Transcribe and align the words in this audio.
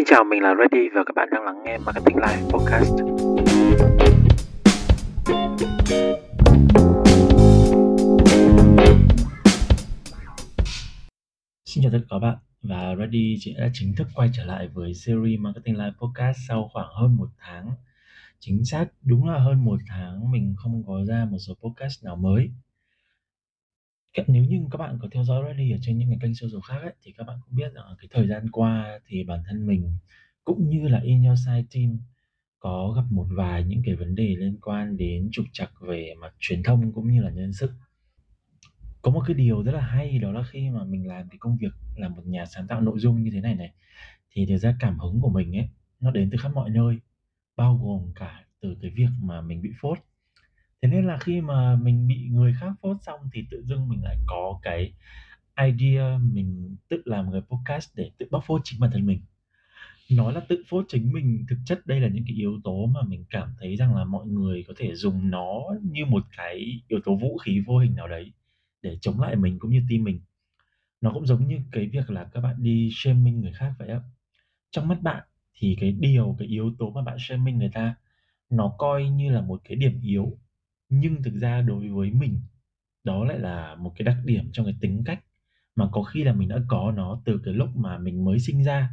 Xin 0.00 0.06
chào, 0.06 0.24
mình 0.24 0.42
là 0.42 0.54
Reddy 0.58 0.88
và 0.94 1.04
các 1.06 1.14
bạn 1.16 1.28
đang 1.32 1.44
lắng 1.44 1.62
nghe 1.64 1.78
Marketing 1.78 2.16
Live 2.16 2.42
Podcast. 2.50 2.90
Xin 11.64 11.82
chào 11.82 11.92
tất 11.92 11.98
cả 12.00 12.06
các 12.10 12.18
bạn 12.18 12.36
và 12.62 12.94
Reddy 12.98 13.36
đã 13.58 13.70
chính 13.72 13.94
thức 13.96 14.06
quay 14.14 14.30
trở 14.36 14.44
lại 14.44 14.68
với 14.74 14.94
series 14.94 15.40
Marketing 15.40 15.78
Live 15.78 15.94
Podcast 16.00 16.38
sau 16.48 16.70
khoảng 16.72 16.88
hơn 17.00 17.16
một 17.16 17.28
tháng. 17.38 17.70
Chính 18.38 18.64
xác 18.64 18.86
đúng 19.02 19.28
là 19.28 19.38
hơn 19.38 19.64
một 19.64 19.80
tháng 19.88 20.32
mình 20.32 20.54
không 20.58 20.84
có 20.86 21.04
ra 21.08 21.26
một 21.30 21.38
số 21.38 21.54
podcast 21.54 22.04
nào 22.04 22.16
mới. 22.16 22.50
Nếu 24.26 24.44
như 24.44 24.66
các 24.70 24.76
bạn 24.78 24.98
có 25.02 25.08
theo 25.12 25.24
dõi 25.24 25.44
Rally 25.48 25.70
ở 25.70 25.78
trên 25.82 25.98
những 25.98 26.08
cái 26.08 26.18
kênh 26.22 26.34
social 26.34 26.60
khác 26.68 26.78
ấy, 26.82 26.92
thì 27.02 27.12
các 27.12 27.24
bạn 27.24 27.38
cũng 27.44 27.56
biết 27.56 27.72
rằng 27.74 27.84
cái 27.98 28.08
thời 28.10 28.28
gian 28.28 28.50
qua 28.50 29.00
thì 29.06 29.24
bản 29.24 29.42
thân 29.46 29.66
mình 29.66 29.92
cũng 30.44 30.68
như 30.68 30.88
là 30.88 31.00
In 31.00 31.22
Your 31.24 31.38
Side 31.46 31.64
Team 31.74 31.98
có 32.58 32.92
gặp 32.96 33.04
một 33.10 33.26
vài 33.36 33.64
những 33.64 33.82
cái 33.84 33.94
vấn 33.94 34.14
đề 34.14 34.36
liên 34.38 34.58
quan 34.62 34.96
đến 34.96 35.28
trục 35.32 35.46
trặc 35.52 35.72
về 35.80 36.14
mặt 36.20 36.34
truyền 36.38 36.62
thông 36.62 36.92
cũng 36.92 37.12
như 37.12 37.22
là 37.22 37.30
nhân 37.30 37.52
sự. 37.52 37.70
Có 39.02 39.10
một 39.10 39.22
cái 39.26 39.34
điều 39.34 39.62
rất 39.62 39.72
là 39.72 39.80
hay 39.80 40.18
đó 40.18 40.32
là 40.32 40.42
khi 40.42 40.70
mà 40.70 40.84
mình 40.84 41.06
làm 41.06 41.28
cái 41.28 41.38
công 41.38 41.56
việc 41.56 41.72
là 41.96 42.08
một 42.08 42.26
nhà 42.26 42.46
sáng 42.46 42.66
tạo 42.66 42.80
nội 42.80 42.98
dung 42.98 43.22
như 43.22 43.30
thế 43.30 43.40
này 43.40 43.54
này, 43.54 43.72
thì 44.30 44.46
thực 44.46 44.56
ra 44.56 44.76
cảm 44.80 44.98
hứng 44.98 45.20
của 45.20 45.30
mình 45.30 45.56
ấy, 45.56 45.68
nó 46.00 46.10
đến 46.10 46.28
từ 46.32 46.38
khắp 46.38 46.52
mọi 46.54 46.70
nơi, 46.70 46.98
bao 47.56 47.80
gồm 47.82 48.12
cả 48.14 48.44
từ 48.60 48.76
cái 48.82 48.90
việc 48.90 49.08
mà 49.22 49.40
mình 49.40 49.62
bị 49.62 49.70
phốt. 49.80 49.98
Thế 50.82 50.88
nên 50.88 51.06
là 51.06 51.18
khi 51.18 51.40
mà 51.40 51.76
mình 51.76 52.06
bị 52.08 52.28
người 52.30 52.54
khác 52.60 52.72
phốt 52.82 52.96
xong 53.02 53.20
thì 53.32 53.44
tự 53.50 53.62
dưng 53.64 53.88
mình 53.88 54.04
lại 54.04 54.16
có 54.26 54.60
cái 54.62 54.92
idea 55.60 56.18
mình 56.32 56.76
tự 56.88 57.02
làm 57.04 57.30
người 57.30 57.40
podcast 57.40 57.96
để 57.96 58.10
tự 58.18 58.26
bóc 58.30 58.44
phốt 58.46 58.60
chính 58.64 58.80
bản 58.80 58.90
thân 58.92 59.06
mình. 59.06 59.20
Nói 60.10 60.32
là 60.34 60.40
tự 60.40 60.62
phốt 60.68 60.84
chính 60.88 61.12
mình, 61.12 61.44
thực 61.48 61.58
chất 61.64 61.86
đây 61.86 62.00
là 62.00 62.08
những 62.08 62.24
cái 62.26 62.36
yếu 62.36 62.60
tố 62.64 62.86
mà 62.86 63.02
mình 63.02 63.24
cảm 63.30 63.48
thấy 63.60 63.76
rằng 63.76 63.96
là 63.96 64.04
mọi 64.04 64.26
người 64.26 64.64
có 64.68 64.74
thể 64.76 64.94
dùng 64.94 65.30
nó 65.30 65.62
như 65.82 66.06
một 66.06 66.24
cái 66.36 66.80
yếu 66.88 67.00
tố 67.04 67.14
vũ 67.14 67.38
khí 67.38 67.60
vô 67.66 67.78
hình 67.78 67.94
nào 67.96 68.08
đấy 68.08 68.32
để 68.82 68.98
chống 69.00 69.20
lại 69.20 69.36
mình 69.36 69.58
cũng 69.58 69.70
như 69.70 69.82
team 69.90 70.04
mình. 70.04 70.20
Nó 71.00 71.12
cũng 71.12 71.26
giống 71.26 71.48
như 71.48 71.60
cái 71.72 71.86
việc 71.86 72.10
là 72.10 72.24
các 72.24 72.40
bạn 72.40 72.56
đi 72.58 72.90
shaming 72.92 73.40
người 73.40 73.52
khác 73.52 73.72
vậy 73.78 73.88
á. 73.88 74.00
Trong 74.70 74.88
mắt 74.88 75.02
bạn 75.02 75.24
thì 75.54 75.76
cái 75.80 75.92
điều, 75.92 76.36
cái 76.38 76.48
yếu 76.48 76.74
tố 76.78 76.90
mà 76.90 77.02
bạn 77.02 77.16
shaming 77.20 77.58
người 77.58 77.70
ta 77.74 77.94
nó 78.50 78.74
coi 78.78 79.04
như 79.08 79.32
là 79.32 79.40
một 79.40 79.60
cái 79.64 79.76
điểm 79.76 80.00
yếu, 80.02 80.38
nhưng 80.90 81.22
thực 81.22 81.34
ra 81.34 81.62
đối 81.62 81.88
với 81.88 82.10
mình, 82.10 82.40
đó 83.04 83.24
lại 83.24 83.38
là 83.38 83.74
một 83.74 83.92
cái 83.96 84.04
đặc 84.04 84.16
điểm 84.24 84.50
trong 84.52 84.66
cái 84.66 84.74
tính 84.80 85.02
cách 85.04 85.24
mà 85.76 85.88
có 85.92 86.02
khi 86.02 86.24
là 86.24 86.32
mình 86.32 86.48
đã 86.48 86.58
có 86.68 86.92
nó 86.96 87.22
từ 87.24 87.40
cái 87.44 87.54
lúc 87.54 87.76
mà 87.76 87.98
mình 87.98 88.24
mới 88.24 88.38
sinh 88.40 88.64
ra 88.64 88.90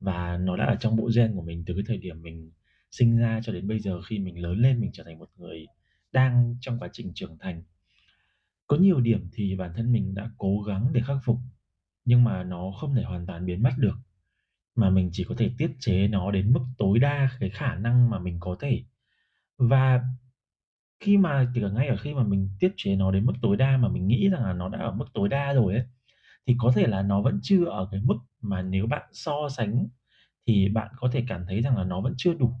và 0.00 0.36
nó 0.36 0.56
đã 0.56 0.66
ở 0.66 0.76
trong 0.76 0.96
bộ 0.96 1.10
gen 1.16 1.34
của 1.34 1.42
mình 1.42 1.64
từ 1.66 1.74
cái 1.74 1.84
thời 1.86 1.98
điểm 1.98 2.22
mình 2.22 2.50
sinh 2.90 3.18
ra 3.18 3.40
cho 3.44 3.52
đến 3.52 3.68
bây 3.68 3.80
giờ 3.80 4.02
khi 4.02 4.18
mình 4.18 4.42
lớn 4.42 4.58
lên 4.58 4.80
mình 4.80 4.90
trở 4.92 5.04
thành 5.04 5.18
một 5.18 5.30
người 5.36 5.66
đang 6.12 6.56
trong 6.60 6.78
quá 6.78 6.88
trình 6.92 7.12
trưởng 7.14 7.38
thành. 7.38 7.62
Có 8.66 8.76
nhiều 8.76 9.00
điểm 9.00 9.28
thì 9.32 9.56
bản 9.56 9.72
thân 9.76 9.92
mình 9.92 10.14
đã 10.14 10.30
cố 10.38 10.60
gắng 10.60 10.90
để 10.92 11.00
khắc 11.06 11.16
phục, 11.24 11.38
nhưng 12.04 12.24
mà 12.24 12.44
nó 12.44 12.72
không 12.80 12.94
thể 12.94 13.02
hoàn 13.02 13.26
toàn 13.26 13.46
biến 13.46 13.62
mất 13.62 13.72
được, 13.78 13.96
mà 14.74 14.90
mình 14.90 15.10
chỉ 15.12 15.24
có 15.24 15.34
thể 15.38 15.50
tiết 15.58 15.70
chế 15.80 16.08
nó 16.08 16.30
đến 16.30 16.52
mức 16.52 16.60
tối 16.78 16.98
đa 16.98 17.30
cái 17.40 17.50
khả 17.50 17.74
năng 17.74 18.10
mà 18.10 18.18
mình 18.18 18.36
có 18.40 18.56
thể. 18.60 18.84
Và 19.58 20.02
khi 21.00 21.16
mà 21.16 21.50
kể 21.54 21.60
cả 21.62 21.68
ngay 21.68 21.88
ở 21.88 21.96
khi 21.96 22.14
mà 22.14 22.22
mình 22.22 22.48
tiết 22.60 22.72
chế 22.76 22.96
nó 22.96 23.10
đến 23.10 23.26
mức 23.26 23.32
tối 23.42 23.56
đa 23.56 23.76
mà 23.76 23.88
mình 23.88 24.06
nghĩ 24.08 24.28
rằng 24.28 24.44
là 24.44 24.52
nó 24.52 24.68
đã 24.68 24.78
ở 24.78 24.92
mức 24.92 25.06
tối 25.14 25.28
đa 25.28 25.52
rồi 25.52 25.74
ấy, 25.74 25.84
thì 26.46 26.54
có 26.58 26.72
thể 26.74 26.86
là 26.86 27.02
nó 27.02 27.22
vẫn 27.22 27.40
chưa 27.42 27.64
ở 27.64 27.88
cái 27.90 28.00
mức 28.04 28.16
mà 28.42 28.62
nếu 28.62 28.86
bạn 28.86 29.02
so 29.12 29.48
sánh 29.56 29.88
thì 30.46 30.68
bạn 30.68 30.88
có 30.96 31.08
thể 31.12 31.24
cảm 31.28 31.44
thấy 31.48 31.62
rằng 31.62 31.76
là 31.76 31.84
nó 31.84 32.00
vẫn 32.00 32.14
chưa 32.16 32.34
đủ. 32.34 32.52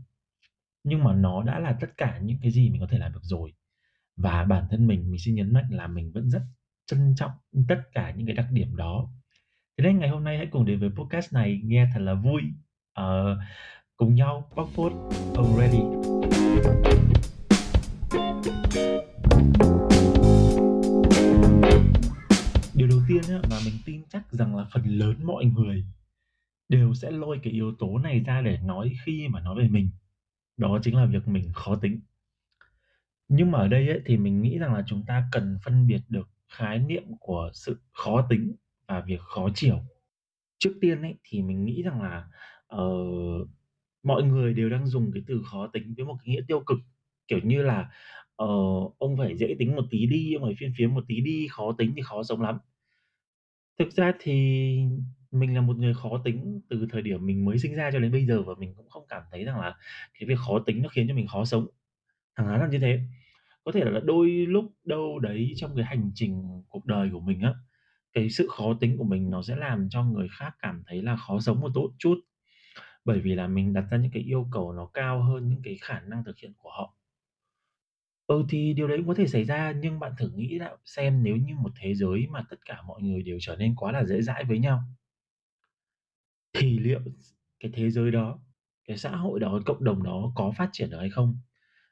Nhưng 0.84 1.04
mà 1.04 1.14
nó 1.14 1.42
đã 1.42 1.58
là 1.58 1.76
tất 1.80 1.86
cả 1.96 2.18
những 2.22 2.38
cái 2.42 2.50
gì 2.50 2.70
mình 2.70 2.80
có 2.80 2.86
thể 2.90 2.98
làm 2.98 3.12
được 3.12 3.22
rồi. 3.22 3.52
Và 4.16 4.44
bản 4.44 4.64
thân 4.70 4.86
mình, 4.86 5.10
mình 5.10 5.18
xin 5.18 5.34
nhấn 5.34 5.52
mạnh 5.52 5.66
là 5.70 5.86
mình 5.86 6.12
vẫn 6.12 6.30
rất 6.30 6.42
trân 6.86 7.14
trọng 7.16 7.30
tất 7.68 7.80
cả 7.92 8.14
những 8.16 8.26
cái 8.26 8.36
đặc 8.36 8.46
điểm 8.52 8.76
đó. 8.76 9.08
Thế 9.78 9.84
nên 9.84 9.98
ngày 9.98 10.08
hôm 10.08 10.24
nay 10.24 10.36
hãy 10.36 10.46
cùng 10.46 10.64
đến 10.66 10.80
với 10.80 10.90
podcast 10.90 11.32
này 11.32 11.60
nghe 11.64 11.88
thật 11.94 12.00
là 12.00 12.14
vui. 12.14 12.42
Ờ, 12.92 13.38
cùng 13.96 14.14
nhau 14.14 14.50
bóc 14.56 14.68
phốt 14.74 14.92
already. 15.36 15.80
Tiên 23.10 23.22
á, 23.28 23.40
mà 23.50 23.56
mình 23.64 23.74
tin 23.86 24.02
chắc 24.08 24.32
rằng 24.32 24.56
là 24.56 24.66
phần 24.72 24.84
lớn 24.84 25.16
mọi 25.24 25.44
người 25.44 25.84
đều 26.68 26.94
sẽ 26.94 27.10
lôi 27.10 27.40
cái 27.42 27.52
yếu 27.52 27.74
tố 27.78 27.98
này 27.98 28.20
ra 28.20 28.40
để 28.40 28.58
nói 28.64 28.92
khi 29.04 29.28
mà 29.28 29.40
nói 29.40 29.58
về 29.58 29.68
mình. 29.68 29.90
Đó 30.56 30.78
chính 30.82 30.96
là 30.96 31.04
việc 31.06 31.28
mình 31.28 31.52
khó 31.52 31.76
tính. 31.76 32.00
Nhưng 33.28 33.50
mà 33.50 33.58
ở 33.58 33.68
đây 33.68 33.88
ấy, 33.88 34.00
thì 34.06 34.16
mình 34.16 34.42
nghĩ 34.42 34.58
rằng 34.58 34.74
là 34.74 34.84
chúng 34.86 35.04
ta 35.06 35.28
cần 35.32 35.58
phân 35.64 35.86
biệt 35.86 36.00
được 36.08 36.28
khái 36.48 36.78
niệm 36.78 37.02
của 37.20 37.50
sự 37.54 37.80
khó 37.92 38.26
tính 38.30 38.54
và 38.86 39.00
việc 39.00 39.20
khó 39.20 39.48
chiều. 39.54 39.80
Trước 40.58 40.74
tiên 40.80 41.02
ấy, 41.02 41.14
thì 41.24 41.42
mình 41.42 41.64
nghĩ 41.64 41.82
rằng 41.82 42.02
là, 42.02 42.28
uh, 42.76 43.48
mọi 44.02 44.22
người 44.22 44.54
đều 44.54 44.70
đang 44.70 44.86
dùng 44.86 45.12
cái 45.14 45.22
từ 45.26 45.42
khó 45.50 45.66
tính 45.66 45.94
với 45.96 46.04
một 46.06 46.16
cái 46.24 46.34
nghĩa 46.34 46.42
tiêu 46.48 46.60
cực, 46.66 46.78
kiểu 47.28 47.40
như 47.44 47.62
là, 47.62 47.90
ờ, 48.36 48.46
"Ông 48.98 49.16
phải 49.18 49.36
dễ 49.36 49.54
tính 49.58 49.76
một 49.76 49.84
tí 49.90 50.06
đi, 50.06 50.34
ông 50.34 50.44
phải 50.44 50.54
phiên 50.58 50.72
phiến 50.78 50.94
một 50.94 51.04
tí 51.08 51.20
đi, 51.20 51.48
khó 51.50 51.72
tính 51.78 51.92
thì 51.96 52.02
khó 52.02 52.22
sống 52.22 52.40
lắm." 52.40 52.58
Thực 53.80 53.92
ra 53.92 54.12
thì 54.20 54.32
mình 55.32 55.54
là 55.54 55.60
một 55.60 55.76
người 55.76 55.94
khó 55.94 56.22
tính 56.24 56.60
từ 56.70 56.86
thời 56.92 57.02
điểm 57.02 57.26
mình 57.26 57.44
mới 57.44 57.58
sinh 57.58 57.74
ra 57.74 57.90
cho 57.92 57.98
đến 57.98 58.12
bây 58.12 58.26
giờ 58.26 58.42
và 58.42 58.54
mình 58.58 58.74
cũng 58.76 58.88
không 58.90 59.06
cảm 59.08 59.22
thấy 59.30 59.44
rằng 59.44 59.60
là 59.60 59.76
cái 60.18 60.28
việc 60.28 60.38
khó 60.38 60.58
tính 60.66 60.82
nó 60.82 60.88
khiến 60.88 61.08
cho 61.08 61.14
mình 61.14 61.26
khó 61.26 61.44
sống. 61.44 61.66
Thẳng 62.36 62.48
thắn 62.48 62.60
là 62.60 62.68
như 62.68 62.78
thế. 62.78 63.00
Có 63.64 63.72
thể 63.72 63.84
là 63.84 64.00
đôi 64.04 64.30
lúc 64.30 64.64
đâu 64.84 65.20
đấy 65.20 65.52
trong 65.56 65.76
cái 65.76 65.86
hành 65.86 66.12
trình 66.14 66.62
cuộc 66.68 66.86
đời 66.86 67.10
của 67.12 67.20
mình 67.20 67.42
á, 67.42 67.54
cái 68.14 68.30
sự 68.30 68.48
khó 68.50 68.74
tính 68.80 68.98
của 68.98 69.04
mình 69.04 69.30
nó 69.30 69.42
sẽ 69.42 69.56
làm 69.56 69.88
cho 69.90 70.04
người 70.04 70.28
khác 70.38 70.54
cảm 70.60 70.82
thấy 70.86 71.02
là 71.02 71.16
khó 71.16 71.40
sống 71.40 71.60
một 71.60 71.72
tốt 71.74 71.90
chút. 71.98 72.16
Bởi 73.06 73.20
vì 73.20 73.34
là 73.34 73.48
mình 73.48 73.74
đặt 73.74 73.84
ra 73.90 73.98
những 73.98 74.12
cái 74.12 74.24
yêu 74.24 74.48
cầu 74.52 74.72
nó 74.74 74.86
cao 74.94 75.22
hơn 75.24 75.48
những 75.48 75.62
cái 75.64 75.78
khả 75.82 76.00
năng 76.00 76.24
thực 76.24 76.38
hiện 76.38 76.52
của 76.58 76.70
họ. 76.70 76.96
Ừ, 78.30 78.44
thì 78.48 78.72
điều 78.74 78.88
đấy 78.88 78.98
cũng 78.98 79.08
có 79.08 79.14
thể 79.14 79.26
xảy 79.26 79.44
ra, 79.44 79.72
nhưng 79.80 79.98
bạn 80.00 80.12
thử 80.18 80.30
nghĩ 80.34 80.58
lại 80.58 80.72
xem 80.84 81.22
nếu 81.22 81.36
như 81.36 81.54
một 81.56 81.70
thế 81.80 81.94
giới 81.94 82.26
mà 82.30 82.44
tất 82.50 82.56
cả 82.64 82.82
mọi 82.86 83.02
người 83.02 83.22
đều 83.22 83.38
trở 83.40 83.56
nên 83.56 83.74
quá 83.76 83.92
là 83.92 84.04
dễ 84.04 84.22
dãi 84.22 84.44
với 84.44 84.58
nhau 84.58 84.82
thì 86.52 86.78
liệu 86.78 87.00
cái 87.60 87.72
thế 87.74 87.90
giới 87.90 88.10
đó, 88.10 88.38
cái 88.84 88.96
xã 88.96 89.10
hội 89.16 89.40
đó, 89.40 89.60
cộng 89.66 89.84
đồng 89.84 90.02
đó 90.02 90.32
có 90.34 90.52
phát 90.56 90.68
triển 90.72 90.90
được 90.90 90.98
hay 90.98 91.10
không? 91.10 91.38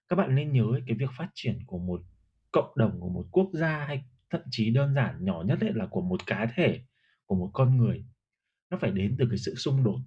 Các 0.09 0.17
bạn 0.17 0.35
nên 0.35 0.53
nhớ 0.53 0.63
ấy, 0.73 0.83
cái 0.87 0.97
việc 0.97 1.11
phát 1.19 1.29
triển 1.35 1.59
của 1.67 1.79
một 1.79 2.03
cộng 2.53 2.73
đồng, 2.77 3.01
của 3.01 3.09
một 3.09 3.27
quốc 3.33 3.51
gia 3.53 3.85
hay 3.87 4.05
thậm 4.31 4.43
chí 4.51 4.71
đơn 4.71 4.95
giản 4.95 5.25
nhỏ 5.25 5.43
nhất 5.47 5.61
ấy 5.61 5.73
là 5.75 5.87
của 5.87 6.03
một 6.03 6.27
cá 6.27 6.47
thể, 6.57 6.81
của 7.27 7.37
một 7.37 7.51
con 7.55 7.77
người, 7.77 8.07
nó 8.71 8.79
phải 8.79 8.91
đến 8.91 9.17
từ 9.19 9.27
cái 9.31 9.39
sự 9.39 9.55
xung 9.57 9.85
đột. 9.85 10.01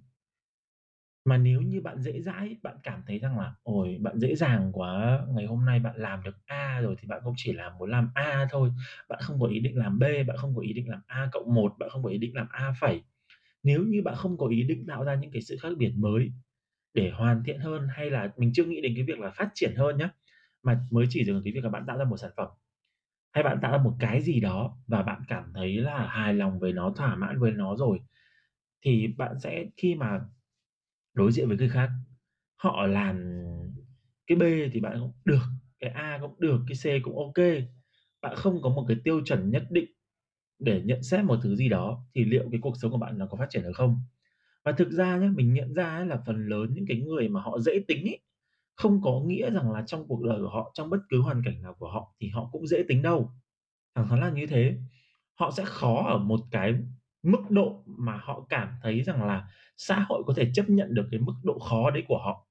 Mà 1.24 1.36
nếu 1.38 1.60
như 1.60 1.80
bạn 1.80 1.98
dễ 2.02 2.20
dãi, 2.20 2.56
bạn 2.62 2.76
cảm 2.82 3.02
thấy 3.06 3.18
rằng 3.18 3.38
là 3.38 3.54
"Ôi, 3.62 3.98
bạn 4.00 4.18
dễ 4.18 4.34
dàng 4.36 4.70
quá, 4.72 5.20
ngày 5.34 5.46
hôm 5.46 5.64
nay 5.64 5.78
bạn 5.80 5.96
làm 5.96 6.22
được 6.22 6.36
A 6.46 6.80
rồi 6.82 6.94
thì 6.98 7.08
bạn 7.08 7.20
cũng 7.24 7.34
chỉ 7.36 7.52
làm 7.52 7.72
muốn 7.78 7.90
làm 7.90 8.08
A 8.14 8.46
thôi, 8.50 8.70
bạn 9.08 9.18
không 9.22 9.40
có 9.40 9.46
ý 9.46 9.60
định 9.60 9.76
làm 9.78 9.98
B, 9.98 10.02
bạn 10.26 10.36
không 10.36 10.54
có 10.56 10.62
ý 10.62 10.72
định 10.72 10.88
làm 10.88 11.00
A 11.06 11.28
cộng 11.32 11.54
một, 11.54 11.72
bạn 11.78 11.88
không 11.92 12.02
có 12.02 12.08
ý 12.10 12.18
định 12.18 12.34
làm 12.34 12.46
A 12.50 12.72
phẩy." 12.80 13.02
Nếu 13.62 13.82
như 13.84 14.02
bạn 14.02 14.14
không 14.16 14.38
có 14.38 14.46
ý 14.48 14.62
định 14.62 14.86
tạo 14.88 15.04
ra 15.04 15.14
những 15.14 15.30
cái 15.32 15.42
sự 15.42 15.56
khác 15.62 15.68
biệt 15.78 15.92
mới 15.96 16.32
để 16.94 17.10
hoàn 17.10 17.44
thiện 17.44 17.60
hơn, 17.60 17.88
hay 17.90 18.10
là 18.10 18.32
mình 18.38 18.52
chưa 18.54 18.64
nghĩ 18.64 18.80
đến 18.82 18.92
cái 18.96 19.04
việc 19.04 19.20
là 19.20 19.30
phát 19.30 19.50
triển 19.54 19.74
hơn 19.76 19.98
nhá, 19.98 20.10
mà 20.64 20.80
mới 20.90 21.06
chỉ 21.10 21.24
dừng 21.24 21.36
ở 21.36 21.42
cái 21.44 21.52
việc 21.54 21.64
là 21.64 21.70
bạn 21.70 21.84
tạo 21.86 21.98
ra 21.98 22.04
một 22.04 22.16
sản 22.16 22.30
phẩm, 22.36 22.48
hay 23.32 23.44
bạn 23.44 23.58
tạo 23.62 23.72
ra 23.72 23.78
một 23.78 23.94
cái 24.00 24.22
gì 24.22 24.40
đó 24.40 24.78
và 24.88 25.02
bạn 25.02 25.22
cảm 25.28 25.44
thấy 25.54 25.76
là 25.76 26.06
hài 26.08 26.34
lòng 26.34 26.60
với 26.60 26.72
nó, 26.72 26.92
thỏa 26.96 27.16
mãn 27.16 27.40
với 27.40 27.52
nó 27.52 27.76
rồi, 27.76 27.98
thì 28.86 29.08
bạn 29.18 29.40
sẽ 29.40 29.64
khi 29.76 29.94
mà 29.94 30.20
đối 31.14 31.32
diện 31.32 31.48
với 31.48 31.56
người 31.56 31.68
khác, 31.68 31.90
họ 32.56 32.86
làm 32.86 33.44
cái 34.26 34.36
B 34.38 34.42
thì 34.72 34.80
bạn 34.80 34.98
cũng 35.00 35.12
được, 35.24 35.42
cái 35.80 35.90
A 35.90 36.18
cũng 36.22 36.40
được, 36.40 36.60
cái 36.68 37.00
C 37.00 37.04
cũng 37.04 37.18
ok. 37.18 37.46
Bạn 38.22 38.36
không 38.36 38.62
có 38.62 38.70
một 38.70 38.84
cái 38.88 38.96
tiêu 39.04 39.22
chuẩn 39.24 39.50
nhất 39.50 39.64
định 39.70 39.86
để 40.58 40.82
nhận 40.84 41.02
xét 41.02 41.24
một 41.24 41.40
thứ 41.42 41.56
gì 41.56 41.68
đó 41.68 42.06
thì 42.14 42.24
liệu 42.24 42.48
cái 42.52 42.60
cuộc 42.62 42.74
sống 42.82 42.90
của 42.92 42.98
bạn 42.98 43.18
nó 43.18 43.26
có 43.26 43.38
phát 43.38 43.46
triển 43.50 43.62
được 43.62 43.72
không? 43.74 44.00
Và 44.64 44.72
thực 44.72 44.92
ra 44.92 45.18
nhá, 45.18 45.30
mình 45.36 45.54
nhận 45.54 45.74
ra 45.74 45.96
ấy 45.96 46.06
là 46.06 46.22
phần 46.26 46.48
lớn 46.48 46.70
những 46.74 46.86
cái 46.88 46.98
người 46.98 47.28
mà 47.28 47.42
họ 47.42 47.60
dễ 47.60 47.72
tính 47.88 48.06
ấy, 48.08 48.20
không 48.76 49.02
có 49.02 49.22
nghĩa 49.26 49.50
rằng 49.50 49.72
là 49.72 49.82
trong 49.86 50.08
cuộc 50.08 50.24
đời 50.24 50.38
của 50.42 50.50
họ, 50.50 50.72
trong 50.74 50.90
bất 50.90 50.98
cứ 51.10 51.20
hoàn 51.22 51.42
cảnh 51.44 51.62
nào 51.62 51.74
của 51.74 51.90
họ 51.92 52.16
thì 52.20 52.28
họ 52.28 52.50
cũng 52.52 52.66
dễ 52.66 52.84
tính 52.88 53.02
đâu. 53.02 53.30
Thẳng 53.96 54.08
thắn 54.08 54.20
là 54.20 54.30
như 54.30 54.46
thế. 54.46 54.78
Họ 55.40 55.50
sẽ 55.50 55.64
khó 55.66 56.04
ở 56.08 56.18
một 56.18 56.40
cái 56.50 56.74
mức 57.22 57.50
độ 57.50 57.82
mà 57.86 58.16
họ 58.22 58.46
cảm 58.48 58.68
thấy 58.82 59.02
rằng 59.02 59.22
là 59.24 59.48
xã 59.76 60.06
hội 60.08 60.22
có 60.26 60.34
thể 60.36 60.50
chấp 60.54 60.70
nhận 60.70 60.94
được 60.94 61.08
cái 61.10 61.20
mức 61.20 61.34
độ 61.44 61.58
khó 61.58 61.90
đấy 61.90 62.02
của 62.08 62.18
họ. 62.18 62.46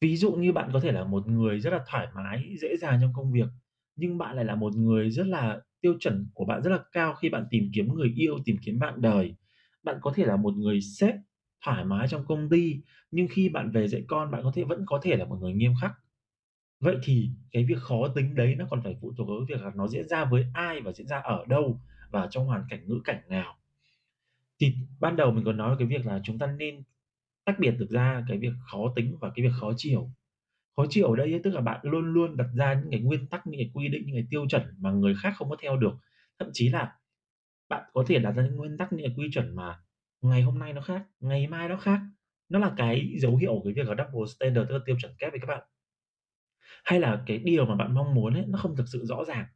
Ví 0.00 0.16
dụ 0.16 0.32
như 0.32 0.52
bạn 0.52 0.70
có 0.72 0.80
thể 0.80 0.92
là 0.92 1.04
một 1.04 1.28
người 1.28 1.60
rất 1.60 1.70
là 1.72 1.80
thoải 1.88 2.06
mái, 2.14 2.54
dễ 2.60 2.76
dàng 2.76 2.98
trong 3.00 3.12
công 3.14 3.32
việc, 3.32 3.48
nhưng 3.96 4.18
bạn 4.18 4.36
lại 4.36 4.44
là 4.44 4.54
một 4.54 4.76
người 4.76 5.10
rất 5.10 5.26
là 5.26 5.60
tiêu 5.80 5.94
chuẩn 6.00 6.26
của 6.34 6.44
bạn 6.44 6.62
rất 6.62 6.70
là 6.70 6.78
cao 6.92 7.14
khi 7.14 7.28
bạn 7.28 7.46
tìm 7.50 7.70
kiếm 7.74 7.94
người 7.94 8.12
yêu, 8.16 8.38
tìm 8.44 8.56
kiếm 8.62 8.78
bạn 8.78 9.00
đời. 9.00 9.34
bạn 9.82 9.96
có 10.02 10.12
thể 10.16 10.24
là 10.26 10.36
một 10.36 10.54
người 10.56 10.80
sếp 10.80 11.14
thoải 11.64 11.84
mái 11.84 12.08
trong 12.08 12.26
công 12.26 12.48
ty, 12.48 12.76
nhưng 13.10 13.26
khi 13.30 13.48
bạn 13.48 13.70
về 13.70 13.88
dạy 13.88 14.02
con 14.08 14.30
bạn 14.30 14.40
có 14.44 14.52
thể 14.54 14.64
vẫn 14.64 14.84
có 14.86 15.00
thể 15.02 15.16
là 15.16 15.24
một 15.24 15.36
người 15.40 15.52
nghiêm 15.52 15.72
khắc. 15.80 15.92
Vậy 16.80 16.96
thì 17.04 17.30
cái 17.52 17.64
việc 17.64 17.78
khó 17.78 18.08
tính 18.08 18.34
đấy 18.34 18.54
nó 18.58 18.66
còn 18.70 18.82
phải 18.84 18.96
phụ 19.02 19.12
thuộc 19.18 19.28
vào 19.28 19.38
việc 19.48 19.62
là 19.62 19.70
nó 19.76 19.88
diễn 19.88 20.08
ra 20.08 20.24
với 20.24 20.46
ai 20.54 20.80
và 20.80 20.92
diễn 20.92 21.06
ra 21.06 21.18
ở 21.18 21.44
đâu 21.48 21.80
và 22.10 22.26
trong 22.30 22.46
hoàn 22.46 22.64
cảnh 22.70 22.88
ngữ 22.88 23.00
cảnh 23.04 23.22
nào. 23.28 23.56
Thì 24.60 24.74
ban 25.00 25.16
đầu 25.16 25.30
mình 25.30 25.44
có 25.44 25.52
nói 25.52 25.76
cái 25.78 25.88
việc 25.88 26.06
là 26.06 26.20
chúng 26.24 26.38
ta 26.38 26.46
nên 26.46 26.82
tách 27.44 27.58
biệt 27.58 27.70
được 27.70 27.90
ra 27.90 28.24
cái 28.28 28.38
việc 28.38 28.52
khó 28.72 28.92
tính 28.96 29.16
và 29.20 29.30
cái 29.34 29.46
việc 29.46 29.52
khó 29.60 29.72
chiều. 29.76 30.10
Khó 30.76 30.86
chiều 30.90 31.10
ở 31.10 31.16
đây 31.16 31.32
ấy, 31.32 31.40
tức 31.44 31.50
là 31.50 31.60
bạn 31.60 31.80
luôn 31.82 32.14
luôn 32.14 32.36
đặt 32.36 32.48
ra 32.56 32.74
những 32.74 32.90
cái 32.90 33.00
nguyên 33.00 33.26
tắc, 33.26 33.46
những 33.46 33.60
cái 33.60 33.70
quy 33.74 33.88
định, 33.88 34.06
những 34.06 34.16
cái 34.16 34.26
tiêu 34.30 34.46
chuẩn 34.50 34.62
mà 34.78 34.90
người 34.92 35.14
khác 35.22 35.34
không 35.36 35.50
có 35.50 35.56
theo 35.62 35.76
được. 35.76 35.92
Thậm 36.38 36.50
chí 36.52 36.68
là 36.68 36.96
bạn 37.68 37.84
có 37.92 38.04
thể 38.08 38.18
đặt 38.18 38.32
ra 38.32 38.42
những 38.42 38.56
nguyên 38.56 38.78
tắc, 38.78 38.92
những 38.92 39.06
cái 39.06 39.14
quy 39.18 39.30
chuẩn 39.32 39.56
mà 39.56 39.80
ngày 40.22 40.42
hôm 40.42 40.58
nay 40.58 40.72
nó 40.72 40.80
khác, 40.82 41.04
ngày 41.20 41.46
mai 41.48 41.68
nó 41.68 41.76
khác. 41.76 42.00
Nó 42.48 42.58
là 42.58 42.74
cái 42.76 43.14
dấu 43.20 43.36
hiệu 43.36 43.52
của 43.54 43.64
cái 43.64 43.72
việc 43.74 43.88
là 43.88 43.94
double 44.04 44.26
standard, 44.36 44.68
tức 44.68 44.74
là 44.78 44.80
tiêu 44.86 44.96
chuẩn 45.02 45.12
kép 45.18 45.32
với 45.32 45.40
các 45.40 45.46
bạn. 45.46 45.62
Hay 46.84 47.00
là 47.00 47.22
cái 47.26 47.38
điều 47.38 47.66
mà 47.66 47.74
bạn 47.76 47.94
mong 47.94 48.14
muốn 48.14 48.34
ấy, 48.34 48.44
nó 48.48 48.58
không 48.58 48.76
thực 48.76 48.84
sự 48.92 49.04
rõ 49.04 49.24
ràng. 49.24 49.46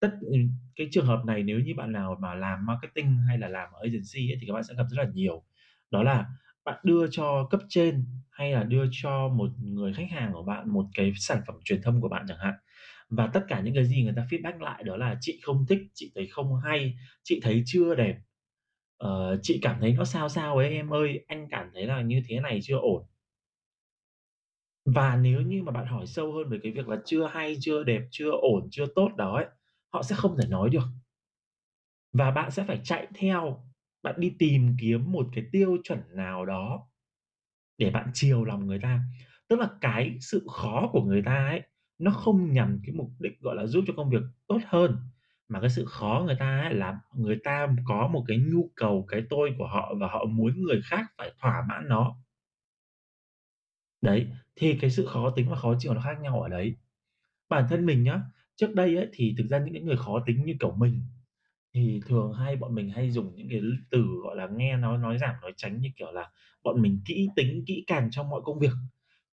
Tất 0.00 0.10
ừ, 0.20 0.36
cái 0.76 0.88
trường 0.92 1.06
hợp 1.06 1.22
này 1.26 1.42
nếu 1.42 1.60
như 1.60 1.74
bạn 1.76 1.92
nào 1.92 2.16
mà 2.20 2.34
làm 2.34 2.66
marketing 2.66 3.18
hay 3.28 3.38
là 3.38 3.48
làm 3.48 3.68
ở 3.72 3.80
agency 3.82 4.30
ấy, 4.32 4.38
thì 4.40 4.46
các 4.46 4.52
bạn 4.54 4.62
sẽ 4.64 4.74
gặp 4.74 4.84
rất 4.90 4.98
là 5.04 5.10
nhiều. 5.14 5.42
Đó 5.90 6.02
là 6.02 6.26
bạn 6.64 6.80
đưa 6.84 7.06
cho 7.10 7.46
cấp 7.50 7.60
trên 7.68 8.04
hay 8.30 8.52
là 8.52 8.62
đưa 8.64 8.84
cho 8.92 9.28
một 9.28 9.50
người 9.64 9.92
khách 9.94 10.10
hàng 10.10 10.32
của 10.32 10.42
bạn 10.42 10.70
một 10.70 10.86
cái 10.94 11.12
sản 11.16 11.42
phẩm 11.46 11.56
truyền 11.64 11.82
thông 11.82 12.00
của 12.00 12.08
bạn 12.08 12.24
chẳng 12.28 12.38
hạn. 12.38 12.54
Và 13.10 13.26
tất 13.26 13.44
cả 13.48 13.60
những 13.60 13.74
cái 13.74 13.84
gì 13.84 14.02
người 14.04 14.12
ta 14.16 14.26
feedback 14.30 14.58
lại 14.60 14.82
đó 14.84 14.96
là 14.96 15.16
"Chị 15.20 15.40
không 15.44 15.66
thích, 15.68 15.78
chị 15.94 16.12
thấy 16.14 16.26
không 16.30 16.56
hay, 16.64 16.94
chị 17.22 17.40
thấy 17.42 17.62
chưa 17.66 17.94
đẹp, 17.94 18.16
ờ, 18.98 19.38
chị 19.42 19.58
cảm 19.62 19.76
thấy 19.80 19.92
nó 19.92 20.04
sao 20.04 20.28
sao 20.28 20.56
ấy 20.58 20.70
em 20.70 20.92
ơi, 20.94 21.24
anh 21.28 21.48
cảm 21.50 21.70
thấy 21.74 21.86
là 21.86 22.02
như 22.02 22.22
thế 22.28 22.40
này 22.40 22.60
chưa 22.62 22.76
ổn." 22.78 23.02
Và 24.84 25.16
nếu 25.16 25.40
như 25.40 25.62
mà 25.62 25.72
bạn 25.72 25.86
hỏi 25.86 26.06
sâu 26.06 26.32
hơn 26.32 26.48
về 26.50 26.58
cái 26.62 26.72
việc 26.72 26.88
là 26.88 26.96
chưa 27.04 27.26
hay, 27.26 27.56
chưa 27.60 27.84
đẹp, 27.84 28.02
chưa 28.10 28.30
ổn, 28.30 28.68
chưa 28.70 28.86
tốt 28.94 29.08
đó 29.16 29.36
ấy, 29.36 29.46
họ 29.92 30.02
sẽ 30.02 30.16
không 30.16 30.36
thể 30.42 30.48
nói 30.48 30.70
được. 30.70 30.88
Và 32.12 32.30
bạn 32.30 32.50
sẽ 32.50 32.64
phải 32.64 32.80
chạy 32.84 33.06
theo, 33.14 33.64
bạn 34.02 34.14
đi 34.18 34.36
tìm 34.38 34.76
kiếm 34.80 35.12
một 35.12 35.26
cái 35.34 35.44
tiêu 35.52 35.76
chuẩn 35.84 36.00
nào 36.16 36.46
đó 36.46 36.88
để 37.78 37.90
bạn 37.90 38.10
chiều 38.14 38.44
lòng 38.44 38.66
người 38.66 38.78
ta. 38.82 39.00
Tức 39.48 39.58
là 39.60 39.68
cái 39.80 40.18
sự 40.20 40.46
khó 40.52 40.88
của 40.92 41.02
người 41.02 41.22
ta 41.22 41.46
ấy, 41.46 41.62
nó 41.98 42.10
không 42.10 42.52
nhằm 42.52 42.80
cái 42.86 42.94
mục 42.94 43.10
đích, 43.18 43.40
gọi 43.40 43.56
là, 43.56 43.66
giúp 43.66 43.84
cho 43.86 43.94
công 43.96 44.10
việc 44.10 44.22
tốt 44.46 44.58
hơn, 44.66 44.96
mà 45.48 45.60
cái 45.60 45.70
sự 45.70 45.84
khó 45.84 46.22
người 46.26 46.36
ta 46.38 46.60
ấy 46.60 46.74
là 46.74 47.00
người 47.14 47.38
ta 47.44 47.68
có 47.84 48.08
một 48.08 48.24
cái 48.28 48.38
nhu 48.38 48.70
cầu, 48.76 49.04
cái 49.08 49.22
tôi 49.30 49.54
của 49.58 49.66
họ 49.66 49.94
và 50.00 50.08
họ 50.08 50.24
muốn 50.24 50.62
người 50.62 50.80
khác 50.84 51.06
phải 51.18 51.32
thỏa 51.40 51.64
mãn 51.68 51.88
nó. 51.88 52.16
Đấy, 54.00 54.28
thì 54.56 54.78
cái 54.80 54.90
sự 54.90 55.06
khó 55.06 55.30
tính 55.30 55.50
và 55.50 55.56
khó 55.56 55.74
chịu 55.78 55.94
nó 55.94 56.00
khác 56.00 56.18
nhau 56.22 56.42
ở 56.42 56.48
đấy. 56.48 56.76
Bản 57.48 57.66
thân 57.70 57.86
mình 57.86 58.02
nhá, 58.02 58.22
trước 58.58 58.74
đây 58.76 58.96
ấy, 58.96 59.08
thì 59.14 59.34
thực 59.38 59.48
ra 59.48 59.58
những 59.60 59.74
cái 59.74 59.82
người 59.82 59.98
khó 59.98 60.24
tính 60.26 60.44
như 60.46 60.54
kiểu 60.60 60.72
mình, 60.78 61.02
thì 61.74 62.00
thường 62.06 62.34
hay 62.34 62.56
bọn 62.56 62.76
mình 62.76 62.90
hay 62.90 63.12
dùng 63.12 63.36
những 63.36 63.48
cái 63.50 63.62
từ, 63.92 64.04
gọi 64.24 64.36
là, 64.36 64.48
nghe 64.56 64.78
nó 64.78 64.98
nói 64.98 65.18
giảm 65.18 65.34
nói 65.42 65.54
tránh, 65.56 65.82
như 65.82 65.90
kiểu 65.96 66.12
là 66.12 66.30
bọn 66.64 66.82
mình 66.82 67.00
kỹ 67.06 67.28
tính, 67.36 67.64
kỹ 67.68 67.84
càng 67.88 68.10
trong 68.12 68.30
mọi 68.30 68.42
công 68.44 68.60
việc. 68.60 68.72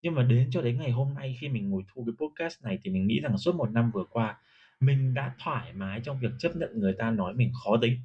Nhưng 0.04 0.16
mà 0.16 0.24
đến 0.24 0.50
cho 0.52 0.62
đến 0.62 0.80
ngày 0.80 0.92
hôm 0.92 1.16
nay 1.16 1.38
khi 1.42 1.50
mình 1.50 1.70
ngồi 1.70 1.84
thu 1.96 2.06
cái 2.08 2.16
podcast 2.28 2.64
này 2.64 2.80
thì 2.84 2.92
mình 2.92 3.08
nghĩ 3.08 3.22
rằng 3.22 3.38
suốt 3.38 3.56
1 3.56 3.72
năm 3.72 3.92
vừa 3.94 4.06
qua, 4.12 4.38
mình 4.82 5.14
đã 5.14 5.36
thoải 5.40 5.74
mái 5.74 6.02
trong 6.06 6.20
việc 6.22 6.32
chấp 6.40 6.56
nhận 6.56 6.70
người 6.80 6.94
ta 7.00 7.12
nói 7.12 7.34
mình 7.34 7.52
khó 7.66 7.78
tính. 7.82 8.00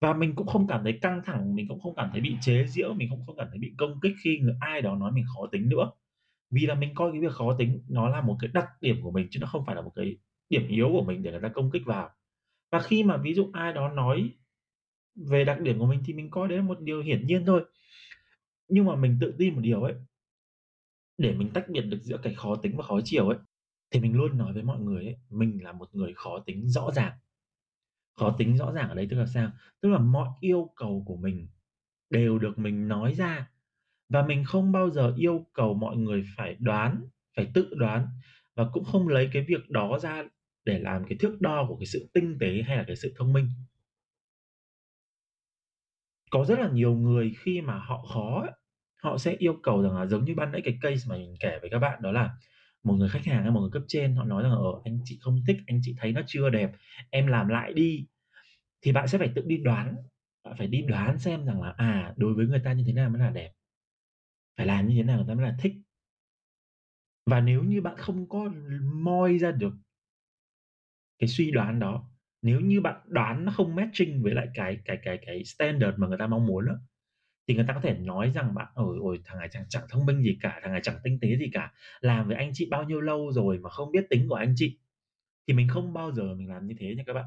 Và 0.00 0.12
mình 0.14 0.34
cũng 0.36 0.46
không 0.46 0.66
cảm 0.66 0.84
thấy 0.84 0.98
căng 1.02 1.22
thẳng, 1.26 1.54
mình 1.56 1.68
cũng 1.68 1.80
không 1.80 1.94
cảm 1.96 2.08
thấy 2.12 2.20
bị 2.20 2.36
chế 2.42 2.66
giễu, 2.68 2.94
mình 2.94 3.08
cũng 3.10 3.26
không 3.26 3.36
cảm 3.36 3.46
thấy 3.50 3.58
bị 3.58 3.72
công 3.78 4.00
kích 4.02 4.12
khi 4.24 4.38
người 4.38 4.54
ai 4.60 4.82
đó 4.82 4.96
nói 4.96 5.12
mình 5.12 5.24
khó 5.36 5.46
tính 5.52 5.68
nữa. 5.68 5.90
Vì 6.50 6.66
là 6.66 6.74
mình 6.74 6.94
coi 6.94 7.12
cái 7.12 7.20
việc 7.20 7.32
khó 7.32 7.56
tính 7.58 7.82
nó 7.88 8.08
là 8.08 8.20
một 8.20 8.36
cái 8.40 8.50
đặc 8.54 8.68
điểm 8.80 9.02
của 9.02 9.10
mình 9.10 9.26
chứ 9.30 9.40
nó 9.40 9.46
không 9.46 9.64
phải 9.66 9.76
là 9.76 9.82
một 9.82 9.92
cái 9.94 10.16
điểm 10.50 10.68
yếu 10.68 10.88
của 10.92 11.02
mình 11.02 11.22
để 11.22 11.30
người 11.30 11.40
ta 11.40 11.48
công 11.48 11.70
kích 11.70 11.82
vào. 11.86 12.10
Và 12.72 12.80
khi 12.80 13.02
mà 13.02 13.16
ví 13.16 13.34
dụ 13.34 13.50
ai 13.52 13.72
đó 13.72 13.88
nói 13.88 14.30
về 15.16 15.44
đặc 15.44 15.60
điểm 15.60 15.78
của 15.78 15.86
mình 15.86 16.02
thì 16.06 16.12
mình 16.12 16.30
coi 16.30 16.48
đấy 16.48 16.58
là 16.58 16.64
một 16.64 16.80
điều 16.80 17.02
hiển 17.02 17.26
nhiên 17.26 17.46
thôi. 17.46 17.64
Nhưng 18.68 18.86
mà 18.86 18.96
mình 18.96 19.18
tự 19.20 19.34
tin 19.38 19.54
một 19.54 19.60
điều 19.60 19.82
ấy 19.82 19.94
để 21.18 21.34
mình 21.34 21.50
tách 21.54 21.68
biệt 21.68 21.80
được 21.80 21.98
giữa 22.02 22.18
cái 22.22 22.34
khó 22.34 22.56
tính 22.56 22.76
và 22.76 22.84
khó 22.84 23.00
chiều 23.04 23.28
ấy, 23.28 23.38
thì 23.90 24.00
mình 24.00 24.16
luôn 24.16 24.38
nói 24.38 24.52
với 24.52 24.62
mọi 24.62 24.80
người 24.80 25.04
ấy, 25.04 25.16
mình 25.30 25.64
là 25.64 25.72
một 25.72 25.94
người 25.94 26.12
khó 26.14 26.38
tính 26.38 26.68
rõ 26.68 26.90
ràng. 26.90 27.12
Khó 28.16 28.34
tính 28.38 28.56
rõ 28.56 28.72
ràng 28.72 28.88
ở 28.88 28.94
đây 28.94 29.06
tức 29.10 29.16
là 29.16 29.26
sao? 29.26 29.50
Tức 29.80 29.88
là 29.88 29.98
mọi 29.98 30.28
yêu 30.40 30.70
cầu 30.76 31.04
của 31.06 31.16
mình 31.16 31.48
đều 32.10 32.38
được 32.38 32.58
mình 32.58 32.88
nói 32.88 33.14
ra 33.14 33.50
và 34.08 34.26
mình 34.26 34.44
không 34.44 34.72
bao 34.72 34.90
giờ 34.90 35.14
yêu 35.16 35.46
cầu 35.52 35.74
mọi 35.74 35.96
người 35.96 36.24
phải 36.36 36.56
đoán, 36.58 37.02
phải 37.36 37.50
tự 37.54 37.74
đoán 37.76 38.06
và 38.56 38.64
cũng 38.72 38.84
không 38.84 39.08
lấy 39.08 39.28
cái 39.32 39.44
việc 39.48 39.70
đó 39.70 39.98
ra 39.98 40.24
để 40.64 40.78
làm 40.78 41.04
cái 41.04 41.18
thước 41.18 41.40
đo 41.40 41.66
của 41.68 41.76
cái 41.76 41.86
sự 41.86 42.10
tinh 42.14 42.36
tế 42.40 42.62
hay 42.66 42.76
là 42.76 42.84
cái 42.86 42.96
sự 42.96 43.14
thông 43.16 43.32
minh. 43.32 43.48
Có 46.30 46.44
rất 46.44 46.58
là 46.58 46.68
nhiều 46.72 46.94
người 46.94 47.34
khi 47.38 47.60
mà 47.60 47.78
họ 47.78 48.06
khó 48.14 48.40
ấy, 48.40 48.50
họ 49.02 49.18
sẽ 49.18 49.32
yêu 49.38 49.56
cầu 49.62 49.82
rằng 49.82 49.96
là 49.96 50.06
giống 50.06 50.24
như 50.24 50.34
ban 50.34 50.52
nãy 50.52 50.60
cái 50.64 50.78
case 50.82 51.06
mà 51.08 51.16
mình 51.16 51.34
kể 51.40 51.58
với 51.60 51.70
các 51.70 51.78
bạn 51.78 52.02
đó 52.02 52.12
là 52.12 52.30
một 52.84 52.94
người 52.94 53.08
khách 53.08 53.24
hàng 53.26 53.42
hay 53.42 53.50
một 53.50 53.60
người 53.60 53.70
cấp 53.72 53.82
trên 53.88 54.14
họ 54.16 54.24
nói 54.24 54.42
rằng 54.42 54.52
ở 54.52 54.80
anh 54.84 54.98
chị 55.04 55.18
không 55.20 55.40
thích, 55.46 55.56
anh 55.66 55.80
chị 55.82 55.94
thấy 55.98 56.12
nó 56.12 56.20
chưa 56.26 56.50
đẹp, 56.50 56.70
em 57.10 57.26
làm 57.26 57.48
lại 57.48 57.72
đi." 57.72 58.06
Thì 58.82 58.92
bạn 58.92 59.08
sẽ 59.08 59.18
phải 59.18 59.32
tự 59.34 59.42
đi 59.46 59.56
đoán, 59.56 59.96
bạn 60.44 60.54
phải 60.58 60.66
đi 60.66 60.82
đoán 60.82 61.18
xem 61.18 61.44
rằng 61.44 61.62
là, 61.62 61.74
à, 61.76 62.14
đối 62.16 62.34
với 62.34 62.46
người 62.46 62.60
ta 62.64 62.72
như 62.72 62.84
thế 62.86 62.92
nào 62.92 63.10
mới 63.10 63.20
là 63.20 63.30
đẹp. 63.30 63.52
Phải 64.58 64.66
làm 64.66 64.88
như 64.88 64.96
thế 64.96 65.04
nào 65.04 65.18
người 65.18 65.26
ta 65.28 65.34
mới 65.34 65.44
là 65.46 65.56
thích. 65.60 65.74
Và 67.26 67.40
nếu 67.40 67.62
như 67.64 67.80
bạn 67.80 67.94
không 67.98 68.28
có 68.28 68.50
moi 68.82 69.38
ra 69.38 69.50
được 69.50 69.72
cái 71.18 71.28
suy 71.28 71.50
đoán 71.50 71.78
đó, 71.78 72.10
nếu 72.42 72.60
như 72.60 72.80
bạn 72.80 73.00
đoán 73.08 73.44
nó 73.44 73.52
không 73.52 73.74
matching 73.74 74.22
với 74.22 74.34
lại 74.34 74.46
cái 74.54 74.78
cái 74.84 74.98
cái 75.02 75.18
cái 75.26 75.44
standard 75.44 75.98
mà 75.98 76.06
người 76.08 76.18
ta 76.18 76.26
mong 76.26 76.46
muốn 76.46 76.66
đó 76.66 76.72
thì 77.48 77.54
người 77.56 77.64
ta 77.68 77.74
có 77.74 77.80
thể 77.80 77.94
nói 77.98 78.32
rằng 78.34 78.54
bạn 78.54 78.68
"Ôi, 78.74 78.98
ôi, 79.02 79.20
thằng 79.24 79.38
này 79.38 79.48
chẳng 79.52 79.64
chẳng 79.68 79.84
thông 79.90 80.06
minh 80.06 80.22
gì 80.22 80.38
cả, 80.42 80.60
thằng 80.62 80.72
này 80.72 80.80
chẳng 80.84 80.96
tinh 81.04 81.18
tế 81.22 81.36
gì 81.38 81.50
cả, 81.54 81.72
làm 82.00 82.28
với 82.28 82.36
anh 82.36 82.50
chị 82.54 82.68
bao 82.72 82.84
nhiêu 82.84 83.02
lâu 83.02 83.32
rồi 83.32 83.58
mà 83.58 83.70
không 83.70 83.92
biết 83.92 84.04
tính 84.10 84.28
của 84.28 84.34
anh 84.36 84.54
chị." 84.56 84.78
Thì 85.48 85.54
mình 85.54 85.68
không 85.68 85.94
bao 85.94 86.12
giờ 86.12 86.34
mình 86.34 86.48
làm 86.50 86.66
như 86.66 86.74
thế 86.80 86.94
nha 86.96 87.04
các 87.06 87.12
bạn. 87.14 87.26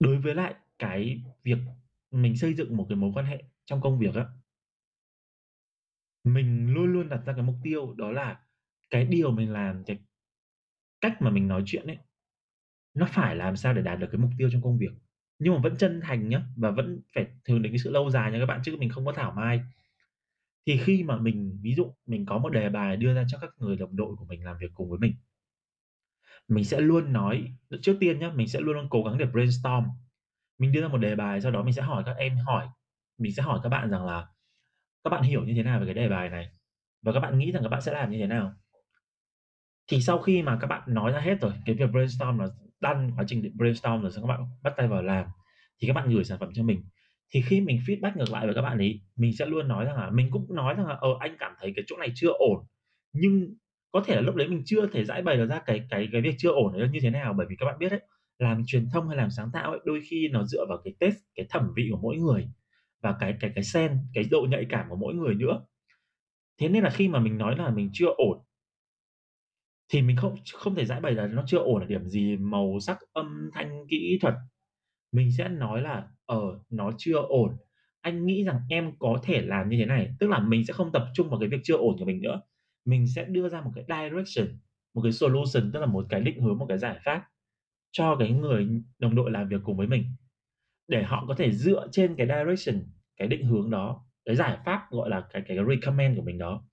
Đối 0.00 0.18
với 0.18 0.34
lại 0.34 0.54
cái 0.78 1.22
việc 1.44 1.58
mình 2.10 2.36
xây 2.36 2.54
dựng 2.54 2.76
một 2.76 2.86
cái 2.88 2.96
mối 2.96 3.10
quan 3.14 3.26
hệ 3.26 3.42
trong 3.64 3.80
công 3.80 3.98
việc 3.98 4.14
á 4.14 4.24
mình 6.26 6.74
luôn 6.74 6.92
luôn 6.92 7.08
đặt 7.08 7.20
ra 7.26 7.32
cái 7.32 7.42
mục 7.42 7.56
tiêu 7.62 7.94
đó 7.98 8.10
là 8.12 8.40
cái 8.90 9.04
điều 9.04 9.30
mình 9.32 9.52
làm, 9.52 9.84
cái 9.84 9.98
cách 11.00 11.22
mà 11.22 11.30
mình 11.30 11.48
nói 11.48 11.62
chuyện 11.66 11.86
ấy, 11.86 11.98
nó 12.94 13.06
phải 13.10 13.36
làm 13.36 13.56
sao 13.56 13.74
để 13.74 13.82
đạt 13.82 13.98
được 13.98 14.08
cái 14.12 14.20
mục 14.20 14.30
tiêu 14.38 14.50
trong 14.52 14.62
công 14.62 14.78
việc. 14.78 14.90
Nhưng 15.38 15.54
mà 15.54 15.60
vẫn 15.60 15.76
chân 15.76 16.00
thành 16.04 16.28
nhá, 16.28 16.42
và 16.56 16.70
vẫn 16.70 17.00
phải 17.14 17.26
hướng 17.48 17.62
đến 17.62 17.72
cái 17.72 17.78
sự 17.78 17.90
lâu 17.90 18.10
dài 18.10 18.32
nha 18.32 18.38
các 18.38 18.46
bạn, 18.46 18.60
chứ 18.64 18.76
mình 18.78 18.90
không 18.90 19.06
có 19.06 19.12
thảo 19.12 19.32
mai. 19.36 19.60
Thì 20.66 20.76
khi 20.78 21.02
mà 21.02 21.16
mình 21.16 21.58
ví 21.62 21.74
dụ 21.74 21.94
mình 22.06 22.26
có 22.26 22.38
một 22.38 22.48
đề 22.50 22.68
bài 22.68 22.96
đưa 22.96 23.14
ra 23.14 23.24
cho 23.28 23.38
các 23.40 23.50
người 23.58 23.76
đồng 23.76 23.96
đội 23.96 24.16
của 24.16 24.24
mình 24.24 24.44
làm 24.44 24.56
việc 24.60 24.70
cùng 24.74 24.90
với 24.90 24.98
mình 24.98 25.14
mình 26.48 26.64
sẽ 26.64 26.80
luôn 26.80 27.12
nói 27.12 27.52
trước 27.82 27.96
tiên 28.00 28.18
nhá, 28.18 28.32
mình 28.34 28.48
sẽ 28.48 28.60
luôn 28.60 28.74
luôn 28.76 28.86
cố 28.90 29.02
gắng 29.02 29.18
để 29.18 29.26
brainstorm. 29.26 29.84
Mình 30.58 30.72
đưa 30.72 30.82
ra 30.82 30.88
một 30.88 30.98
đề 30.98 31.16
bài, 31.16 31.40
sau 31.40 31.52
đó 31.52 31.62
mình 31.62 31.72
sẽ 31.72 31.82
hỏi 31.82 32.02
các 32.06 32.16
em 32.16 32.36
hỏi 32.36 32.68
mình 33.18 33.32
sẽ 33.34 33.42
hỏi 33.42 33.60
các 33.62 33.68
bạn 33.68 33.90
rằng 33.90 34.06
là 34.06 34.26
các 35.06 35.10
bạn 35.10 35.22
hiểu 35.22 35.44
như 35.44 35.54
thế 35.56 35.62
nào 35.62 35.80
về 35.80 35.86
cái 35.86 35.94
đề 35.94 36.08
bài 36.08 36.28
này? 36.30 36.48
Và 37.02 37.12
các 37.12 37.20
bạn 37.20 37.38
nghĩ 37.38 37.52
rằng 37.52 37.62
các 37.62 37.68
bạn 37.68 37.80
sẽ 37.80 37.92
làm 37.92 38.10
như 38.10 38.18
thế 38.18 38.26
nào? 38.26 38.52
Thì 39.90 40.00
sau 40.00 40.18
khi 40.18 40.42
mà 40.42 40.58
các 40.60 40.66
bạn 40.66 40.82
nói 40.86 41.12
ra 41.12 41.20
hết 41.20 41.40
rồi, 41.40 41.52
cái 41.66 41.74
việc 41.74 41.90
brainstorm 41.92 42.38
là 42.38 42.48
đăng 42.80 43.10
quá 43.16 43.24
trình 43.28 43.52
brainstorm 43.56 44.02
rồi 44.02 44.10
xong 44.12 44.22
các 44.24 44.28
bạn 44.28 44.40
bắt 44.62 44.74
tay 44.76 44.88
vào 44.88 45.02
làm, 45.02 45.26
thì 45.80 45.88
các 45.88 45.92
bạn 45.94 46.10
gửi 46.10 46.24
sản 46.24 46.38
phẩm 46.38 46.50
cho 46.54 46.62
mình. 46.62 46.82
Thì 47.30 47.42
khi 47.42 47.60
mình 47.60 47.80
feedback 47.86 48.12
ngược 48.16 48.30
lại 48.30 48.46
với 48.46 48.54
các 48.54 48.62
bạn 48.62 48.78
ấy, 48.78 49.00
mình 49.16 49.32
sẽ 49.38 49.46
luôn 49.46 49.68
nói 49.68 49.84
rằng 49.84 49.96
là 49.96 50.10
mình 50.10 50.30
cũng 50.30 50.54
nói 50.54 50.74
rằng 50.74 50.86
là 50.86 50.94
"Ờ, 51.00 51.08
anh 51.20 51.36
cảm 51.38 51.52
thấy 51.60 51.72
cái 51.76 51.84
chỗ 51.88 51.96
này 51.96 52.12
chưa 52.14 52.30
ổn." 52.38 52.66
Nhưng 53.12 53.54
có 53.92 54.02
thể 54.06 54.14
là 54.14 54.20
lúc 54.20 54.34
đấy 54.34 54.48
mình 54.48 54.62
chưa 54.66 54.86
thể 54.86 55.04
giải 55.04 55.22
bày 55.22 55.36
được 55.36 55.46
ra 55.46 55.60
cái 55.66 55.86
cái 55.90 56.08
cái 56.12 56.20
việc 56.20 56.34
chưa 56.38 56.50
ổn 56.50 56.78
nó 56.78 56.86
như 56.92 57.00
thế 57.02 57.10
nào, 57.10 57.32
bởi 57.38 57.46
vì 57.50 57.56
các 57.58 57.66
bạn 57.66 57.78
biết 57.78 57.88
đấy, 57.88 58.00
làm 58.38 58.62
truyền 58.66 58.88
thông 58.92 59.08
hay 59.08 59.16
làm 59.16 59.30
sáng 59.30 59.50
tạo 59.52 59.70
ấy, 59.70 59.80
đôi 59.84 60.00
khi 60.10 60.28
nó 60.28 60.44
dựa 60.44 60.66
vào 60.68 60.78
cái 60.84 60.94
test 61.00 61.16
cái 61.34 61.46
thẩm 61.50 61.72
vị 61.76 61.88
của 61.92 61.98
mỗi 62.02 62.16
người 62.16 62.48
và 63.06 63.16
cái 63.20 63.34
cái 63.40 63.52
cái 63.54 63.64
sen 63.64 63.98
cái 64.14 64.24
độ 64.30 64.46
nhạy 64.50 64.66
cảm 64.70 64.86
của 64.90 64.96
mỗi 64.96 65.14
người 65.14 65.34
nữa. 65.34 65.66
Thế 66.60 66.68
nên 66.68 66.84
là 66.84 66.90
khi 66.90 67.08
mà 67.08 67.18
mình 67.20 67.38
nói 67.38 67.56
là 67.56 67.70
mình 67.70 67.90
chưa 67.92 68.08
ổn 68.16 68.38
thì 69.88 70.02
mình 70.02 70.16
không 70.16 70.34
không 70.54 70.74
thể 70.74 70.84
giải 70.84 71.00
bày 71.00 71.12
là 71.12 71.26
nó 71.26 71.44
chưa 71.46 71.58
ổn 71.58 71.80
ở 71.82 71.86
điểm 71.86 72.08
gì, 72.08 72.36
màu 72.36 72.80
sắc, 72.80 72.98
âm 73.12 73.50
thanh, 73.54 73.86
kỹ 73.90 74.18
thuật. 74.22 74.34
Mình 75.12 75.32
sẽ 75.32 75.48
nói 75.48 75.82
là 75.82 76.08
"Ờ, 76.26 76.60
nó 76.70 76.92
chưa 76.98 77.16
ổn, 77.28 77.56
anh 78.02 78.26
nghĩ 78.26 78.44
rằng 78.44 78.60
em 78.70 78.92
có 79.00 79.20
thể 79.24 79.42
làm 79.42 79.70
như 79.70 79.78
thế 79.78 79.86
này." 79.86 80.08
Tức 80.20 80.30
là 80.30 80.40
mình 80.40 80.66
sẽ 80.66 80.74
không 80.74 80.92
tập 80.92 81.06
trung 81.14 81.30
vào 81.30 81.40
cái 81.40 81.50
việc 81.50 81.60
chưa 81.64 81.76
ổn 81.76 81.96
của 82.00 82.06
mình 82.06 82.22
nữa, 82.22 82.42
mình 82.86 83.08
sẽ 83.08 83.24
đưa 83.24 83.50
ra 83.50 83.62
một 83.62 83.72
cái 83.76 83.84
direction, 83.88 84.58
một 84.94 85.02
cái 85.02 85.12
solution, 85.12 85.72
tức 85.72 85.80
là 85.80 85.86
một 85.86 86.06
cái 86.10 86.22
định 86.22 86.40
hướng, 86.42 86.58
một 86.58 86.66
cái 86.68 86.78
giải 86.78 86.98
pháp 87.06 87.24
cho 87.92 88.16
cái 88.20 88.30
người 88.32 88.68
đồng 89.00 89.16
đội 89.16 89.32
làm 89.32 89.48
việc 89.50 89.60
cùng 89.64 89.78
với 89.78 89.88
mình. 89.88 90.04
để 90.88 91.04
họ 91.04 91.26
có 91.28 91.34
thể 91.34 91.52
dựa 91.52 91.88
trên 91.92 92.16
cái 92.16 92.26
direction, 92.26 92.84
cái 93.16 93.28
định 93.28 93.46
hướng 93.46 93.70
đó, 93.70 94.06
cái 94.24 94.36
giải 94.36 94.58
pháp, 94.64 94.86
gọi 94.90 95.10
là, 95.10 95.28
cái 95.32 95.42
cái 95.48 95.58
recommend 95.68 96.16
của 96.16 96.22
mình 96.22 96.38
đó. 96.38 96.68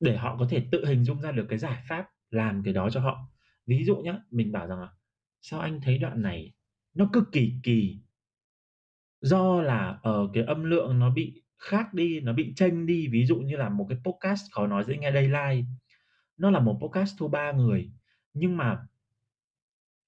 Để 0.00 0.16
họ 0.16 0.36
có 0.38 0.46
thể 0.50 0.66
tự 0.72 0.84
hình 0.86 1.04
dung 1.04 1.20
ra 1.20 1.32
được 1.32 1.46
cái 1.48 1.58
giải 1.58 1.82
pháp 1.88 2.06
làm 2.30 2.62
cái 2.64 2.74
đó 2.74 2.90
cho 2.90 3.00
họ. 3.00 3.18
Ví 3.66 3.84
dụ 3.84 3.96
nhá, 3.96 4.18
mình 4.30 4.52
bảo 4.52 4.66
rằng 4.66 4.80
là 4.80 4.88
"Sao 5.40 5.60
anh 5.60 5.80
thấy 5.80 5.98
đoạn 5.98 6.22
này 6.22 6.52
nó 6.94 7.10
cực 7.12 7.24
kỳ 7.32 7.52
kỳ?" 7.62 8.00
Do 9.20 9.62
là, 9.62 9.98
ờ, 10.02 10.30
cái 10.34 10.44
âm 10.44 10.64
lượng 10.64 10.98
nó 10.98 11.10
bị 11.10 11.42
khác 11.58 11.94
đi, 11.94 12.20
nó 12.20 12.32
bị 12.32 12.52
chênh 12.56 12.86
đi. 12.86 13.08
Ví 13.08 13.26
dụ 13.26 13.36
như 13.36 13.56
là 13.56 13.68
một 13.68 13.86
cái 13.88 13.98
podcast 14.04 14.42
Khó 14.52 14.66
Nói 14.66 14.84
Dễ 14.84 14.96
Nghe 14.98 15.10
Đây 15.10 15.24
Live, 15.28 15.64
nó 16.36 16.50
là 16.50 16.60
một 16.60 16.78
podcast 16.82 17.14
thu 17.18 17.28
ba 17.28 17.52
người, 17.52 17.90
nhưng 18.34 18.56
mà 18.56 18.86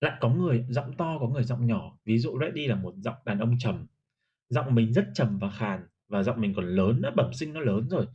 lại 0.01 0.19
có 0.21 0.29
người 0.29 0.65
giọng 0.69 0.97
to, 0.97 1.19
có 1.21 1.29
người 1.29 1.45
giọng 1.45 1.67
nhỏ. 1.67 1.99
Ví 2.05 2.19
dụ 2.19 2.39
Reddy 2.41 2.67
là 2.67 2.75
một 2.75 2.95
giọng 2.97 3.17
đàn 3.25 3.39
ông 3.39 3.59
trầm, 3.59 3.87
giọng 4.51 4.75
mình 4.75 4.93
rất 4.93 5.05
trầm 5.15 5.39
và 5.39 5.51
khàn, 5.51 5.87
và 6.09 6.23
giọng 6.23 6.41
mình 6.41 6.55
còn 6.55 6.67
lớn 6.67 7.01
nữa, 7.01 7.13
bẩm 7.17 7.33
sinh 7.33 7.53
nó 7.53 7.61
lớn 7.61 7.89
rồi. 7.89 8.07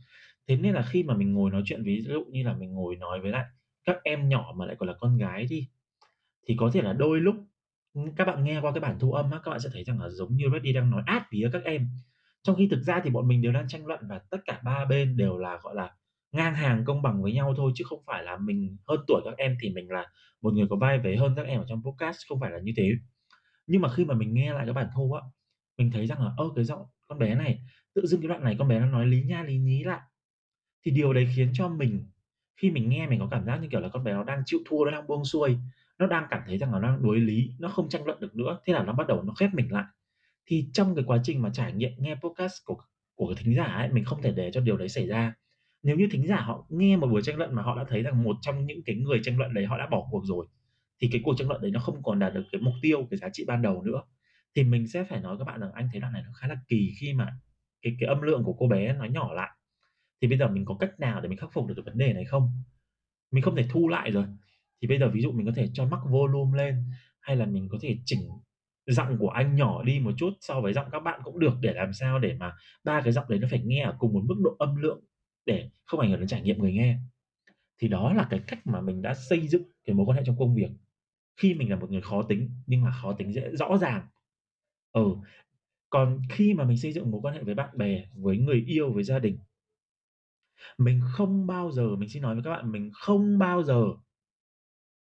Thế 0.48 0.56
nên 0.56 0.74
là 0.74 0.82
khi 0.82 1.02
mà 1.02 1.14
mình 1.14 1.32
ngồi 1.34 1.50
nói 1.50 1.62
chuyện, 1.64 1.82
ví 1.84 2.00
dụ 2.00 2.24
như 2.30 2.42
là 2.42 2.52
mình 2.52 2.72
ngồi 2.72 2.96
nói 2.96 3.20
với 3.20 3.30
lại 3.30 3.44
các 3.84 3.96
em 4.04 4.28
nhỏ 4.28 4.54
mà 4.56 4.66
lại 4.66 4.76
còn 4.78 4.88
là 4.88 4.94
con 5.00 5.18
gái 5.18 5.46
đi, 5.50 5.68
thì 6.48 6.54
có 6.58 6.70
thể 6.72 6.82
là 6.82 6.92
đôi 6.92 7.20
lúc, 7.20 7.36
ừ, 7.94 8.00
các 8.16 8.24
bạn 8.24 8.44
nghe 8.44 8.60
qua 8.60 8.72
cái 8.72 8.80
bản 8.80 8.98
thu 8.98 9.12
âm 9.12 9.30
á, 9.30 9.40
các 9.44 9.50
bạn 9.50 9.60
sẽ 9.60 9.68
thấy 9.72 9.84
rằng 9.84 10.00
là 10.00 10.08
giống 10.08 10.36
như 10.36 10.44
Reddy 10.52 10.72
đang 10.72 10.90
nói 10.90 11.02
át 11.06 11.22
vía 11.32 11.50
các 11.52 11.64
em. 11.64 11.88
Trong 12.42 12.56
khi 12.56 12.68
thực 12.70 12.82
ra 12.82 13.00
thì 13.04 13.10
bọn 13.10 13.28
mình 13.28 13.42
đều 13.42 13.52
đang 13.52 13.68
tranh 13.68 13.86
luận 13.86 14.00
và 14.08 14.20
tất 14.30 14.38
cả 14.44 14.60
ba 14.64 14.84
bên 14.84 15.16
đều 15.16 15.38
là, 15.38 15.58
gọi 15.62 15.74
là, 15.74 15.94
ngang 16.32 16.54
hàng 16.54 16.84
công 16.84 17.02
bằng 17.02 17.22
với 17.22 17.32
nhau 17.32 17.54
thôi, 17.56 17.72
chứ 17.74 17.84
không 17.88 18.02
phải 18.06 18.22
là 18.22 18.38
mình 18.38 18.76
hơn 18.88 19.00
tuổi 19.06 19.22
các 19.24 19.34
em 19.36 19.56
thì 19.60 19.70
mình 19.70 19.90
là 19.90 20.06
một 20.42 20.52
người 20.54 20.66
có 20.70 20.76
vai 20.76 20.98
vế 20.98 21.16
hơn 21.16 21.32
các 21.36 21.46
em 21.46 21.60
ở 21.60 21.66
trong 21.68 21.82
podcast, 21.84 22.18
không 22.28 22.40
phải 22.40 22.50
là 22.50 22.58
như 22.58 22.72
thế. 22.76 22.90
Nhưng 23.66 23.82
mà 23.82 23.88
khi 23.88 24.04
mà 24.04 24.14
mình 24.14 24.34
nghe 24.34 24.52
lại 24.52 24.66
cái 24.66 24.74
bản 24.74 24.88
thu 24.94 25.12
á, 25.12 25.22
mình 25.78 25.90
thấy 25.90 26.06
rằng 26.06 26.22
là, 26.22 26.32
ơ, 26.36 26.44
cái 26.56 26.64
giọng 26.64 26.86
con 27.08 27.18
bé 27.18 27.34
này, 27.34 27.60
tự 27.94 28.06
dưng 28.06 28.20
cái 28.20 28.28
đoạn 28.28 28.44
này 28.44 28.56
con 28.58 28.68
bé 28.68 28.80
nó 28.80 28.86
nói 28.86 29.06
lý 29.06 29.22
nha 29.22 29.42
lý 29.42 29.58
nhí 29.58 29.84
lại. 29.84 30.00
Thì 30.86 30.90
điều 30.92 31.12
đấy 31.12 31.28
khiến 31.36 31.50
cho 31.54 31.68
mình 31.68 32.06
khi 32.56 32.70
mình 32.70 32.88
nghe 32.88 33.06
mình 33.06 33.20
có 33.20 33.28
cảm 33.30 33.44
giác 33.46 33.56
như 33.62 33.68
kiểu 33.68 33.80
là 33.80 33.88
con 33.88 34.04
bé 34.04 34.12
nó 34.12 34.24
đang 34.24 34.42
chịu 34.46 34.60
thua, 34.66 34.84
nó 34.84 34.90
đang 34.90 35.06
buông 35.06 35.24
xuôi, 35.24 35.58
nó 35.98 36.06
đang 36.06 36.26
cảm 36.30 36.42
thấy 36.46 36.58
rằng 36.58 36.72
là 36.72 36.78
nó 36.80 36.88
đang 36.88 37.02
đuối 37.02 37.20
lý, 37.20 37.50
nó 37.58 37.68
không 37.68 37.88
tranh 37.88 38.06
luận 38.06 38.20
được 38.20 38.36
nữa, 38.36 38.58
thế 38.66 38.72
là 38.72 38.82
nó 38.84 38.92
bắt 38.92 39.06
đầu 39.06 39.22
nó 39.22 39.34
khép 39.34 39.50
mình 39.54 39.72
lại. 39.72 39.84
Thì 40.46 40.68
trong 40.72 40.94
cái 40.94 41.04
quá 41.06 41.18
trình 41.24 41.42
mà 41.42 41.50
trải 41.52 41.72
nghiệm 41.72 41.92
nghe 41.98 42.14
podcast 42.14 42.52
của 42.64 42.76
của 43.14 43.34
thính 43.38 43.54
giả 43.54 43.64
ấy, 43.64 43.88
mình 43.92 44.04
không 44.04 44.22
thể 44.22 44.32
để 44.32 44.50
cho 44.52 44.60
điều 44.60 44.76
đấy 44.76 44.88
xảy 44.88 45.06
ra. 45.06 45.34
Nếu 45.82 45.96
như 45.96 46.08
thính 46.10 46.26
giả 46.26 46.40
họ 46.40 46.66
nghe 46.70 46.96
một 46.96 47.06
buổi 47.06 47.22
tranh 47.22 47.36
luận 47.36 47.54
mà 47.54 47.62
họ 47.62 47.76
đã 47.76 47.84
thấy 47.88 48.02
rằng 48.02 48.22
một 48.22 48.36
trong 48.40 48.66
những 48.66 48.82
cái 48.86 48.96
người 48.96 49.20
tranh 49.22 49.38
luận 49.38 49.54
đấy 49.54 49.66
họ 49.66 49.78
đã 49.78 49.86
bỏ 49.86 50.08
cuộc 50.10 50.22
rồi, 50.24 50.46
thì 51.02 51.08
cái 51.12 51.20
cuộc 51.24 51.34
tranh 51.38 51.48
luận 51.48 51.62
đấy 51.62 51.70
nó 51.70 51.80
không 51.80 52.02
còn 52.02 52.18
đạt 52.18 52.34
được 52.34 52.44
cái 52.52 52.60
mục 52.60 52.74
tiêu, 52.82 53.06
cái 53.10 53.18
giá 53.18 53.28
trị 53.32 53.44
ban 53.46 53.62
đầu 53.62 53.82
nữa. 53.82 54.02
Thì 54.56 54.64
mình 54.64 54.88
sẽ 54.88 55.04
phải 55.04 55.20
nói 55.20 55.36
các 55.38 55.44
bạn 55.44 55.60
rằng 55.60 55.72
anh 55.72 55.88
thấy 55.92 56.00
đoạn 56.00 56.12
này 56.12 56.22
nó 56.22 56.32
khá 56.32 56.48
là 56.48 56.56
kỳ 56.68 56.92
khi 57.00 57.12
mà 57.14 57.36
cái 57.82 57.96
cái 58.00 58.08
âm 58.08 58.22
lượng 58.22 58.44
của 58.44 58.52
cô 58.52 58.68
bé 58.68 58.92
nó 58.92 59.04
nhỏ 59.04 59.32
lại. 59.32 59.50
Thì 60.22 60.28
bây 60.28 60.38
giờ 60.38 60.48
mình 60.48 60.64
có 60.64 60.76
cách 60.80 61.00
nào 61.00 61.20
để 61.20 61.28
mình 61.28 61.38
khắc 61.38 61.52
phục 61.52 61.66
được 61.66 61.74
cái 61.76 61.82
vấn 61.82 61.98
đề 61.98 62.12
này 62.12 62.24
không? 62.24 62.62
Mình 63.30 63.42
không 63.42 63.56
thể 63.56 63.64
thu 63.70 63.88
lại 63.88 64.10
rồi. 64.10 64.24
Thì 64.82 64.88
bây 64.88 64.98
giờ 64.98 65.10
ví 65.14 65.20
dụ 65.20 65.32
mình 65.32 65.46
có 65.46 65.52
thể 65.56 65.68
cho 65.72 65.84
max 65.84 66.00
volume 66.10 66.58
lên, 66.58 66.84
hay 67.20 67.36
là 67.36 67.46
mình 67.46 67.68
có 67.68 67.78
thể 67.82 67.98
chỉnh 68.04 68.20
giọng 68.86 69.16
của 69.18 69.28
anh 69.28 69.56
nhỏ 69.56 69.82
đi 69.82 69.98
một 69.98 70.12
chút 70.16 70.30
so 70.40 70.60
với 70.60 70.72
giọng 70.72 70.86
các 70.92 71.00
bạn 71.00 71.20
cũng 71.24 71.38
được, 71.38 71.54
để 71.60 71.72
làm 71.72 71.92
sao 71.92 72.18
để 72.18 72.36
mà 72.38 72.52
ba 72.84 73.00
cái 73.00 73.12
giọng 73.12 73.26
đấy 73.28 73.38
nó 73.38 73.48
phải 73.50 73.62
nghe 73.64 73.82
ở 73.82 73.96
cùng 73.98 74.12
một 74.12 74.22
mức 74.26 74.36
độ 74.44 74.56
âm 74.58 74.76
lượng 74.76 75.04
để 75.46 75.70
không 75.84 76.00
ảnh 76.00 76.10
hưởng 76.10 76.20
đến 76.20 76.28
trải 76.28 76.42
nghiệm 76.42 76.58
người 76.58 76.72
nghe. 76.72 76.98
Thì 77.78 77.88
đó 77.88 78.12
là 78.12 78.26
cái 78.30 78.40
cách 78.46 78.66
mà 78.66 78.80
mình 78.80 79.02
đã 79.02 79.14
xây 79.14 79.48
dựng 79.48 79.62
cái 79.84 79.96
mối 79.96 80.06
quan 80.06 80.18
hệ 80.18 80.24
trong 80.26 80.38
công 80.38 80.54
việc. 80.54 80.70
Khi 81.36 81.54
mình 81.54 81.70
là 81.70 81.76
một 81.76 81.90
người 81.90 82.00
khó 82.00 82.22
tính, 82.22 82.50
nhưng 82.66 82.82
mà 82.82 82.90
khó 82.90 83.12
tính 83.12 83.32
dễ 83.32 83.50
rõ 83.52 83.78
ràng. 83.80 84.06
Ừ, 84.96 85.02
còn 85.90 86.22
khi 86.30 86.54
mà 86.54 86.64
mình 86.64 86.78
xây 86.78 86.92
dựng 86.92 87.10
mối 87.10 87.20
quan 87.24 87.34
hệ 87.34 87.42
với 87.42 87.54
bạn 87.54 87.78
bè, 87.78 88.04
với 88.14 88.38
người 88.38 88.64
yêu, 88.66 88.92
với 88.92 89.04
gia 89.04 89.18
đình 89.18 89.38
mình 90.78 91.00
không 91.04 91.46
bao 91.46 91.70
giờ 91.72 91.96
mình 91.96 92.08
xin 92.08 92.22
nói 92.22 92.34
với 92.34 92.44
các 92.44 92.50
bạn, 92.50 92.72
mình 92.72 92.90
không 92.94 93.38
bao 93.38 93.62
giờ 93.62 93.84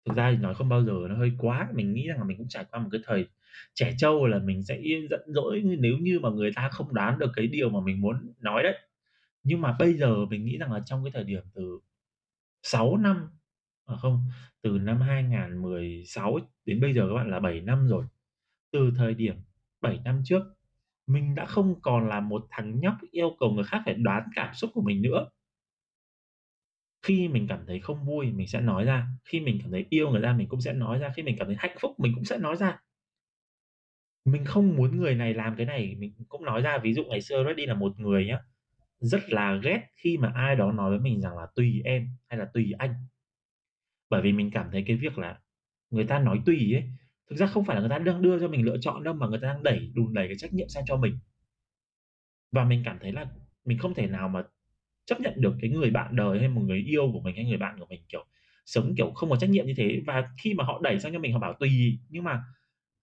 thực 0.07 0.17
ra 0.17 0.31
thì 0.31 0.37
nói 0.37 0.55
không 0.55 0.69
bao 0.69 0.85
giờ 0.85 0.93
nó 1.09 1.17
hơi 1.17 1.33
quá, 1.39 1.69
mình 1.75 1.95
nghĩ 1.95 2.07
rằng 2.09 2.19
là 2.19 2.25
mình 2.25 2.39
cũng 2.39 2.49
trải 2.49 2.65
qua 2.71 2.81
một 2.81 2.89
cái 2.93 3.01
thời 3.05 3.27
trẻ 3.75 3.95
trâu 3.99 4.27
là 4.27 4.39
mình 4.39 4.63
sẽ 4.63 4.77
yên 4.77 5.07
giận 5.11 5.21
dỗi 5.27 5.63
nếu 5.79 5.97
như 5.99 6.21
mà 6.21 6.31
người 6.31 6.51
ta 6.57 6.69
không 6.73 6.95
đoán 6.95 7.19
được 7.19 7.31
cái 7.37 7.47
điều 7.47 7.71
mà 7.71 7.81
mình 7.81 8.01
muốn 8.01 8.33
nói 8.41 8.63
đấy. 8.63 8.79
Nhưng 9.45 9.61
mà 9.61 9.77
bây 9.79 9.95
giờ 9.95 10.27
mình 10.27 10.45
nghĩ 10.45 10.59
rằng 10.59 10.73
là 10.73 10.81
trong 10.87 11.05
cái 11.05 11.11
thời 11.15 11.25
điểm 11.25 11.43
từ 11.55 11.81
6 12.63 12.97
năm 12.97 13.31
à, 13.87 13.97
không, 13.97 14.21
từ 14.63 14.71
năm 14.71 15.01
2016 15.01 16.39
đến 16.65 16.81
bây 16.81 16.93
giờ 16.95 17.09
các 17.09 17.15
bạn 17.15 17.31
là 17.31 17.41
7 17.41 17.61
năm 17.61 17.89
rồi. 17.89 18.05
Từ 18.73 18.93
thời 18.97 19.15
điểm 19.15 19.37
7 19.85 20.01
năm 20.05 20.23
trước, 20.25 20.43
mình 21.09 21.35
đã 21.35 21.47
không 21.47 21.83
còn 21.83 22.09
là 22.09 22.21
một 22.21 22.47
thằng 22.51 22.81
nhóc 22.81 22.95
yêu 23.13 23.37
cầu 23.41 23.51
người 23.53 23.65
khác 23.65 23.83
phải 23.85 23.95
đoán 23.95 24.25
cảm 24.37 24.55
xúc 24.55 24.71
của 24.75 24.83
mình 24.83 25.03
nữa. 25.03 25.27
Khi 27.03 27.29
mình 27.29 27.47
cảm 27.49 27.65
thấy 27.67 27.81
không 27.81 28.05
vui 28.07 28.33
mình 28.33 28.47
sẽ 28.49 28.61
nói 28.61 28.85
ra, 28.85 29.07
khi 29.25 29.41
mình 29.41 29.59
cảm 29.63 29.71
thấy 29.73 29.87
yêu 29.91 30.11
người 30.11 30.23
ta 30.23 30.33
mình 30.33 30.49
cũng 30.49 30.61
sẽ 30.61 30.73
nói 30.73 30.99
ra, 30.99 31.13
khi 31.17 31.23
mình 31.23 31.37
cảm 31.39 31.47
thấy 31.47 31.57
hạnh 31.59 31.77
phúc 31.81 31.93
mình 31.99 32.13
cũng 32.15 32.25
sẽ 32.25 32.39
nói 32.39 32.57
ra. 32.57 32.79
Mình 34.25 34.45
không 34.45 34.77
muốn 34.77 34.97
người 34.97 35.15
này 35.15 35.35
làm 35.35 35.55
cái 35.57 35.67
này, 35.67 35.95
mình 35.99 36.13
cũng 36.29 36.45
nói 36.45 36.63
ra. 36.63 36.79
Ví 36.79 36.95
dụ 36.95 37.05
ngày 37.05 37.21
xưa 37.21 37.45
Reddy 37.47 37.67
là 37.67 37.75
một 37.75 38.01
người 38.01 38.27
nhá, 38.27 38.39
rất 39.01 39.21
là 39.31 39.55
ghét 39.65 39.83
khi 39.97 40.17
mà 40.19 40.33
ai 40.35 40.57
đó 40.57 40.73
nói 40.73 40.91
với 40.91 41.01
mình 41.01 41.23
rằng 41.23 41.39
là 41.39 41.47
"Tùy 41.57 41.83
em" 41.85 42.09
hay 42.29 42.39
là 42.41 42.47
"Tùy 42.55 42.73
anh." 42.79 42.95
Bởi 44.11 44.23
vì 44.23 44.33
mình 44.33 44.51
cảm 44.55 44.69
thấy 44.73 44.85
cái 44.87 44.97
việc 44.97 45.19
là 45.19 45.39
người 45.91 46.05
ta 46.05 46.19
nói 46.19 46.41
"tùy" 46.47 46.73
ấy, 46.75 46.85
thực 47.31 47.37
ra 47.37 47.47
không 47.47 47.65
phải 47.65 47.77
là 47.77 47.81
người 47.81 47.91
ta 47.91 47.99
đang 47.99 48.23
đưa 48.23 48.41
cho 48.41 48.49
mình 48.49 48.65
lựa 48.65 48.77
chọn 48.81 49.03
đâu, 49.05 49.15
mà 49.15 49.27
người 49.27 49.39
ta 49.43 49.49
đang 49.49 49.63
đẩy 49.63 49.91
đùn 49.95 50.15
đẩy 50.15 50.27
cái 50.29 50.37
trách 50.39 50.53
nhiệm 50.55 50.69
sang 50.69 50.85
cho 50.87 50.97
mình. 50.97 51.19
Và 52.53 52.65
mình 52.65 52.83
cảm 52.85 52.99
thấy 53.03 53.13
là 53.13 53.27
mình 53.65 53.79
không 53.79 53.95
thể 53.95 54.07
nào 54.07 54.29
mà 54.29 54.43
chấp 55.07 55.21
nhận 55.21 55.35
được 55.37 55.55
cái 55.63 55.71
người 55.71 55.91
bạn 55.91 56.17
đời 56.17 56.39
hay 56.39 56.49
một 56.49 56.63
người 56.63 56.79
yêu 56.81 57.11
của 57.13 57.21
mình, 57.21 57.37
hay 57.37 57.45
người 57.45 57.59
bạn 57.59 57.81
của 57.81 57.87
mình, 57.91 58.03
kiểu, 58.09 58.25
sống, 58.67 58.95
kiểu, 58.97 59.11
không 59.13 59.31
có 59.31 59.37
trách 59.37 59.51
nhiệm 59.51 59.67
như 59.67 59.75
thế. 59.77 60.03
Và 60.07 60.25
khi 60.43 60.55
mà 60.55 60.65
họ 60.65 60.81
đẩy 60.85 61.01
sang 61.01 61.13
cho 61.13 61.19
mình 61.19 61.33
họ 61.33 61.39
bảo 61.41 61.53
"Tùy", 61.61 61.99
nhưng 62.11 62.25
mà 62.25 62.43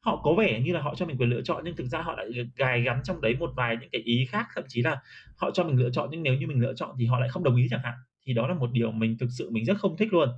họ 0.06 0.22
có 0.24 0.34
vẻ 0.36 0.62
như 0.62 0.74
là 0.74 0.82
họ 0.82 0.96
cho 0.96 1.06
mình 1.08 1.18
quyền 1.18 1.30
lựa 1.30 1.42
chọn, 1.44 1.64
nhưng 1.66 1.76
thực 1.78 1.86
ra 1.88 2.02
họ 2.02 2.16
lại 2.18 2.30
gài 2.58 2.82
gắn 2.84 3.02
trong 3.06 3.22
đấy 3.22 3.36
một 3.40 3.52
vài 3.58 3.78
những 3.82 3.90
cái 3.92 4.02
ý 4.02 4.26
khác, 4.30 4.48
thậm 4.56 4.66
chí 4.70 4.84
là 4.84 5.02
họ 5.38 5.52
cho 5.52 5.66
mình 5.66 5.78
lựa 5.80 5.92
chọn 5.92 6.10
nhưng 6.12 6.24
nếu 6.24 6.36
như 6.36 6.48
mình 6.48 6.62
lựa 6.62 6.74
chọn 6.76 6.96
thì 7.00 7.08
họ 7.08 7.20
lại 7.20 7.30
không 7.30 7.44
đồng 7.46 7.58
ý 7.58 7.68
chẳng 7.72 7.82
hạn. 7.84 7.96
Thì 8.28 8.34
đó 8.34 8.48
là 8.48 8.54
một 8.56 8.72
điều 8.74 8.92
mình 8.92 9.18
thực 9.20 9.30
sự 9.40 9.52
mình 9.52 9.66
rất 9.66 9.78
không 9.80 9.98
thích 9.98 10.14
luôn. 10.14 10.30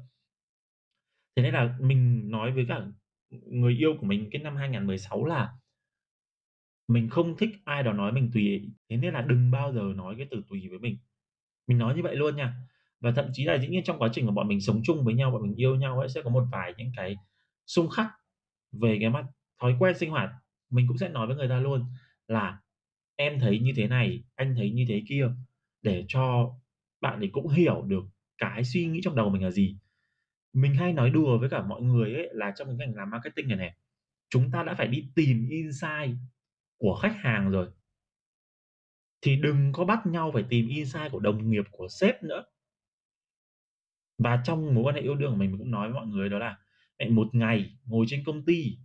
Thế 1.36 1.44
nên 1.44 1.54
là 1.54 1.76
mình 1.80 2.32
nói 2.32 2.52
với 2.52 2.66
cả, 2.70 2.82
người 3.46 3.74
yêu 3.78 3.96
của 4.02 4.06
mình 4.08 4.30
cái 4.32 4.42
năm 4.44 4.56
2016 4.56 5.26
là 5.26 5.54
mình 6.88 7.10
không 7.10 7.38
thích 7.38 7.50
ai 7.66 7.84
đó 7.84 7.94
nói 7.94 8.12
mình 8.12 8.30
"Tùy", 8.34 8.70
thế 8.90 8.98
nên 8.98 9.14
là 9.14 9.22
đừng 9.22 9.52
bao 9.52 9.74
giờ 9.74 9.82
nói 9.96 10.16
cái 10.18 10.28
từ 10.32 10.44
"tùy" 10.50 10.68
với 10.70 10.80
mình. 10.80 10.98
Mình 11.68 11.78
nói 11.78 11.96
như 11.96 12.04
vậy 12.04 12.16
luôn 12.16 12.36
nha. 12.36 12.56
Và 13.02 13.12
thậm 13.12 13.26
chí 13.34 13.46
là 13.46 13.58
dĩ 13.60 13.68
nhiên 13.68 13.84
trong 13.84 14.00
quá 14.00 14.10
trình 14.14 14.26
mà 14.26 14.32
bọn 14.34 14.48
mình 14.48 14.62
sống 14.62 14.82
chung 14.86 15.06
với 15.06 15.14
nhau, 15.14 15.32
bọn 15.32 15.44
mình 15.44 15.56
yêu 15.56 15.76
nhau 15.76 16.00
ấy, 16.00 16.10
sẽ 16.10 16.22
có 16.24 16.30
một 16.30 16.44
vài 16.52 16.74
những 16.78 16.92
cái 16.98 17.18
xung 17.68 17.90
khắc 17.90 18.08
về 18.72 18.98
cái 19.02 19.10
mặt 19.10 19.26
thói 19.62 19.76
quen 19.80 19.98
sinh 20.00 20.12
hoạt. 20.12 20.32
Mình 20.72 20.88
cũng 20.88 20.98
sẽ 20.98 21.10
nói 21.10 21.28
với 21.28 21.36
người 21.36 21.50
ta 21.50 21.60
luôn 21.60 21.86
là 22.28 22.60
"Em 23.16 23.40
thấy 23.40 23.60
như 23.60 23.74
thế 23.78 23.88
này, 23.88 24.24
anh 24.36 24.56
thấy 24.58 24.72
như 24.72 24.86
thế 24.90 25.04
kia." 25.10 25.28
Để 25.82 26.06
cho 26.08 26.52
bạn 27.02 27.20
ấy 27.20 27.30
cũng 27.34 27.50
hiểu 27.50 27.84
được 27.88 28.04
cái 28.38 28.64
suy 28.64 28.86
nghĩ 28.88 29.02
trong 29.04 29.16
đầu 29.16 29.30
mình 29.30 29.44
là 29.44 29.52
gì. 29.52 29.78
Mình 30.54 30.76
hay 30.76 30.94
nói 30.94 31.10
đùa 31.10 31.38
với 31.38 31.50
cả 31.50 31.62
mọi 31.62 31.82
người 31.82 32.14
ấy 32.14 32.30
là 32.32 32.54
trong 32.56 32.68
cái 32.68 32.76
ngành 32.78 32.96
làm 32.96 33.10
marketing 33.10 33.48
này 33.48 33.58
này, 33.58 33.74
chúng 34.30 34.52
ta 34.52 34.64
đã 34.64 34.76
phải 34.76 34.88
đi 34.88 35.08
tìm 35.16 35.48
insight 35.50 36.16
của 36.78 36.96
khách 37.02 37.16
hàng 37.16 37.52
rồi. 37.52 37.68
Thì 39.22 39.36
đừng 39.36 39.72
có 39.74 39.86
bắt 39.86 40.06
nhau 40.06 40.32
phải 40.34 40.44
tìm 40.50 40.68
insight 40.68 41.12
của 41.12 41.20
đồng 41.20 41.52
nghiệp, 41.52 41.64
của 41.72 41.88
sếp 41.90 42.24
nữa. 42.24 42.44
Và 44.18 44.42
trong 44.46 44.76
mối 44.76 44.84
quan 44.84 44.96
hệ 44.96 45.02
yêu 45.02 45.16
đương 45.16 45.32
của 45.32 45.38
mình, 45.38 45.52
mình 45.52 45.60
cũng 45.60 45.72
nói 45.72 45.88
với 45.92 45.96
mọi 45.96 46.08
người 46.08 46.30
đó 46.30 46.38
là 46.40 46.58
mẹ 47.00 47.10
một 47.10 47.28
ngày 47.36 47.78
ngồi 47.86 48.06
trên 48.10 48.24
công 48.26 48.46
ty 48.46 48.78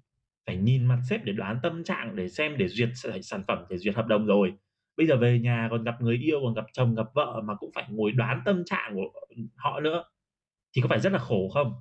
phải 0.46 0.56
nhìn 0.56 0.86
mặt 0.86 1.00
sếp 1.10 1.24
để 1.24 1.32
đoán 1.32 1.58
tâm 1.62 1.84
trạng, 1.84 2.16
để 2.16 2.28
xem 2.28 2.56
để 2.58 2.68
duyệt 2.68 2.88
sản 3.22 3.44
phẩm, 3.48 3.64
để 3.70 3.78
duyệt 3.78 3.94
hợp 3.94 4.06
đồng 4.06 4.26
rồi. 4.26 4.52
Bây 4.96 5.06
giờ 5.06 5.16
về 5.16 5.38
nhà 5.38 5.68
còn 5.70 5.84
gặp 5.84 6.02
người 6.02 6.16
yêu, 6.16 6.40
còn 6.44 6.54
gặp 6.54 6.64
chồng, 6.72 6.94
gặp 6.94 7.06
vợ 7.14 7.42
mà 7.44 7.54
cũng 7.54 7.70
phải 7.74 7.86
ngồi 7.90 8.12
đoán 8.12 8.40
tâm 8.44 8.62
trạng 8.66 8.94
của, 8.94 9.12
họ 9.56 9.80
nữa, 9.80 10.04
thì 10.78 10.82
có 10.82 10.88
phải 10.88 11.00
rất 11.00 11.12
là 11.12 11.18
khổ 11.18 11.48
không? 11.54 11.72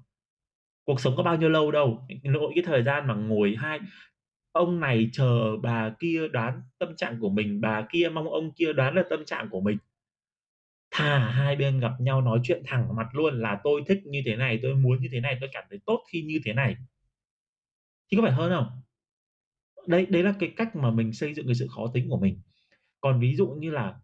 Cuộc 0.85 0.99
sống 1.01 1.13
có 1.17 1.23
bao 1.23 1.37
nhiêu 1.37 1.49
lâu 1.49 1.71
đâu, 1.71 2.07
nội 2.23 2.51
cái 2.55 2.63
thời 2.67 2.83
gian 2.83 3.07
mà 3.07 3.13
ngồi 3.13 3.55
hai 3.57 3.79
ông 4.51 4.79
này 4.79 5.09
chờ 5.13 5.57
bà 5.63 5.95
kia 5.99 6.27
đoán 6.27 6.61
tâm 6.79 6.95
trạng 6.95 7.19
của 7.19 7.29
mình, 7.29 7.61
bà 7.61 7.87
kia 7.91 8.09
mong 8.09 8.29
ông 8.29 8.51
kia 8.53 8.73
đoán 8.73 8.95
được 8.95 9.03
tâm 9.09 9.25
trạng 9.25 9.49
của 9.49 9.61
mình. 9.61 9.77
Thà 10.91 11.19
hai 11.19 11.55
bên 11.55 11.79
gặp 11.79 11.91
nhau 11.99 12.21
nói 12.21 12.39
chuyện 12.43 12.63
thẳng 12.67 12.95
mặt 12.95 13.07
luôn 13.13 13.41
là 13.41 13.59
"Tôi 13.63 13.83
thích 13.87 14.01
như 14.05 14.21
thế 14.25 14.35
này, 14.35 14.59
tôi 14.63 14.75
muốn 14.75 15.01
như 15.01 15.09
thế 15.11 15.19
này, 15.19 15.37
tôi 15.41 15.49
cảm 15.53 15.63
thấy 15.69 15.79
tốt 15.85 16.03
khi 16.11 16.21
như 16.21 16.39
thế 16.45 16.53
này." 16.53 16.75
Thì 18.11 18.17
có 18.17 18.23
phải 18.23 18.31
hơn 18.31 18.51
không? 18.51 18.81
Đấy, 19.87 20.05
đấy 20.09 20.23
là 20.23 20.33
cái 20.39 20.53
cách 20.57 20.75
mà 20.75 20.91
mình 20.91 21.13
xây 21.13 21.33
dựng 21.33 21.45
cái 21.45 21.55
sự 21.55 21.67
khó 21.75 21.91
tính 21.93 22.09
của 22.09 22.19
mình. 22.19 22.41
Còn 23.01 23.19
ví 23.19 23.35
dụ 23.35 23.47
như 23.47 23.71
là 23.71 23.99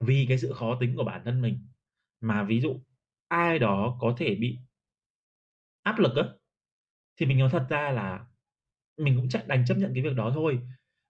vì 0.00 0.26
cái 0.28 0.38
sự 0.38 0.52
khó 0.52 0.78
tính 0.80 0.96
của 0.96 1.04
bản 1.04 1.22
thân 1.24 1.42
mình, 1.42 1.66
mà 2.20 2.44
ví 2.44 2.60
dụ 2.60 2.80
ai 3.28 3.58
đó 3.58 3.96
có 4.00 4.14
thể 4.18 4.34
bị 4.40 4.58
áp 5.82 5.98
lực 5.98 6.16
á, 6.16 6.22
thì 7.16 7.26
mình 7.26 7.38
nói 7.38 7.48
thật 7.52 7.66
ra 7.70 7.90
là 7.90 8.26
mình 8.98 9.16
cũng 9.16 9.28
chắc 9.28 9.48
đành 9.48 9.64
chấp 9.66 9.74
nhận 9.78 9.94
cái 9.94 10.02
việc 10.02 10.16
đó 10.16 10.32
thôi. 10.34 10.60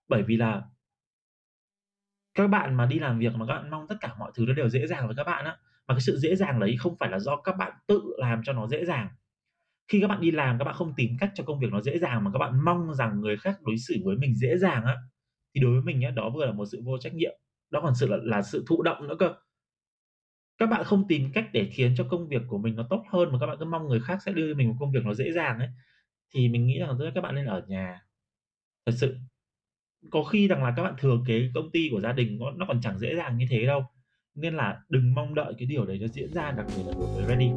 Bởi 0.08 0.22
vì 0.22 0.36
là 0.36 0.62
các 2.34 2.46
bạn 2.46 2.74
mà 2.74 2.86
đi 2.86 2.98
làm 2.98 3.18
việc 3.18 3.34
mà 3.34 3.46
các 3.46 3.54
bạn 3.54 3.70
mong 3.70 3.88
tất 3.88 3.94
cả 4.00 4.14
mọi 4.18 4.32
thứ 4.34 4.44
nó 4.46 4.52
đều 4.54 4.68
dễ 4.68 4.86
dàng 4.86 5.06
với 5.06 5.16
các 5.16 5.24
bạn 5.24 5.44
á, 5.44 5.56
mà 5.88 5.94
cái 5.94 6.00
sự 6.00 6.18
dễ 6.18 6.36
dàng 6.36 6.60
đấy 6.60 6.76
không 6.78 6.96
phải 7.00 7.10
là 7.10 7.18
do 7.18 7.36
các 7.36 7.56
bạn 7.56 7.72
tự 7.86 8.02
làm 8.18 8.42
cho 8.44 8.52
nó 8.52 8.66
dễ 8.68 8.84
dàng. 8.84 9.08
Khi 9.88 10.00
các 10.00 10.08
bạn 10.08 10.20
đi 10.20 10.30
làm 10.30 10.58
các 10.58 10.64
bạn 10.64 10.74
không 10.74 10.94
tìm 10.96 11.10
cách 11.20 11.30
cho 11.34 11.44
công 11.44 11.60
việc 11.60 11.68
nó 11.72 11.80
dễ 11.82 11.98
dàng 11.98 12.24
mà 12.24 12.30
các 12.32 12.38
bạn 12.38 12.64
mong 12.64 12.94
rằng 12.94 13.20
người 13.20 13.36
khác 13.36 13.56
đối 13.62 13.78
xử 13.78 13.94
với 14.04 14.16
mình 14.16 14.34
dễ 14.34 14.58
dàng 14.58 14.84
á, 14.84 14.96
thì 15.54 15.60
đối 15.60 15.72
với 15.72 15.82
mình 15.82 16.02
á 16.02 16.10
đó 16.10 16.30
vừa 16.30 16.46
là 16.46 16.52
một 16.52 16.64
sự 16.72 16.82
vô 16.84 16.98
trách 16.98 17.14
nhiệm, 17.14 17.32
đó 17.70 17.80
còn 17.82 17.94
sự 17.94 18.06
là 18.08 18.16
là 18.22 18.42
sự 18.42 18.64
thụ 18.68 18.82
động 18.82 19.08
nữa 19.08 19.16
cơ. 19.18 19.34
Các 20.64 20.70
bạn 20.70 20.84
không 20.84 21.08
tìm 21.08 21.32
cách 21.34 21.48
để 21.52 21.68
khiến 21.72 21.94
cho 21.96 22.04
công 22.10 22.28
việc 22.28 22.42
của 22.48 22.58
mình 22.58 22.76
nó 22.76 22.86
tốt 22.90 23.04
hơn 23.12 23.32
mà 23.32 23.38
các 23.38 23.46
bạn 23.46 23.56
cứ 23.60 23.64
mong 23.64 23.88
người 23.88 24.00
khác 24.00 24.18
sẽ 24.26 24.32
đưa 24.32 24.54
mình 24.54 24.68
một 24.68 24.74
công 24.80 24.92
việc 24.92 25.04
nó 25.04 25.14
dễ 25.14 25.32
dàng 25.32 25.58
ấy, 25.58 25.68
thì 26.34 26.48
mình 26.48 26.66
nghĩ 26.66 26.78
rằng 26.78 26.88
tốt 26.98 27.04
nhất 27.04 27.12
các 27.14 27.20
bạn 27.20 27.34
nên 27.34 27.46
ở 27.46 27.62
nhà. 27.68 28.00
Thật 28.86 28.92
sự. 28.96 29.16
Có 30.10 30.24
khi 30.24 30.48
rằng 30.48 30.64
là 30.64 30.72
các 30.76 30.82
bạn 30.82 30.94
thừa 30.98 31.18
kế 31.26 31.50
công 31.54 31.70
ty 31.70 31.88
của 31.92 32.00
gia 32.00 32.12
đình 32.12 32.38
nó 32.38 32.50
nó 32.50 32.66
còn 32.68 32.80
chẳng 32.80 32.98
dễ 32.98 33.16
dàng 33.16 33.36
như 33.38 33.46
thế 33.50 33.66
đâu. 33.66 33.84
Nên 34.34 34.54
là 34.54 34.80
đừng 34.88 35.14
mong 35.14 35.34
đợi 35.34 35.54
cái 35.58 35.66
điều 35.66 35.84
đấy 35.84 35.98
nó 35.98 36.06
diễn 36.06 36.32
ra, 36.32 36.50
đặc 36.50 36.66
biệt 36.76 36.82
là 36.86 36.92
đối 36.92 37.06
với 37.06 37.24
Ready. 37.28 37.50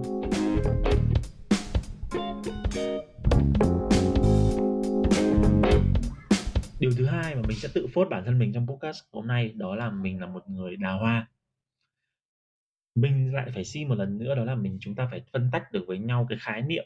Điều 6.79 6.91
thứ 6.97 7.05
hai 7.05 7.35
mà 7.35 7.41
mình 7.47 7.57
sẽ 7.57 7.69
tự 7.73 7.87
phốt 7.93 8.09
bản 8.09 8.23
thân 8.25 8.39
mình 8.39 8.53
trong 8.53 8.67
podcast 8.67 8.99
hôm 9.11 9.27
nay 9.27 9.53
đó 9.55 9.75
là 9.75 9.89
mình 9.89 10.21
là 10.21 10.27
một 10.27 10.49
người 10.49 10.75
đào 10.75 10.99
hoa. 10.99 11.27
Mình 12.97 13.33
lại 13.33 13.51
phải 13.53 13.65
xin 13.65 13.87
một 13.87 13.95
lần 13.95 14.17
nữa 14.17 14.35
đó 14.35 14.43
là 14.43 14.55
mình 14.55 14.77
chúng 14.81 14.95
ta 14.95 15.07
phải 15.11 15.21
phân 15.33 15.49
tách 15.51 15.71
được 15.71 15.83
với 15.87 15.99
nhau 15.99 16.25
cái 16.29 16.37
khái 16.41 16.61
niệm 16.61 16.85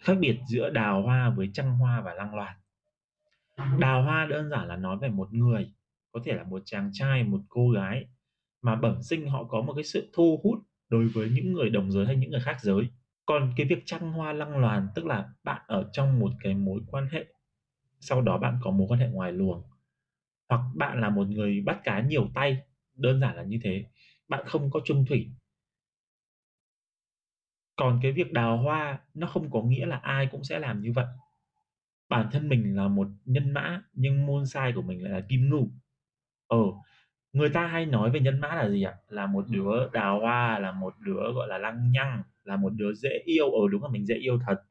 khác 0.00 0.14
biệt 0.20 0.38
giữa 0.48 0.70
đào 0.70 1.02
hoa 1.02 1.30
với 1.30 1.50
trăng 1.52 1.78
hoa 1.78 2.00
và 2.00 2.14
lăng 2.14 2.34
loàn. 2.34 2.56
Đào 3.78 4.02
hoa 4.02 4.26
đơn 4.26 4.50
giản 4.50 4.68
là 4.68 4.76
nói 4.76 4.98
về 5.00 5.08
một 5.08 5.32
người, 5.32 5.72
có 6.12 6.20
thể 6.24 6.32
là 6.32 6.44
một 6.44 6.62
chàng 6.64 6.90
trai, 6.92 7.24
một 7.24 7.40
cô 7.48 7.70
gái 7.70 8.04
mà 8.62 8.76
bẩm 8.76 9.02
sinh 9.02 9.28
họ 9.28 9.44
có 9.44 9.60
một 9.60 9.72
cái 9.74 9.84
sự 9.84 10.10
thu 10.12 10.40
hút 10.44 10.58
đối 10.88 11.06
với 11.06 11.30
những 11.30 11.52
người 11.52 11.70
đồng 11.70 11.92
giới 11.92 12.06
hay 12.06 12.16
những 12.16 12.30
người 12.30 12.40
khác 12.40 12.56
giới. 12.60 12.84
Còn 13.26 13.52
cái 13.56 13.66
việc 13.66 13.82
trăng 13.84 14.12
hoa 14.12 14.32
lăng 14.32 14.58
loàn 14.58 14.88
tức 14.94 15.06
là 15.06 15.28
bạn 15.44 15.62
ở 15.66 15.88
trong 15.92 16.18
một 16.18 16.32
cái 16.40 16.54
mối 16.54 16.80
quan 16.86 17.08
hệ, 17.12 17.24
sau 18.00 18.20
đó 18.20 18.38
bạn 18.38 18.58
có 18.62 18.70
mối 18.70 18.86
quan 18.90 19.00
hệ 19.00 19.08
ngoài 19.08 19.32
luồng. 19.32 19.62
Hoặc 20.48 20.60
bạn 20.74 21.00
là 21.00 21.10
một 21.10 21.28
người 21.28 21.62
bắt 21.66 21.80
cá 21.84 22.00
nhiều 22.00 22.28
tay, 22.34 22.58
đơn 22.96 23.20
giản 23.20 23.36
là 23.36 23.42
như 23.42 23.58
thế. 23.62 23.84
Bạn 24.28 24.44
không 24.46 24.70
có 24.70 24.80
chung 24.84 25.04
thủy. 25.08 25.30
Còn 27.76 28.00
cái 28.02 28.12
việc 28.12 28.32
đào 28.32 28.56
hoa 28.56 28.98
nó 29.14 29.26
không 29.26 29.50
có 29.50 29.62
nghĩa 29.62 29.86
là 29.86 29.96
ai 29.96 30.26
cũng 30.32 30.44
sẽ 30.44 30.58
làm 30.58 30.82
như 30.82 30.92
vậy. 30.94 31.06
Bản 32.08 32.28
thân 32.32 32.48
mình 32.48 32.76
là 32.76 32.88
một 32.88 33.08
nhân 33.24 33.50
mã 33.52 33.82
nhưng 33.92 34.26
môn 34.26 34.46
sai 34.46 34.72
của 34.72 34.82
mình 34.82 35.02
lại 35.04 35.12
là 35.12 35.26
kim 35.28 35.50
ngưu. 35.50 35.68
Ờ, 36.46 36.58
người 37.32 37.48
ta 37.50 37.66
hay 37.66 37.86
nói 37.86 38.10
về 38.10 38.20
nhân 38.20 38.40
mã 38.40 38.48
là 38.54 38.68
gì 38.70 38.82
ạ? 38.82 38.94
Là 39.08 39.26
một 39.26 39.44
đứa 39.50 39.88
đào 39.92 40.20
hoa, 40.20 40.58
là 40.58 40.72
một 40.72 40.94
đứa, 41.00 41.32
gọi 41.34 41.48
là, 41.48 41.58
lăng 41.58 41.92
nhăng, 41.92 42.22
là 42.44 42.56
một 42.56 42.70
đứa 42.76 42.92
dễ 42.94 43.10
yêu. 43.24 43.50
Ở 43.52 43.68
đúng 43.72 43.82
là 43.82 43.88
mình 43.88 44.06
dễ 44.06 44.14
yêu 44.14 44.38
thật. 44.46 44.62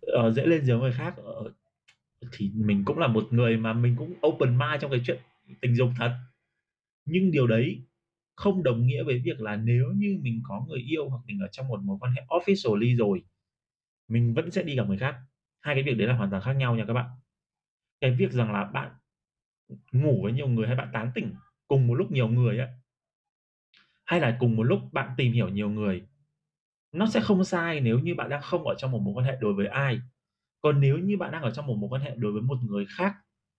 Ờ, 0.00 0.30
dễ 0.30 0.46
lên 0.46 0.64
giường 0.64 0.80
người 0.80 0.92
khác, 0.92 1.14
ờ, 1.16 1.52
thì 2.32 2.52
mình 2.54 2.82
cũng 2.84 2.98
là 2.98 3.06
một 3.06 3.24
người 3.32 3.56
mà 3.56 3.72
mình 3.72 3.96
cũng 3.98 4.14
open 4.26 4.58
mind 4.58 4.82
trong 4.82 4.90
cái 4.90 5.00
chuyện 5.06 5.18
tình 5.60 5.76
dục 5.76 5.88
thật. 5.98 6.16
Nhưng 7.06 7.30
điều 7.32 7.46
đấy 7.46 7.82
không 8.42 8.62
đồng 8.62 8.86
nghĩa 8.86 9.02
với 9.02 9.22
việc 9.24 9.40
là 9.40 9.56
nếu 9.56 9.86
như 9.96 10.18
mình 10.22 10.40
có 10.44 10.66
người 10.68 10.80
yêu 10.80 11.08
hoặc 11.08 11.20
mình 11.26 11.38
ở 11.40 11.48
trong 11.52 11.68
một 11.68 11.80
mối 11.84 11.96
quan 12.00 12.12
hệ 12.12 12.22
officially 12.28 12.96
rồi, 12.96 13.22
mình 14.08 14.34
vẫn 14.34 14.50
sẽ 14.50 14.62
đi 14.62 14.76
gặp 14.76 14.88
người 14.88 14.98
khác. 14.98 15.16
Hai 15.60 15.74
cái 15.74 15.84
việc 15.84 15.94
đấy 15.94 16.08
là 16.08 16.14
hoàn 16.14 16.30
toàn 16.30 16.42
khác 16.42 16.52
nhau 16.52 16.76
nha 16.76 16.84
các 16.88 16.92
bạn. 16.94 17.10
Cái 18.00 18.10
việc 18.10 18.32
rằng 18.32 18.52
là 18.52 18.64
bạn 18.64 18.92
ngủ 19.92 20.20
với 20.22 20.32
nhiều 20.32 20.48
người 20.48 20.66
hay 20.66 20.76
bạn 20.76 20.88
tán 20.92 21.10
tỉnh 21.14 21.34
cùng 21.68 21.86
một 21.86 21.94
lúc 21.94 22.12
nhiều 22.12 22.28
người 22.28 22.58
á, 22.58 22.68
hay 24.04 24.20
là 24.20 24.36
cùng 24.40 24.56
một 24.56 24.62
lúc 24.62 24.80
bạn 24.92 25.14
tìm 25.16 25.32
hiểu 25.32 25.48
nhiều 25.48 25.70
người, 25.70 26.02
nó 26.92 27.06
sẽ 27.06 27.20
không 27.20 27.44
sai 27.44 27.80
nếu 27.80 27.98
như 27.98 28.14
bạn 28.14 28.30
đang 28.30 28.42
không 28.42 28.68
ở 28.68 28.74
trong 28.78 28.90
một 28.90 28.98
mối 28.98 29.14
quan 29.14 29.26
hệ 29.26 29.36
đối 29.40 29.54
với 29.54 29.66
ai. 29.66 30.00
Còn 30.60 30.80
nếu 30.80 30.98
như 30.98 31.16
bạn 31.16 31.32
đang 31.32 31.42
ở 31.42 31.50
trong 31.50 31.66
một 31.66 31.76
mối 31.76 31.90
quan 31.90 32.02
hệ 32.02 32.14
đối 32.16 32.32
với 32.32 32.42
một 32.42 32.58
người 32.62 32.86
khác 32.98 33.14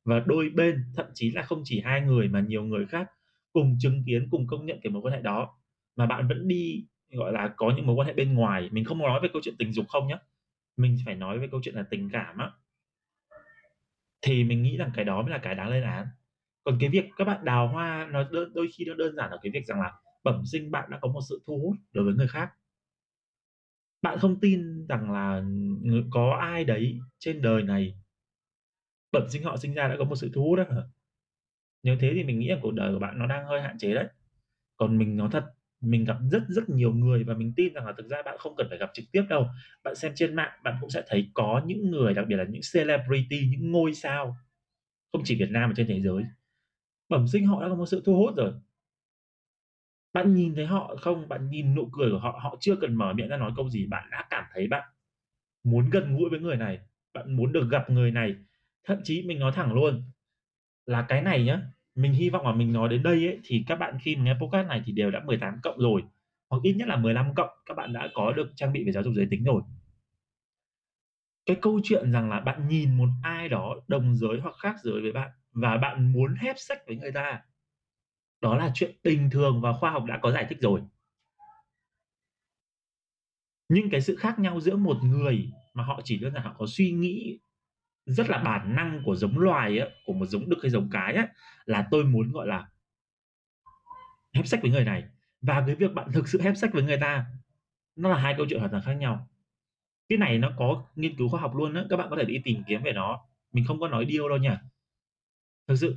và 0.06 0.20
đôi 0.20 0.50
bên, 0.50 0.84
thậm 0.96 1.06
chí 1.14 1.32
là 1.32 1.42
không 1.44 1.62
chỉ 1.66 1.82
hai 1.86 2.02
người 2.02 2.30
mà 2.30 2.42
nhiều 2.42 2.64
người 2.64 2.86
khác 2.88 3.08
cùng 3.54 3.76
chứng 3.80 4.04
kiến, 4.06 4.28
cùng 4.32 4.48
công 4.48 4.66
nhận 4.66 4.80
cái 4.84 4.92
mối 4.92 5.02
quan 5.02 5.14
hệ 5.14 5.22
đó, 5.22 5.60
mà 5.96 6.06
bạn 6.06 6.28
vẫn 6.28 6.48
đi, 6.48 6.86
gọi 7.12 7.32
là, 7.32 7.54
có 7.58 7.74
những 7.78 7.88
mối 7.88 7.96
quan 7.96 8.08
hệ 8.08 8.14
bên 8.14 8.34
ngoài, 8.34 8.70
mình 8.72 8.86
không 8.86 8.98
nói 8.98 9.20
về 9.24 9.30
câu 9.34 9.42
chuyện 9.46 9.56
tình 9.60 9.74
dục 9.74 9.86
không 9.90 10.08
nhá, 10.08 10.18
mình 10.78 10.98
phải 11.06 11.16
nói 11.16 11.40
về 11.40 11.48
câu 11.52 11.62
chuyện 11.64 11.76
là 11.76 11.84
tình 11.90 12.10
cảm 12.14 12.38
á. 12.38 12.52
Thì 14.22 14.44
mình 14.44 14.64
nghĩ 14.64 14.78
rằng 14.78 14.92
cái 14.96 15.06
đó 15.06 15.22
mới 15.22 15.32
là 15.32 15.38
cái 15.38 15.56
đáng 15.56 15.70
lên 15.70 15.84
án. 15.84 16.08
Còn 16.64 16.78
cái 16.80 16.90
việc 16.90 17.06
các 17.18 17.26
bạn 17.26 17.46
đào 17.46 17.68
hoa 17.68 18.10
nó 18.12 18.24
đôi, 18.32 18.48
đôi 18.54 18.68
khi 18.74 18.86
nó 18.86 18.94
đơn 18.94 19.16
giản 19.16 19.30
ở 19.32 19.40
cái 19.42 19.52
việc 19.52 19.66
rằng 19.66 19.80
là 19.82 19.94
bẩm 20.24 20.44
sinh 20.46 20.72
bạn 20.72 20.90
đã 20.92 21.00
có 21.02 21.08
một 21.10 21.22
sự 21.30 21.44
thu 21.48 21.60
hút 21.60 21.76
đối 21.92 22.06
với 22.06 22.14
người 22.14 22.28
khác. 22.28 22.50
Bạn 24.02 24.20
không 24.20 24.40
tin 24.40 24.88
rằng 24.88 25.12
là, 25.12 25.44
có 26.12 26.38
ai 26.42 26.64
đấy 26.64 27.00
trên 27.20 27.42
đời 27.42 27.64
này 27.64 27.96
bẩm 29.12 29.30
sinh 29.30 29.44
họ 29.44 29.58
sinh 29.58 29.74
ra 29.74 29.88
đã 29.88 29.96
có 30.00 30.04
một 30.04 30.16
sự 30.16 30.32
thu 30.34 30.44
hút 30.44 30.58
đó 30.58 30.64
hả? 30.76 30.82
Nếu 31.84 31.98
thế 32.00 32.12
thì 32.16 32.24
mình 32.24 32.40
nghĩ 32.40 32.48
là 32.48 32.58
cuộc 32.62 32.72
đời 32.72 32.94
của 32.94 33.00
bạn 33.00 33.20
nó 33.20 33.28
đang 33.28 33.46
hơi 33.48 33.62
hạn 33.62 33.78
chế 33.78 33.94
đấy. 33.94 34.08
Còn 34.78 34.98
mình 34.98 35.18
nói 35.18 35.30
thật, 35.32 35.46
mình 35.82 36.06
gặp 36.06 36.18
rất 36.32 36.44
rất 36.50 36.70
nhiều 36.70 36.94
người 36.94 37.24
và 37.24 37.34
mình 37.36 37.54
tin 37.58 37.74
rằng 37.74 37.86
là 37.86 37.94
thực 37.98 38.08
ra 38.08 38.22
bạn 38.26 38.38
không 38.40 38.56
cần 38.58 38.68
phải 38.70 38.78
gặp 38.78 38.92
trực 38.94 39.06
tiếp 39.12 39.24
đâu. 39.30 39.48
Bạn 39.84 39.96
xem 39.96 40.12
trên 40.16 40.36
mạng 40.36 40.52
bạn 40.64 40.76
cũng 40.82 40.90
sẽ 40.90 41.04
thấy 41.08 41.32
có 41.34 41.62
những 41.66 41.92
người, 41.92 42.14
đặc 42.14 42.26
biệt 42.28 42.36
là 42.36 42.46
những 42.50 42.62
celebrity, 42.74 43.48
những 43.52 43.72
ngôi 43.72 43.94
sao, 43.94 44.38
không 45.14 45.22
chỉ 45.26 45.36
Việt 45.40 45.52
Nam 45.52 45.70
mà 45.70 45.74
trên 45.78 45.88
thế 45.88 46.02
giới, 46.02 46.24
bẩm 47.10 47.28
sinh 47.28 47.48
họ 47.48 47.64
đã 47.64 47.70
có 47.70 47.76
một 47.76 47.86
sự 47.86 48.04
thu 48.06 48.18
hút 48.18 48.36
rồi. 48.38 48.54
Bạn 50.14 50.34
nhìn 50.34 50.56
thấy 50.56 50.66
họ 50.66 50.96
không? 51.02 51.30
Bạn 51.30 51.50
nhìn 51.50 51.76
nụ 51.76 51.90
cười 51.94 52.12
của 52.12 52.18
họ, 52.20 52.40
họ 52.44 52.58
chưa 52.60 52.76
cần 52.76 52.96
mở 52.96 53.14
miệng 53.14 53.28
ra 53.28 53.38
nói 53.38 53.52
câu 53.56 53.70
gì, 53.70 53.86
bạn 53.86 54.10
đã 54.12 54.26
cảm 54.30 54.44
thấy 54.54 54.68
bạn 54.68 54.84
muốn 55.64 55.90
gần 55.90 56.18
gũi 56.18 56.30
với 56.30 56.40
người 56.40 56.58
này, 56.58 56.80
bạn 57.14 57.38
muốn 57.38 57.54
được 57.54 57.70
gặp 57.72 57.90
người 57.90 58.12
này. 58.12 58.36
Thậm 58.86 58.98
chí 59.04 59.24
mình 59.24 59.40
nói 59.40 59.52
thẳng 59.56 59.74
luôn 59.74 60.04
là 60.86 61.06
cái 61.10 61.22
này 61.22 61.44
nhá, 61.44 61.62
mình 61.96 62.14
hy 62.14 62.30
vọng 62.30 62.46
là 62.46 62.54
mình 62.54 62.74
nói 62.74 62.90
đến 62.90 63.04
đây 63.04 63.28
ấy, 63.28 63.40
thì 63.44 63.64
các 63.68 63.76
bạn 63.76 63.98
khi 64.02 64.16
mà 64.16 64.24
nghe 64.24 64.34
podcast 64.42 64.68
này 64.68 64.82
thì 64.86 64.92
đều 64.94 65.12
đã 65.12 65.22
18 65.26 65.60
cộng 65.64 65.78
rồi, 65.80 66.02
hoặc 66.50 66.60
ít 66.64 66.74
nhất 66.74 66.88
là 66.88 66.96
15 66.96 67.36
cộng, 67.36 67.50
các 67.66 67.74
bạn 67.78 67.94
đã 67.94 68.10
có 68.14 68.32
được 68.32 68.52
trang 68.56 68.74
bị 68.74 68.84
về 68.86 68.92
giáo 68.92 69.04
dục 69.04 69.14
giới 69.16 69.28
tính 69.32 69.44
rồi. 69.44 69.62
Cái 71.46 71.58
câu 71.62 71.80
chuyện 71.84 72.12
rằng 72.12 72.30
là 72.30 72.40
bạn 72.40 72.68
nhìn 72.68 72.98
một 72.98 73.10
ai 73.24 73.50
đó 73.50 73.76
đồng 73.88 74.16
giới 74.16 74.40
hoặc 74.40 74.56
khác 74.62 74.76
giới 74.84 75.02
với 75.02 75.12
bạn 75.12 75.32
và 75.52 75.78
bạn 75.78 76.14
muốn 76.14 76.36
hép 76.36 76.56
sách 76.60 76.78
với 76.88 76.96
người 76.96 77.12
ta, 77.12 77.42
đó 78.42 78.56
là 78.58 78.72
chuyện 78.74 78.96
bình 79.04 79.30
thường 79.32 79.62
và 79.62 79.74
khoa 79.74 79.92
học 79.92 80.04
đã 80.06 80.20
có 80.22 80.32
giải 80.32 80.46
thích 80.50 80.58
rồi. 80.62 80.82
Nhưng 83.70 83.90
cái 83.90 84.02
sự 84.02 84.16
khác 84.16 84.40
nhau 84.40 84.60
giữa 84.62 84.76
một 84.76 84.98
người 85.04 85.52
mà 85.74 85.84
họ 85.84 86.02
chỉ 86.04 86.20
đơn 86.20 86.34
giản 86.34 86.44
họ 86.44 86.56
có 86.58 86.66
suy 86.70 86.92
nghĩ 86.92 87.40
rất 88.06 88.30
là 88.30 88.38
bản 88.38 88.76
năng 88.76 89.02
của 89.06 89.16
giống 89.16 89.40
loài 89.40 89.80
á, 89.80 89.88
của 90.06 90.14
một 90.14 90.26
giống 90.26 90.50
đực 90.50 90.60
hay 90.62 90.72
giống 90.72 90.90
cái 90.92 91.16
á, 91.16 91.28
là 91.66 91.88
tôi 91.92 92.04
muốn, 92.04 92.32
gọi 92.32 92.48
là 92.48 92.70
hép 94.34 94.48
sách 94.48 94.62
với 94.62 94.72
người 94.72 94.84
này. 94.86 95.04
Và 95.42 95.64
cái 95.68 95.76
việc 95.76 95.94
bạn 95.94 96.12
thực 96.14 96.28
sự 96.28 96.42
hép 96.42 96.58
sách 96.58 96.74
với 96.74 96.84
người 96.84 96.98
ta, 96.98 97.26
nó 97.96 98.10
là 98.10 98.18
hai 98.18 98.34
câu 98.38 98.46
chuyện 98.50 98.60
hoàn 98.60 98.72
toàn 98.72 98.84
khác 98.84 98.94
nhau. 98.94 99.28
Cái 100.10 100.18
này 100.18 100.38
nó 100.38 100.52
có 100.58 100.86
nghiên 100.96 101.18
cứu 101.18 101.30
khoa 101.30 101.42
học 101.42 101.56
luôn 101.56 101.74
á, 101.74 101.84
các 101.90 101.98
bạn 101.98 102.08
có 102.10 102.16
thể 102.16 102.26
đi 102.26 102.42
tìm 102.44 102.64
kiếm 102.68 102.84
về 102.84 102.92
nó. 102.94 103.22
Mình 103.52 103.66
không 103.68 103.80
có 103.80 103.88
nói 103.88 104.06
điêu 104.06 104.30
đâu 104.30 104.38
nhỉ. 104.38 104.50
Thực 105.68 105.76
sự. 105.76 105.96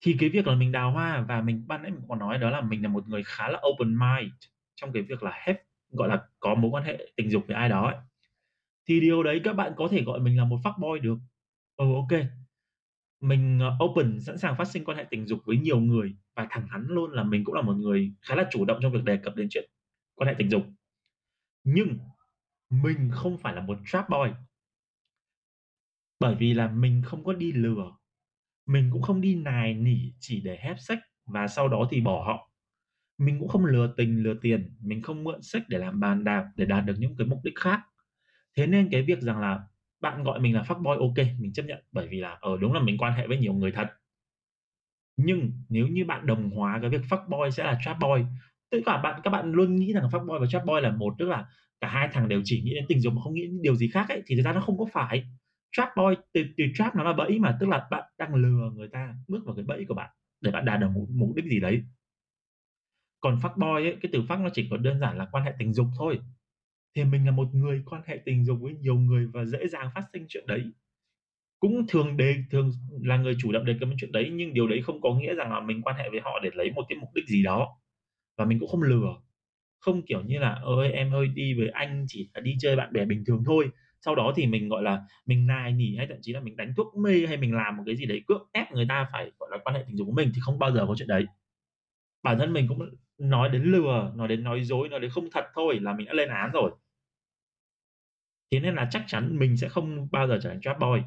Thì 0.00 0.16
cái 0.20 0.28
việc 0.28 0.46
là 0.46 0.54
mình 0.54 0.72
đào 0.72 0.90
hoa 0.90 1.24
và 1.28 1.40
mình 1.40 1.64
ban 1.66 1.82
nãy 1.82 1.90
mình 1.90 2.02
còn 2.08 2.18
nói 2.18 2.38
đó 2.38 2.50
là 2.50 2.60
mình 2.60 2.82
là 2.82 2.88
một 2.88 3.08
người 3.08 3.22
khá 3.26 3.48
là 3.48 3.60
open 3.68 3.98
mind 3.98 4.32
trong 4.74 4.92
cái 4.92 5.02
việc 5.02 5.22
là 5.22 5.32
hết 5.46 5.54
gọi 5.90 6.08
là, 6.08 6.22
có 6.40 6.54
mối 6.54 6.70
quan 6.70 6.84
hệ 6.84 7.06
tình 7.16 7.30
dục 7.30 7.44
với 7.46 7.56
ai 7.56 7.68
đó 7.68 7.86
ấy. 7.86 7.96
Thì 8.88 9.00
điều 9.00 9.22
đấy 9.22 9.40
các 9.44 9.52
bạn 9.52 9.72
có 9.76 9.88
thể 9.88 10.02
gọi 10.02 10.20
mình 10.20 10.36
là 10.36 10.44
một 10.44 10.58
fuckboy 10.64 11.00
được. 11.00 11.18
Ừ, 11.76 11.84
ok. 11.94 12.20
Mình, 13.20 13.58
ờ, 13.60 13.84
open, 13.84 14.20
sẵn 14.20 14.38
sàng 14.38 14.56
phát 14.58 14.64
sinh 14.64 14.84
quan 14.84 14.96
hệ 14.98 15.04
tình 15.10 15.26
dục 15.26 15.40
với 15.46 15.56
nhiều 15.56 15.80
người 15.80 16.16
và 16.36 16.46
thẳng 16.50 16.66
thắn 16.70 16.86
luôn 16.88 17.12
là 17.12 17.24
mình 17.24 17.44
cũng 17.44 17.54
là 17.54 17.62
một 17.62 17.74
người 17.74 18.14
khá 18.22 18.34
là 18.34 18.48
chủ 18.50 18.64
động 18.64 18.78
trong 18.82 18.92
việc 18.92 19.04
đề 19.04 19.16
cập 19.16 19.36
đến 19.36 19.48
chuyện 19.50 19.70
quan 20.14 20.28
hệ 20.28 20.34
tình 20.38 20.50
dục. 20.50 20.62
Nhưng 21.64 21.98
mình 22.70 23.10
không 23.12 23.38
phải 23.38 23.54
là 23.54 23.60
một 23.62 23.78
trap 23.86 24.08
boy. 24.10 24.30
Bởi 26.20 26.34
vì 26.34 26.54
là 26.54 26.68
mình 26.68 27.02
không 27.04 27.24
có 27.24 27.32
đi 27.32 27.52
lừa, 27.52 27.92
mình 28.66 28.90
cũng 28.92 29.02
không 29.02 29.20
đi 29.20 29.34
nài 29.34 29.74
nỉ 29.74 29.96
chỉ 30.20 30.42
để 30.44 30.58
hép 30.62 30.76
sách 30.80 30.98
và 31.26 31.48
sau 31.48 31.68
đó 31.68 31.88
thì 31.90 32.00
bỏ 32.00 32.24
họ. 32.26 32.52
Mình 33.18 33.40
cũng 33.40 33.48
không 33.48 33.66
lừa 33.66 33.94
tình, 33.96 34.22
lừa 34.22 34.34
tiền, 34.42 34.76
mình 34.82 35.02
không 35.02 35.24
mượn 35.24 35.42
sách 35.42 35.62
để 35.68 35.78
làm 35.78 36.00
bàn 36.00 36.24
đạp, 36.24 36.46
để 36.56 36.64
đạt 36.66 36.86
được 36.86 36.94
những 36.98 37.16
cái 37.18 37.26
mục 37.26 37.40
đích 37.44 37.54
khác. 37.60 37.80
Thế 38.56 38.66
nên 38.66 38.88
cái 38.92 39.02
việc 39.02 39.20
rằng 39.20 39.38
là 39.40 39.60
bạn 40.00 40.22
gọi 40.24 40.40
mình 40.40 40.54
là 40.54 40.62
fuckboy, 40.62 40.98
ok 41.00 41.26
mình 41.40 41.52
chấp 41.52 41.62
nhận, 41.66 41.84
bởi 41.92 42.08
vì 42.08 42.20
là, 42.20 42.38
ờ, 42.40 42.56
đúng 42.60 42.72
là 42.72 42.80
mình 42.80 42.98
quan 42.98 43.12
hệ 43.12 43.26
với 43.26 43.38
nhiều 43.38 43.52
người 43.54 43.72
thật. 43.72 43.88
Nhưng 45.16 45.50
nếu 45.68 45.86
như 45.88 46.04
bạn 46.04 46.26
đồng 46.26 46.50
hóa 46.50 46.78
cái 46.80 46.90
việc 46.90 47.00
fuckboy 47.10 47.50
sẽ 47.50 47.64
là 47.64 47.78
trap 47.84 47.96
boy, 48.00 48.22
tất 48.70 48.78
cả 48.86 48.96
bạn 49.02 49.20
các 49.24 49.30
bạn 49.30 49.52
luôn 49.52 49.76
nghĩ 49.76 49.92
rằng 49.92 50.04
fuckboy 50.04 50.38
và 50.40 50.46
trap 50.46 50.64
boy 50.66 50.80
là 50.82 50.90
một, 50.96 51.14
tức 51.18 51.28
là 51.28 51.46
cả 51.80 51.88
hai 51.88 52.08
thằng 52.12 52.28
đều 52.28 52.40
chỉ 52.44 52.62
nghĩ 52.62 52.74
đến 52.74 52.84
tình 52.88 53.00
dục 53.00 53.12
mà 53.14 53.22
không 53.22 53.34
nghĩ 53.34 53.42
đến 53.46 53.62
điều 53.62 53.74
gì 53.74 53.88
khác 53.88 54.06
ấy, 54.08 54.22
thì 54.26 54.36
thực 54.36 54.42
ra 54.42 54.52
nó 54.52 54.60
không 54.60 54.78
có 54.78 54.84
phải. 54.92 55.24
trap 55.72 55.88
boy 55.96 56.14
từ, 56.32 56.44
từ 56.56 56.64
trap 56.74 56.96
nó 56.96 57.02
là 57.04 57.12
bẫy 57.12 57.38
mà 57.38 57.56
tức 57.60 57.68
là 57.68 57.88
bạn 57.90 58.04
đang 58.18 58.34
lừa 58.34 58.70
người 58.76 58.88
ta 58.92 59.14
bước 59.28 59.42
vào 59.46 59.54
cái 59.56 59.64
bẫy 59.64 59.84
của 59.88 59.94
bạn 59.94 60.10
để 60.40 60.50
bạn 60.50 60.64
đạt 60.64 60.80
được 60.80 60.88
một 60.94 61.06
mục 61.10 61.32
đích 61.36 61.44
gì 61.44 61.60
đấy 61.60 61.82
còn 63.20 63.36
fuckboy 63.42 63.74
ấy 63.74 63.96
cái 64.02 64.10
từ 64.12 64.22
fuck 64.22 64.42
nó 64.42 64.48
chỉ 64.52 64.68
có 64.70 64.76
đơn 64.76 65.00
giản 65.00 65.18
là 65.18 65.28
quan 65.32 65.44
hệ 65.44 65.52
tình 65.58 65.72
dục 65.74 65.86
thôi 65.98 66.20
thì 66.96 67.04
mình 67.04 67.26
là 67.26 67.32
một 67.32 67.54
người 67.54 67.82
quan 67.86 68.02
hệ 68.06 68.18
tình 68.24 68.44
dục 68.44 68.58
với 68.60 68.74
nhiều 68.74 68.96
người 68.96 69.26
và 69.26 69.44
dễ 69.44 69.68
dàng 69.68 69.90
phát 69.94 70.02
sinh 70.12 70.26
chuyện 70.28 70.46
đấy. 70.46 70.62
Cũng 71.60 71.86
thường 71.88 72.16
đề, 72.16 72.36
thường 72.50 72.72
là 73.02 73.16
người 73.16 73.34
chủ 73.40 73.52
động 73.52 73.64
đề 73.64 73.74
cập 73.80 73.88
đến 73.88 73.98
chuyện 74.00 74.12
đấy, 74.12 74.30
nhưng 74.34 74.54
điều 74.54 74.68
đấy 74.68 74.82
không 74.82 75.00
có 75.00 75.14
nghĩa 75.14 75.34
rằng 75.34 75.52
là 75.52 75.60
mình 75.60 75.82
quan 75.82 75.96
hệ 75.96 76.10
với 76.10 76.20
họ 76.20 76.40
để 76.42 76.50
lấy 76.54 76.72
một 76.72 76.82
cái 76.88 76.98
mục 76.98 77.10
đích 77.14 77.28
gì 77.28 77.42
đó. 77.42 77.68
Và 78.38 78.44
mình 78.44 78.58
cũng 78.60 78.68
không 78.68 78.82
lừa. 78.82 79.16
Không 79.80 80.02
kiểu 80.02 80.22
như 80.22 80.38
là 80.38 80.50
ơi 80.50 80.92
em 80.92 81.10
hơi 81.10 81.28
đi 81.28 81.54
với 81.54 81.68
anh 81.68 82.04
chỉ 82.08 82.30
là 82.34 82.40
đi 82.40 82.56
chơi 82.60 82.76
bạn 82.76 82.92
bè 82.92 83.04
bình 83.04 83.24
thường 83.26 83.42
thôi. 83.46 83.70
Sau 84.00 84.14
đó 84.14 84.32
thì 84.36 84.46
mình, 84.46 84.68
gọi 84.68 84.82
là, 84.82 85.02
mình 85.26 85.46
nài 85.46 85.72
nỉ 85.72 85.96
hay 85.96 86.06
thậm 86.06 86.18
chí 86.22 86.32
là 86.32 86.40
mình 86.40 86.56
đánh 86.56 86.74
thuốc 86.76 86.96
mê 86.96 87.26
hay 87.28 87.36
mình 87.36 87.54
làm 87.54 87.76
một 87.76 87.82
cái 87.86 87.96
gì 87.96 88.06
đấy 88.06 88.22
cưỡng 88.26 88.42
ép 88.52 88.72
người 88.72 88.86
ta 88.88 89.08
phải, 89.12 89.30
gọi 89.38 89.48
là, 89.52 89.58
quan 89.64 89.76
hệ 89.76 89.84
tình 89.86 89.96
dục 89.96 90.06
của 90.06 90.12
mình 90.12 90.30
thì 90.34 90.40
không 90.44 90.58
bao 90.58 90.72
giờ 90.72 90.86
có 90.88 90.94
chuyện 90.98 91.08
đấy. 91.08 91.26
Bản 92.22 92.38
thân 92.38 92.52
mình 92.52 92.68
cũng 92.68 92.78
nói 93.18 93.48
đến 93.48 93.62
lừa, 93.62 94.12
nói 94.16 94.28
đến 94.28 94.44
nói 94.44 94.64
dối, 94.64 94.88
nói 94.88 95.00
đến 95.00 95.10
không 95.10 95.28
thật 95.32 95.44
thôi 95.54 95.78
là 95.82 95.94
mình 95.94 96.06
đã 96.06 96.12
lên 96.12 96.28
án 96.28 96.50
rồi 96.52 96.70
thế 98.50 98.60
nên 98.60 98.74
là 98.74 98.88
chắc 98.90 99.04
chắn 99.06 99.38
mình 99.38 99.56
sẽ 99.56 99.68
không 99.68 100.08
bao 100.12 100.28
giờ 100.28 100.38
trở 100.42 100.50
thành 100.50 100.60
trap 100.60 100.78
boy. 100.80 101.02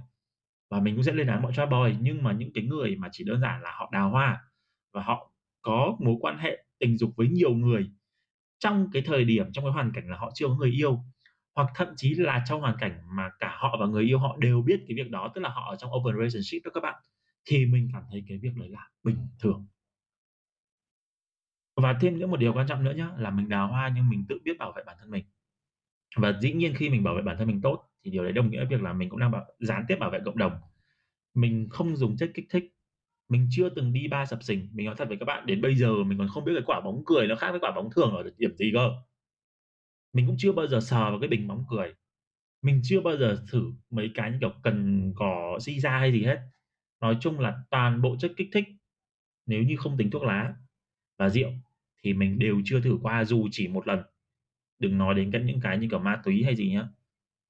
Và 0.71 0.79
mình 0.79 0.95
cũng 0.95 1.03
sẽ 1.03 1.13
lên 1.13 1.27
án 1.27 1.41
bọn 1.41 1.53
trap 1.53 1.69
boy, 1.69 1.95
nhưng 2.01 2.23
mà 2.23 2.31
những 2.31 2.53
cái 2.53 2.63
người 2.63 2.95
mà 2.95 3.09
chỉ 3.11 3.23
đơn 3.23 3.41
giản 3.41 3.61
là 3.61 3.71
họ 3.71 3.89
đào 3.93 4.09
hoa 4.09 4.41
và 4.93 5.03
họ 5.03 5.31
có 5.61 5.97
mối 5.99 6.15
quan 6.21 6.37
hệ 6.37 6.65
tình 6.79 6.97
dục 6.97 7.13
với 7.17 7.27
nhiều 7.27 7.53
người, 7.53 7.89
trong 8.59 8.89
cái 8.93 9.01
thời 9.05 9.23
điểm, 9.23 9.51
trong 9.53 9.65
cái 9.65 9.71
hoàn 9.71 9.91
cảnh 9.93 10.09
là 10.09 10.17
họ 10.17 10.31
chưa 10.35 10.47
có 10.47 10.55
người 10.55 10.71
yêu, 10.71 10.99
hoặc 11.55 11.71
thậm 11.75 11.87
chí 11.97 12.13
là 12.15 12.43
trong 12.47 12.61
hoàn 12.61 12.75
cảnh 12.79 13.01
mà 13.17 13.29
cả 13.39 13.57
họ 13.59 13.77
và 13.79 13.85
người 13.87 14.03
yêu 14.03 14.19
họ 14.19 14.37
đều 14.39 14.61
biết 14.61 14.85
cái 14.87 14.95
việc 14.97 15.11
đó, 15.11 15.31
tức 15.35 15.41
là 15.41 15.49
họ 15.49 15.69
ở 15.69 15.75
trong 15.75 15.91
open 15.93 16.15
relationship 16.15 16.65
đó 16.65 16.71
các 16.73 16.81
bạn, 16.81 17.03
thì 17.45 17.65
mình 17.65 17.89
cảm 17.93 18.03
thấy 18.11 18.23
cái 18.27 18.37
việc 18.37 18.51
đấy 18.55 18.69
là 18.69 18.89
bình 19.03 19.17
thường. 19.39 19.67
Và 21.75 21.97
thêm 22.01 22.19
nữa 22.19 22.27
một 22.27 22.37
điều 22.37 22.53
quan 22.53 22.67
trọng 22.67 22.83
nữa 22.83 22.93
nhá, 22.97 23.09
là 23.17 23.29
mình 23.29 23.49
đào 23.49 23.67
hoa 23.67 23.91
nhưng 23.95 24.09
mình 24.09 24.25
tự 24.29 24.39
biết 24.43 24.57
bảo 24.59 24.71
vệ 24.75 24.83
bản 24.85 24.97
thân 24.99 25.09
mình 25.11 25.25
và 26.15 26.39
dĩ 26.41 26.53
nhiên 26.53 26.73
khi 26.75 26.89
mình 26.89 27.03
bảo 27.03 27.15
vệ 27.15 27.21
bản 27.21 27.37
thân 27.37 27.47
mình 27.47 27.61
tốt 27.61 27.89
thì 28.03 28.11
điều 28.11 28.23
đấy 28.23 28.33
đồng 28.33 28.51
nghĩa 28.51 28.65
việc 28.65 28.81
là 28.81 28.93
mình 28.93 29.09
cũng 29.09 29.19
đang 29.19 29.31
bảo, 29.31 29.45
gián 29.59 29.85
tiếp 29.87 29.95
bảo 29.99 30.09
vệ 30.09 30.19
cộng 30.25 30.37
đồng. 30.37 30.51
Mình 31.33 31.67
không 31.69 31.95
dùng 31.95 32.17
chất 32.17 32.31
kích 32.33 32.45
thích. 32.49 32.63
Mình 33.29 33.47
chưa 33.51 33.69
từng 33.69 33.93
đi 33.93 34.07
ba 34.07 34.25
sập 34.25 34.43
sình. 34.43 34.69
Mình 34.73 34.85
nói 34.85 34.95
thật 34.97 35.07
với 35.07 35.17
các 35.17 35.25
bạn 35.25 35.45
đến 35.45 35.61
bây 35.61 35.75
giờ 35.75 36.03
mình 36.03 36.17
còn 36.17 36.27
không 36.27 36.45
biết 36.45 36.51
cái 36.55 36.63
quả 36.65 36.81
bóng 36.81 37.03
cười 37.05 37.27
nó 37.27 37.35
khác 37.35 37.51
với 37.51 37.59
quả 37.59 37.71
bóng 37.75 37.89
thường 37.95 38.11
ở 38.11 38.23
điểm 38.37 38.55
gì 38.57 38.71
cơ. 38.73 38.91
Mình 40.13 40.27
cũng 40.27 40.35
chưa 40.39 40.51
bao 40.51 40.67
giờ 40.67 40.79
sờ 40.79 41.09
vào 41.11 41.19
cái 41.19 41.27
bình 41.27 41.47
bóng 41.47 41.65
cười. 41.69 41.93
Mình 42.61 42.81
chưa 42.83 43.01
bao 43.01 43.17
giờ 43.17 43.43
thử 43.51 43.71
mấy 43.89 44.11
cái 44.13 44.31
như 44.31 44.37
kiểu 44.41 44.53
cần 44.63 45.11
cỏ 45.15 45.59
si 45.61 45.79
ra 45.79 45.99
hay 45.99 46.11
gì 46.11 46.23
hết. 46.23 46.39
Nói 47.01 47.17
chung 47.21 47.39
là 47.39 47.57
toàn 47.69 48.01
bộ 48.01 48.15
chất 48.19 48.31
kích 48.37 48.49
thích 48.53 48.65
nếu 49.45 49.63
như 49.63 49.75
không 49.77 49.97
tính 49.97 50.11
thuốc 50.11 50.23
lá 50.23 50.53
và 51.17 51.29
rượu 51.29 51.51
thì 52.03 52.13
mình 52.13 52.39
đều 52.39 52.61
chưa 52.65 52.81
thử 52.81 52.99
qua 53.01 53.25
dù 53.25 53.47
chỉ 53.51 53.67
một 53.67 53.87
lần 53.87 53.99
đừng 54.79 54.97
nói 54.97 55.15
đến 55.15 55.45
những 55.45 55.59
cái 55.59 55.77
như 55.77 55.87
kiểu 55.91 55.99
ma 55.99 56.21
túy 56.23 56.43
hay 56.43 56.55
gì 56.55 56.71
nhá. 56.71 56.87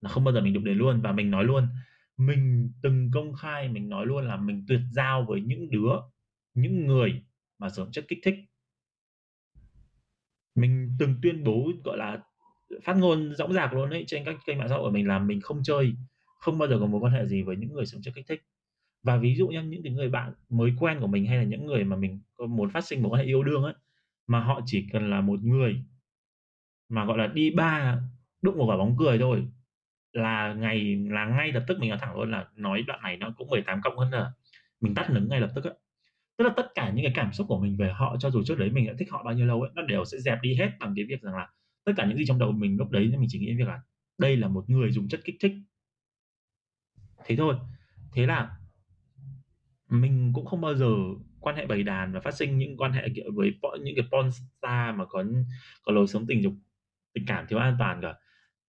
Là 0.01 0.09
không 0.09 0.23
bao 0.23 0.33
giờ 0.33 0.41
mình 0.41 0.53
đụng 0.53 0.63
đến 0.63 0.77
luôn. 0.77 1.01
Và 1.01 1.11
mình 1.11 1.31
nói 1.31 1.43
luôn, 1.43 1.67
mình 2.17 2.71
từng 2.81 3.11
công 3.13 3.33
khai, 3.33 3.69
mình 3.69 3.89
nói 3.89 4.05
luôn 4.05 4.25
là 4.27 4.37
mình 4.37 4.65
tuyệt 4.67 4.81
giao 4.91 5.25
với 5.29 5.41
những 5.41 5.71
đứa, 5.71 5.91
những 6.53 6.87
người 6.87 7.23
mà 7.59 7.69
sử 7.69 7.75
dụng 7.75 7.91
chất 7.91 8.05
kích 8.07 8.19
thích. 8.23 8.35
Mình 10.55 10.95
từng 10.99 11.15
tuyên 11.21 11.43
bố, 11.43 11.71
gọi 11.83 11.97
là, 11.97 12.19
phát 12.83 12.97
ngôn 12.97 13.35
rõng 13.35 13.53
rạc 13.53 13.73
luôn 13.73 13.89
ấy 13.89 14.03
trên 14.07 14.25
các 14.25 14.35
kênh 14.45 14.57
mạng 14.57 14.69
xã 14.69 14.75
hội 14.75 14.83
của 14.83 14.93
mình 14.93 15.07
là 15.07 15.19
mình 15.19 15.41
không 15.41 15.63
chơi, 15.63 15.93
không 16.39 16.57
bao 16.57 16.69
giờ 16.69 16.79
có 16.79 16.85
mối 16.85 17.01
quan 17.01 17.13
hệ 17.13 17.25
gì 17.25 17.41
với 17.41 17.55
những 17.55 17.73
người 17.73 17.85
sử 17.85 17.91
dụng 17.91 18.01
chất 18.01 18.15
kích 18.15 18.25
thích. 18.27 18.41
Và 19.03 19.17
ví 19.17 19.35
dụ 19.35 19.47
như 19.47 19.63
những 19.63 19.83
cái 19.83 19.93
người 19.93 20.09
bạn 20.09 20.33
mới 20.49 20.73
quen 20.79 20.97
của 21.01 21.07
mình 21.07 21.25
hay 21.25 21.37
là 21.37 21.43
những 21.43 21.65
người 21.65 21.83
mà 21.83 21.95
mình 21.95 22.21
có 22.35 22.45
muốn 22.45 22.69
phát 22.69 22.81
sinh 22.85 23.03
mối 23.03 23.11
quan 23.11 23.21
hệ 23.21 23.25
yêu 23.27 23.43
đương 23.43 23.63
ấy, 23.63 23.73
mà 24.27 24.39
họ 24.39 24.61
chỉ 24.65 24.87
cần 24.91 25.09
là 25.09 25.21
một 25.21 25.43
người 25.43 25.83
mà, 26.89 27.05
gọi 27.05 27.17
là, 27.17 27.27
đi 27.27 27.51
ba 27.51 28.01
đụng 28.41 28.57
một 28.57 28.65
quả 28.65 28.77
bóng 28.77 28.95
cười 28.99 29.19
thôi, 29.19 29.47
là 30.13 30.53
ngày, 30.53 30.95
là 31.09 31.25
ngay 31.25 31.51
lập 31.51 31.63
tức 31.67 31.79
mình 31.79 31.89
nói 31.89 31.99
thẳng 32.01 32.15
luôn 32.15 32.31
là 32.31 32.47
nói 32.55 32.83
đoạn 32.87 33.01
này 33.03 33.17
nó 33.17 33.33
cũng 33.37 33.49
18 33.49 33.81
cộng 33.83 33.97
hơn 33.97 34.11
là 34.11 34.31
mình 34.81 34.95
tắt 34.95 35.09
nứng 35.11 35.29
ngay 35.29 35.41
lập 35.41 35.51
tức 35.55 35.65
á. 35.65 35.71
Tức 36.37 36.45
là 36.45 36.53
tất 36.57 36.67
cả 36.75 36.91
những 36.95 37.05
cái 37.05 37.13
cảm 37.15 37.33
xúc 37.33 37.47
của 37.49 37.59
mình 37.59 37.77
về 37.77 37.91
họ, 37.93 38.17
cho 38.19 38.29
dù 38.29 38.43
trước 38.43 38.59
đấy 38.59 38.69
mình 38.69 38.87
đã 38.87 38.93
thích 38.99 39.11
họ 39.11 39.23
bao 39.23 39.33
nhiêu 39.33 39.45
lâu 39.45 39.61
ấy, 39.61 39.71
nó 39.75 39.81
đều 39.81 40.05
sẽ 40.05 40.17
dẹp 40.17 40.39
đi 40.41 40.55
hết 40.55 40.69
bằng 40.79 40.93
cái 40.95 41.05
việc 41.05 41.21
rằng 41.21 41.35
là 41.35 41.49
tất 41.85 41.93
cả 41.97 42.05
những 42.05 42.17
gì 42.17 42.25
trong 42.27 42.39
đầu 42.39 42.51
mình 42.51 42.77
lúc 42.77 42.91
đấy 42.91 43.07
mình 43.17 43.27
chỉ 43.29 43.39
nghĩ 43.39 43.55
việc 43.57 43.67
là 43.67 43.81
đây 44.17 44.37
là 44.37 44.47
một 44.47 44.69
người 44.69 44.91
dùng 44.91 45.07
chất 45.07 45.21
kích 45.25 45.35
thích. 45.39 45.53
Thế 47.25 47.35
thôi. 47.35 47.55
Thế 48.13 48.25
là 48.25 48.57
mình 49.89 50.31
cũng 50.35 50.45
không 50.45 50.61
bao 50.61 50.75
giờ 50.75 50.87
quan 51.39 51.55
hệ 51.55 51.65
bầy 51.65 51.83
đàn 51.83 52.13
và 52.13 52.19
phát 52.19 52.33
sinh 52.33 52.57
những 52.57 52.77
quan 52.77 52.91
hệ, 52.91 53.09
kiểu, 53.15 53.31
với 53.35 53.51
những 53.81 53.95
cái 53.95 54.05
porn 54.11 54.31
star 54.31 54.95
mà 54.95 55.05
có 55.05 55.23
có 55.83 55.91
lối 55.91 56.07
sống 56.07 56.25
tình 56.27 56.43
dục 56.43 56.53
tình 57.17 57.27
cảm 57.27 57.45
thiếu 57.47 57.59
an 57.59 57.75
toàn 57.79 58.01
cả. 58.01 58.13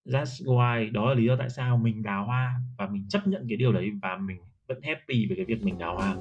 That's 0.07 0.45
why, 0.45 0.93
đó 0.93 1.09
là 1.09 1.15
lý 1.15 1.27
do 1.27 1.37
tại 1.37 1.51
sao 1.51 1.77
mình 1.77 2.03
đào 2.03 2.25
hoa 2.25 2.55
và 2.79 2.87
mình 2.87 3.09
chấp 3.09 3.27
nhận 3.27 3.47
cái 3.49 3.57
điều 3.57 3.73
đấy 3.73 3.91
và 4.03 4.17
mình 4.17 4.39
vẫn 4.69 4.83
happy 4.83 5.27
về 5.27 5.37
cái 5.37 5.45
việc 5.45 5.63
mình 5.63 5.79
đào 5.79 5.97
hoa. 5.97 6.15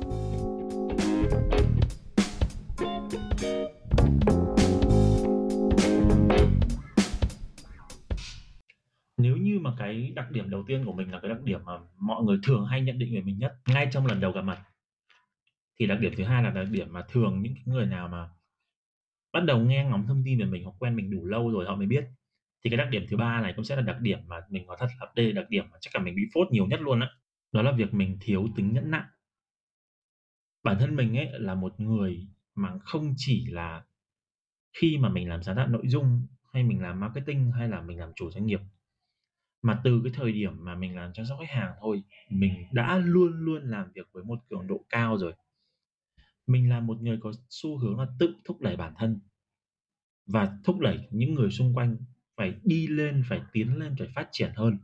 Nếu 9.17 9.37
như 9.37 9.59
mà 9.59 9.71
cái 9.77 10.11
đặc 10.15 10.31
điểm 10.31 10.49
đầu 10.49 10.63
tiên 10.67 10.85
của 10.85 10.93
mình 10.93 11.11
là 11.11 11.19
cái 11.19 11.29
đặc 11.29 11.41
điểm 11.43 11.59
mà 11.65 11.73
mọi 11.99 12.23
người 12.23 12.37
thường 12.43 12.65
hay 12.65 12.81
nhận 12.81 12.99
định 12.99 13.15
về 13.15 13.21
mình 13.21 13.37
nhất, 13.37 13.53
ngay 13.67 13.87
trong 13.91 14.05
lần 14.05 14.19
đầu 14.19 14.31
gặp 14.31 14.41
mặt, 14.41 14.57
thì 15.79 15.87
đặc 15.87 15.99
điểm 15.99 16.13
thứ 16.17 16.23
hai 16.23 16.43
là 16.43 16.49
đặc 16.49 16.67
điểm 16.71 16.87
mà 16.93 17.01
thường 17.11 17.41
những 17.41 17.53
người 17.65 17.85
nào 17.85 18.07
mà 18.07 18.29
bắt 19.39 19.45
đầu 19.45 19.59
nghe 19.59 19.85
ngóng 19.85 20.07
thông 20.07 20.21
tin 20.25 20.39
về 20.39 20.45
mình 20.45 20.63
hoặc 20.63 20.75
quen 20.79 20.95
mình 20.95 21.11
đủ 21.11 21.25
lâu 21.25 21.51
rồi 21.51 21.65
họ 21.65 21.75
mới 21.75 21.87
biết. 21.87 22.05
Thì 22.63 22.69
cái 22.69 22.77
đặc 22.77 22.87
điểm 22.91 23.05
thứ 23.09 23.17
ba 23.17 23.41
này 23.41 23.53
cũng 23.55 23.65
sẽ 23.65 23.75
là 23.75 23.81
đặc 23.81 24.01
điểm 24.01 24.19
mà 24.27 24.37
mình 24.49 24.67
nói 24.67 24.77
thật 24.79 24.87
là 24.99 25.07
đây 25.15 25.33
là 25.33 25.41
đặc 25.41 25.49
điểm 25.49 25.65
mà 25.71 25.77
chắc 25.81 25.91
cả 25.93 25.99
mình 25.99 26.15
bị 26.15 26.21
phốt 26.33 26.47
nhiều 26.51 26.67
nhất 26.67 26.81
luôn 26.81 26.99
á. 26.99 27.07
Đó. 27.07 27.61
đó 27.63 27.71
là 27.71 27.77
việc 27.77 27.93
mình 27.93 28.17
thiếu 28.21 28.47
tính 28.55 28.73
nhẫn 28.73 28.91
nại. 28.91 29.03
Bản 30.63 30.77
thân 30.79 30.95
mình 30.95 31.17
ấy 31.17 31.29
là 31.33 31.55
một 31.55 31.79
người 31.79 32.27
mà 32.55 32.73
không 32.83 33.13
chỉ 33.17 33.45
là 33.49 33.83
khi 34.73 34.97
mà 34.97 35.09
mình 35.09 35.29
làm 35.29 35.43
sáng 35.43 35.55
tạo 35.55 35.67
nội 35.67 35.83
dung, 35.87 36.27
hay 36.53 36.63
mình 36.63 36.81
làm 36.81 36.99
marketing, 36.99 37.51
hay 37.51 37.69
là 37.69 37.81
mình 37.81 37.99
làm 37.99 38.11
chủ 38.15 38.31
doanh 38.31 38.45
nghiệp, 38.45 38.59
mà 39.61 39.81
từ 39.83 40.01
cái 40.03 40.13
thời 40.15 40.31
điểm 40.31 40.51
mà 40.65 40.75
mình 40.75 40.95
làm 40.95 41.13
chăm 41.13 41.25
sóc 41.25 41.37
khách 41.39 41.59
hàng 41.59 41.73
thôi, 41.81 42.03
mình 42.29 42.53
đã 42.71 42.97
luôn 42.97 43.31
luôn 43.33 43.63
làm 43.63 43.91
việc 43.95 44.07
với 44.11 44.23
một 44.23 44.39
cường 44.49 44.67
độ 44.67 44.85
cao 44.89 45.17
rồi 45.17 45.33
mình 46.47 46.69
là 46.69 46.79
một 46.79 47.01
người 47.01 47.17
có 47.21 47.31
xu 47.49 47.77
hướng 47.77 47.99
là 47.99 48.07
tự 48.19 48.35
thúc 48.45 48.61
đẩy 48.61 48.75
bản 48.75 48.93
thân 48.97 49.19
và 50.25 50.57
thúc 50.63 50.79
đẩy 50.79 51.07
những 51.11 51.33
người 51.33 51.51
xung 51.51 51.73
quanh 51.73 51.97
phải 52.37 52.53
đi 52.63 52.87
lên 52.87 53.23
phải 53.29 53.41
tiến 53.51 53.79
lên 53.79 53.95
phải 53.99 54.07
phát 54.15 54.29
triển 54.31 54.51
hơn. 54.55 54.77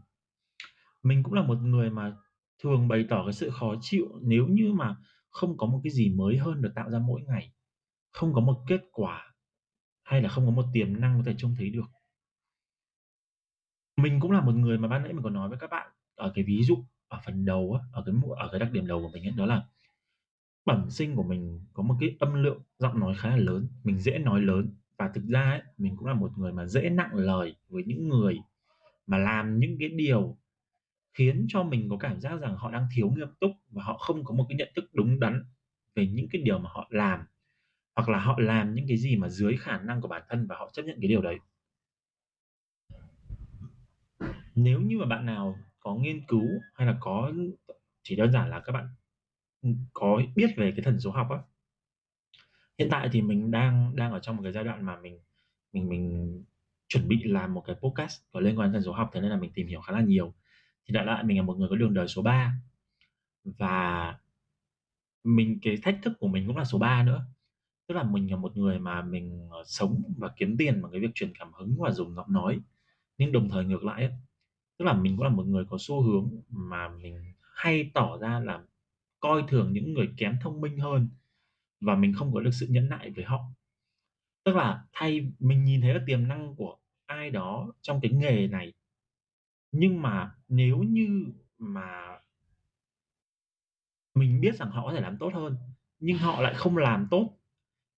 Mình 1.03 1.23
cũng 1.23 1.33
là 1.33 1.41
một 1.41 1.57
người 1.61 1.89
mà 1.89 2.15
thường 2.63 2.87
bày 2.87 3.05
tỏ 3.09 3.23
cái 3.25 3.33
sự 3.33 3.49
khó 3.49 3.75
chịu 3.81 4.05
nếu 4.21 4.47
như 4.47 4.73
mà 4.73 4.95
không 5.29 5.57
có 5.57 5.67
một 5.67 5.79
cái 5.83 5.91
gì 5.91 6.09
mới 6.09 6.37
hơn 6.37 6.61
được 6.61 6.71
tạo 6.75 6.89
ra 6.89 6.99
mỗi 6.99 7.21
ngày 7.21 7.51
không 8.11 8.33
có 8.33 8.41
một 8.41 8.63
kết 8.67 8.81
quả 8.91 9.33
hay 10.03 10.21
là 10.21 10.29
không 10.29 10.45
có 10.45 10.51
một 10.51 10.65
tiềm 10.73 11.01
năng 11.01 11.17
có 11.17 11.23
thể 11.25 11.35
trông 11.37 11.55
thấy 11.57 11.69
được. 11.69 11.85
Mình 13.97 14.19
cũng 14.19 14.31
là 14.31 14.41
một 14.41 14.55
người 14.55 14.77
mà 14.77 14.87
ban 14.87 15.03
nãy 15.03 15.13
mình 15.13 15.23
có 15.23 15.29
nói 15.29 15.49
với 15.49 15.57
các 15.57 15.69
bạn 15.69 15.91
ở 16.15 16.31
cái 16.35 16.43
ví 16.47 16.63
dụ 16.63 16.85
ở 17.07 17.19
phần 17.25 17.45
đầu 17.45 17.79
á, 17.81 17.87
ở 17.91 18.03
cái 18.05 18.15
ở 18.37 18.47
cái 18.51 18.59
đặc 18.59 18.71
điểm 18.71 18.87
đầu 18.87 19.01
của 19.01 19.09
mình 19.13 19.23
ấy, 19.27 19.33
đó 19.37 19.45
là 19.45 19.67
bẩm 20.65 20.89
sinh 20.89 21.15
của 21.15 21.23
mình 21.23 21.59
có 21.73 21.83
một 21.83 21.95
cái 21.99 22.15
âm 22.19 22.43
lượng 22.43 22.61
giọng 22.77 22.99
nói 22.99 23.15
khá 23.17 23.29
là 23.29 23.37
lớn 23.37 23.67
mình 23.83 23.99
dễ 23.99 24.17
nói 24.17 24.41
lớn. 24.41 24.75
Và 24.97 25.11
thực 25.13 25.23
ra 25.25 25.41
ấy, 25.41 25.61
mình 25.77 25.95
cũng 25.97 26.07
là 26.07 26.13
một 26.13 26.37
người 26.37 26.53
mà 26.53 26.65
dễ 26.65 26.89
nặng 26.89 27.09
lời 27.13 27.55
với 27.69 27.83
những 27.83 28.09
người 28.09 28.39
mà 29.07 29.17
làm 29.17 29.59
những 29.59 29.77
cái 29.79 29.89
điều 29.89 30.37
khiến 31.13 31.45
cho 31.49 31.63
mình 31.63 31.89
có 31.89 31.97
cảm 31.97 32.19
giác 32.19 32.35
rằng 32.41 32.55
họ 32.55 32.71
đang 32.71 32.87
thiếu 32.95 33.09
nghiêm 33.09 33.27
túc 33.39 33.51
và 33.69 33.83
họ 33.83 33.97
không 33.97 34.23
có 34.23 34.35
một 34.35 34.45
cái 34.49 34.55
nhận 34.57 34.69
thức 34.75 34.89
đúng 34.93 35.19
đắn 35.19 35.43
về 35.95 36.07
những 36.07 36.27
cái 36.31 36.41
điều 36.41 36.59
mà 36.59 36.69
họ 36.73 36.87
làm 36.89 37.19
hoặc 37.95 38.09
là 38.09 38.19
họ 38.19 38.39
làm 38.39 38.75
những 38.75 38.85
cái 38.87 38.97
gì 38.97 39.15
mà 39.15 39.29
dưới 39.29 39.57
khả 39.57 39.77
năng 39.77 40.01
của 40.01 40.07
bản 40.07 40.21
thân 40.29 40.47
và 40.47 40.55
họ 40.55 40.69
chấp 40.73 40.83
nhận 40.83 40.97
cái 41.01 41.07
điều 41.07 41.21
đấy. 41.21 41.37
Nếu 44.55 44.81
như 44.81 44.97
mà 44.97 45.05
bạn 45.05 45.25
nào 45.25 45.57
có 45.79 45.95
nghiên 45.95 46.21
cứu 46.27 46.47
hay 46.73 46.87
là 46.87 46.97
có 46.99 47.33
chỉ 48.03 48.15
đơn 48.15 48.31
giản 48.31 48.49
là 48.49 48.59
các 48.59 48.71
bạn 48.71 48.87
có 49.93 50.21
biết 50.35 50.49
về 50.57 50.71
cái 50.71 50.83
thần 50.83 50.99
số 50.99 51.11
học 51.11 51.27
á. 51.29 51.37
Hiện 52.79 52.87
tại 52.91 53.09
thì 53.11 53.21
mình 53.21 53.51
đang 53.51 53.95
đang 53.95 54.11
ở 54.11 54.19
trong 54.19 54.35
một 54.35 54.43
cái 54.43 54.51
giai 54.51 54.63
đoạn 54.63 54.85
mà 54.85 54.97
mình 55.01 55.19
mình 55.73 55.89
mình 55.89 56.43
chuẩn 56.87 57.07
bị 57.07 57.23
làm 57.23 57.53
một 57.53 57.63
cái 57.67 57.75
podcast 57.81 58.21
có 58.31 58.39
liên 58.39 58.59
quan 58.59 58.67
đến 58.67 58.73
thần 58.73 58.83
số 58.83 58.93
học 58.93 59.09
thế 59.13 59.21
nên 59.21 59.29
là 59.29 59.37
mình 59.37 59.51
tìm 59.55 59.67
hiểu 59.67 59.81
khá 59.81 59.93
là 59.93 60.01
nhiều. 60.01 60.33
Thì 60.85 60.93
đại 60.93 61.05
lại 61.05 61.23
mình 61.23 61.37
là 61.37 61.43
một 61.43 61.57
người 61.57 61.69
có 61.69 61.75
đường 61.75 61.93
đời 61.93 62.07
số 62.07 62.21
3 62.21 62.53
và 63.43 64.17
mình 65.23 65.59
cái 65.61 65.77
thách 65.83 65.99
thức 66.03 66.13
của 66.19 66.27
mình 66.27 66.47
cũng 66.47 66.57
là 66.57 66.63
số 66.65 66.77
3 66.79 67.03
nữa. 67.03 67.25
Tức 67.87 67.95
là 67.95 68.03
mình 68.03 68.31
là 68.31 68.37
một 68.37 68.57
người 68.57 68.79
mà 68.79 69.01
mình 69.01 69.47
ờ, 69.51 69.63
sống 69.65 70.03
và 70.17 70.29
kiếm 70.37 70.57
tiền 70.57 70.81
bằng 70.81 70.91
cái 70.91 71.01
việc 71.01 71.11
truyền 71.15 71.33
cảm 71.39 71.53
hứng 71.53 71.75
và 71.79 71.91
dùng 71.91 72.15
giọng 72.15 72.33
nói. 72.33 72.59
Nhưng 73.17 73.31
đồng 73.31 73.49
thời 73.49 73.65
ngược 73.65 73.83
lại 73.83 74.01
ấy, 74.03 74.11
Tức 74.79 74.85
là 74.85 74.93
mình 74.93 75.17
cũng 75.17 75.23
là 75.23 75.29
một 75.29 75.45
người 75.47 75.65
có 75.69 75.77
xu 75.79 76.01
hướng 76.01 76.31
mà 76.49 76.89
mình 76.89 77.33
hay 77.55 77.91
tỏ 77.93 78.17
ra 78.17 78.39
là 78.39 78.63
coi 79.23 79.43
thường 79.47 79.73
những 79.73 79.93
người 79.93 80.09
kém 80.17 80.37
thông 80.41 80.61
minh 80.61 80.79
hơn 80.79 81.09
và 81.81 81.95
mình 81.95 82.13
không 82.13 82.33
có 82.33 82.39
được 82.39 82.51
sự 82.53 82.67
nhẫn 82.69 82.89
nại 82.89 83.09
với 83.09 83.25
họ. 83.25 83.45
Tức 84.43 84.55
là 84.55 84.85
thay 84.93 85.31
mình 85.39 85.63
nhìn 85.63 85.81
thấy 85.81 85.93
là 85.93 85.99
tiềm 86.07 86.27
năng 86.27 86.55
của 86.55 86.77
ai 87.05 87.29
đó 87.29 87.73
trong 87.81 87.99
cái 88.01 88.11
nghề 88.11 88.47
này. 88.47 88.73
Nhưng 89.71 90.01
mà 90.01 90.31
nếu 90.47 90.77
như 90.77 91.25
mà 91.57 92.19
mình 94.13 94.41
biết 94.41 94.55
rằng 94.55 94.71
họ 94.71 94.85
có 94.85 94.93
thể 94.93 95.01
làm 95.01 95.17
tốt 95.17 95.31
hơn, 95.33 95.57
nhưng 95.99 96.17
họ 96.17 96.41
lại 96.41 96.53
không 96.53 96.77
làm 96.77 97.07
tốt 97.11 97.37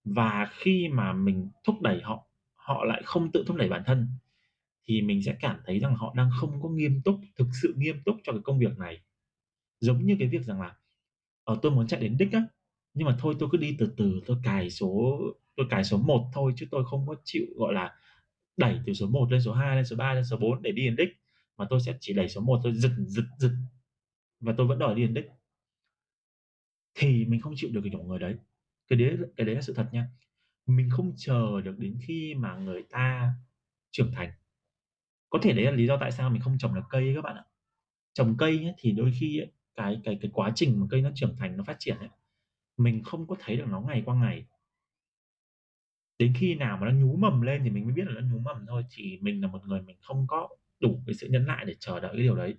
và 0.03 0.51
khi 0.51 0.87
mà 0.87 1.13
mình 1.13 1.49
thúc 1.63 1.81
đẩy 1.81 2.01
họ, 2.01 2.27
họ 2.55 2.83
lại 2.83 3.01
không 3.05 3.31
tự 3.31 3.43
thúc 3.47 3.57
đẩy 3.57 3.69
bản 3.69 3.83
thân 3.85 4.07
thì 4.83 5.01
mình 5.01 5.23
sẽ 5.23 5.35
cảm 5.39 5.59
thấy 5.65 5.79
rằng 5.79 5.95
họ 5.95 6.13
đang 6.15 6.29
không 6.39 6.61
có 6.61 6.69
nghiêm 6.69 7.01
túc, 7.05 7.19
thực 7.35 7.47
sự 7.61 7.73
nghiêm 7.77 8.01
túc 8.05 8.15
cho 8.23 8.31
cái 8.31 8.41
công 8.43 8.59
việc 8.59 8.77
này. 8.77 9.01
Giống 9.79 10.05
như 10.05 10.15
cái 10.19 10.27
việc 10.27 10.41
rằng 10.41 10.61
là 10.61 10.75
ờ, 11.45 11.59
tôi 11.63 11.73
muốn 11.73 11.87
chạy 11.87 12.01
đến 12.01 12.17
đích 12.19 12.33
á, 12.33 12.43
nhưng 12.95 13.07
mà 13.07 13.17
thôi 13.19 13.35
tôi 13.39 13.49
cứ 13.53 13.59
đi 13.59 13.77
từ 13.79 13.93
từ, 13.97 14.21
tôi 14.27 14.37
cài 14.43 14.71
số 14.71 15.19
tôi 15.57 15.67
cài 15.71 15.85
số 15.85 15.97
1 15.99 16.29
thôi 16.33 16.53
chứ 16.57 16.67
tôi 16.71 16.85
không 16.85 17.07
có 17.07 17.15
chịu, 17.25 17.45
gọi 17.57 17.73
là, 17.75 17.95
đẩy 18.57 18.79
từ 18.87 18.93
số 18.93 19.07
1 19.07 19.31
lên 19.31 19.41
số 19.41 19.53
2, 19.53 19.75
lên 19.77 19.85
số 19.85 19.97
3, 19.97 20.13
lên 20.15 20.25
số 20.25 20.37
4 20.37 20.63
để 20.63 20.71
đi 20.71 20.85
đến 20.85 20.95
đích, 20.97 21.09
mà 21.57 21.67
tôi 21.69 21.81
sẽ 21.81 21.97
chỉ 22.01 22.13
đẩy 22.13 22.29
số 22.29 22.41
1 22.41 22.61
thôi, 22.63 22.73
giật, 22.75 22.91
giật, 23.07 23.25
giật 23.39 23.51
và 24.41 24.53
tôi 24.57 24.67
vẫn 24.67 24.79
đòi 24.79 24.95
đi 24.95 25.03
đến 25.03 25.15
đích. 25.15 25.25
Thì 26.95 27.25
mình 27.25 27.41
không 27.41 27.53
chịu 27.55 27.69
được 27.73 27.81
cái 27.83 27.91
kiểu 27.91 28.03
người 28.03 28.19
đấy. 28.19 28.35
Cái 28.87 28.99
đấy 28.99 29.17
cái 29.37 29.45
đấy 29.45 29.55
là 29.55 29.61
sự 29.61 29.73
thật 29.73 29.89
nha. 29.91 30.07
Mình 30.67 30.89
không 30.89 31.13
chờ 31.17 31.61
được 31.61 31.79
đến 31.79 31.97
khi 32.07 32.35
mà 32.35 32.55
người 32.57 32.83
ta 32.89 33.33
trưởng 33.91 34.11
thành. 34.13 34.31
Có 35.29 35.39
thể 35.43 35.53
đấy 35.53 35.65
là 35.65 35.71
lý 35.71 35.87
do 35.87 35.97
tại 36.01 36.11
sao 36.11 36.29
mình 36.29 36.41
không 36.41 36.57
trồng 36.57 36.75
được 36.75 36.81
cây 36.89 37.03
ấy 37.03 37.15
các 37.15 37.21
bạn 37.21 37.35
ạ. 37.35 37.43
Trồng 38.13 38.35
cây 38.39 38.63
ấy, 38.63 38.73
thì 38.79 38.91
đôi 38.91 39.13
khi 39.19 39.39
ấy, 39.39 39.51
cái 39.75 40.01
cái 40.03 40.17
cái 40.21 40.31
quá 40.33 40.51
trình 40.55 40.79
mà 40.81 40.87
cây 40.89 41.01
nó 41.01 41.09
trưởng 41.15 41.35
thành, 41.39 41.57
nó 41.57 41.63
phát 41.63 41.75
triển 41.79 41.97
ấy, 41.99 42.09
mình 42.77 43.03
không 43.03 43.27
có 43.27 43.35
thấy 43.39 43.57
được 43.57 43.65
nó 43.69 43.81
ngày 43.81 44.03
qua 44.05 44.15
ngày. 44.15 44.45
Đến 46.19 46.33
khi 46.39 46.55
nào 46.55 46.77
mà 46.77 46.87
nó 46.91 46.93
nhú 46.99 47.15
mầm 47.15 47.41
lên 47.41 47.61
thì 47.63 47.69
mình 47.69 47.85
mới 47.85 47.93
biết 47.93 48.03
là 48.07 48.21
nó 48.21 48.27
nhú 48.31 48.39
mầm 48.39 48.65
thôi, 48.67 48.83
thì 48.91 49.17
mình 49.21 49.41
là 49.41 49.47
một 49.47 49.65
người 49.67 49.81
mình 49.81 49.97
không 50.01 50.27
có 50.27 50.47
đủ 50.79 51.03
cái 51.07 51.13
sự 51.13 51.27
nhẫn 51.31 51.45
nại 51.45 51.65
để 51.65 51.75
chờ 51.79 51.99
đợi 51.99 52.11
cái 52.13 52.21
điều 52.21 52.35
đấy. 52.35 52.55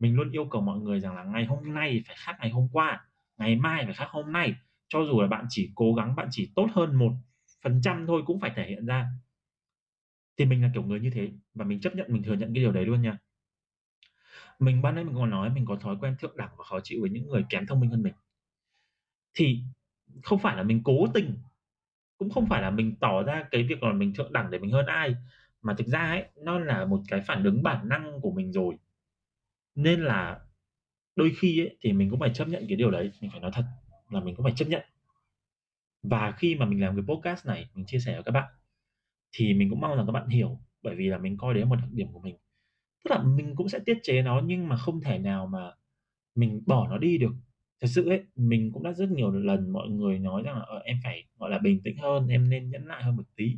Mình 0.00 0.16
luôn 0.16 0.30
yêu 0.32 0.44
cầu 0.44 0.62
mọi 0.62 0.80
người 0.80 1.00
rằng 1.00 1.16
là 1.16 1.24
ngày 1.24 1.44
hôm 1.46 1.74
nay 1.74 2.02
phải 2.06 2.16
khác 2.20 2.36
ngày 2.40 2.50
hôm 2.50 2.68
qua, 2.72 3.00
ngày 3.38 3.56
mai 3.56 3.84
phải 3.84 3.94
khác 3.94 4.08
hôm 4.10 4.32
nay, 4.32 4.54
cho 4.88 5.04
dù 5.04 5.20
là 5.20 5.26
bạn 5.28 5.46
chỉ 5.48 5.72
cố 5.74 5.94
gắng, 5.94 6.16
bạn 6.16 6.28
chỉ 6.30 6.52
tốt 6.56 6.66
hơn 6.72 6.94
một 6.96 7.12
phần 7.64 7.80
trăm 7.84 8.06
thôi 8.06 8.22
cũng 8.26 8.40
phải 8.40 8.52
thể 8.56 8.66
hiện 8.68 8.86
ra. 8.86 9.06
Thì 10.38 10.44
mình 10.44 10.62
là 10.62 10.70
kiểu 10.74 10.82
người 10.82 11.00
như 11.00 11.10
thế 11.10 11.30
và 11.54 11.64
mình 11.64 11.80
chấp 11.80 11.94
nhận, 11.96 12.12
mình 12.12 12.22
thừa 12.22 12.34
nhận 12.34 12.54
cái 12.54 12.62
điều 12.62 12.72
đấy 12.72 12.84
luôn 12.86 13.02
nha. 13.02 13.18
Mình 14.60 14.82
ban 14.82 14.94
nãy 14.94 15.04
mình 15.04 15.14
còn 15.14 15.30
nói 15.30 15.50
mình 15.50 15.64
có 15.66 15.76
thói 15.76 15.96
quen 16.00 16.16
thượng 16.18 16.36
đẳng 16.36 16.50
và 16.58 16.64
khó 16.64 16.80
chịu 16.80 17.00
với 17.00 17.10
những 17.10 17.28
người 17.28 17.44
kém 17.50 17.66
thông 17.66 17.80
minh 17.80 17.90
hơn 17.90 18.02
mình. 18.02 18.14
Thì 19.34 19.62
không 20.22 20.38
phải 20.38 20.56
là 20.56 20.62
mình 20.62 20.80
cố 20.84 21.06
tình, 21.14 21.36
cũng 22.18 22.30
không 22.30 22.46
phải 22.48 22.62
là 22.62 22.70
mình 22.70 22.96
tỏ 23.00 23.22
ra 23.22 23.44
cái 23.50 23.62
việc 23.62 23.82
là 23.82 23.92
mình 23.92 24.14
thượng 24.14 24.32
đẳng 24.32 24.50
để 24.50 24.58
mình 24.58 24.70
hơn 24.70 24.86
ai, 24.86 25.14
mà 25.62 25.74
thực 25.78 25.86
ra 25.86 25.98
ấy, 25.98 26.24
nó 26.36 26.58
là 26.58 26.84
một 26.84 27.00
cái 27.08 27.20
phản 27.20 27.44
ứng 27.44 27.62
bản 27.62 27.88
năng 27.88 28.20
của 28.20 28.30
mình 28.32 28.52
rồi. 28.52 28.78
Nên 29.74 30.00
là 30.00 30.40
đôi 31.16 31.32
khi 31.38 31.60
ấy, 31.62 31.76
thì 31.80 31.92
mình 31.92 32.10
cũng 32.10 32.20
phải 32.20 32.30
chấp 32.34 32.48
nhận 32.48 32.64
cái 32.68 32.76
điều 32.76 32.90
đấy, 32.90 33.10
mình 33.20 33.30
phải 33.30 33.40
nói 33.40 33.50
thật 33.54 33.64
là 34.10 34.20
mình 34.20 34.34
cũng 34.36 34.44
phải 34.44 34.54
chấp 34.56 34.68
nhận. 34.68 34.82
Và 36.02 36.32
khi 36.32 36.54
mà 36.54 36.66
mình 36.66 36.80
làm 36.80 36.96
cái 36.96 37.04
podcast 37.08 37.46
này, 37.46 37.70
mình 37.74 37.86
chia 37.86 37.98
sẻ 37.98 38.14
với 38.14 38.22
các 38.22 38.32
bạn 38.32 38.52
thì 39.32 39.54
mình 39.54 39.70
cũng 39.70 39.80
mong 39.80 39.96
rằng 39.96 40.06
các 40.06 40.12
bạn 40.12 40.28
hiểu, 40.28 40.60
bởi 40.82 40.94
vì 40.96 41.06
là 41.08 41.18
mình 41.18 41.36
coi 41.38 41.54
đấy 41.54 41.62
là 41.62 41.68
một 41.68 41.76
đặc 41.76 41.88
điểm 41.92 42.12
của 42.12 42.20
mình. 42.20 42.36
Tức 43.04 43.10
là 43.10 43.22
mình 43.22 43.56
cũng 43.56 43.68
sẽ 43.68 43.78
tiết 43.86 43.98
chế 44.02 44.22
nó 44.22 44.40
nhưng 44.44 44.68
mà 44.68 44.76
không 44.76 45.00
thể 45.00 45.18
nào 45.18 45.46
mà 45.46 45.72
mình 46.34 46.62
bỏ 46.66 46.88
nó 46.88 46.98
đi 46.98 47.18
được. 47.18 47.32
Thật 47.82 47.88
sự 47.90 48.08
ấy, 48.08 48.22
mình 48.36 48.70
cũng 48.74 48.82
đã 48.82 48.92
rất 48.92 49.10
nhiều 49.10 49.30
lần 49.32 49.70
mọi 49.70 49.88
người 49.88 50.18
nói 50.18 50.42
rằng 50.42 50.56
là 50.58 50.62
"Ờ, 50.68 50.78
em 50.84 50.98
phải, 51.04 51.24
gọi 51.38 51.50
là, 51.50 51.58
bình 51.58 51.80
tĩnh 51.84 51.98
hơn, 51.98 52.28
em 52.28 52.50
nên 52.50 52.70
nhẫn 52.70 52.88
nại 52.88 53.02
hơn 53.04 53.16
một 53.16 53.24
tí." 53.36 53.56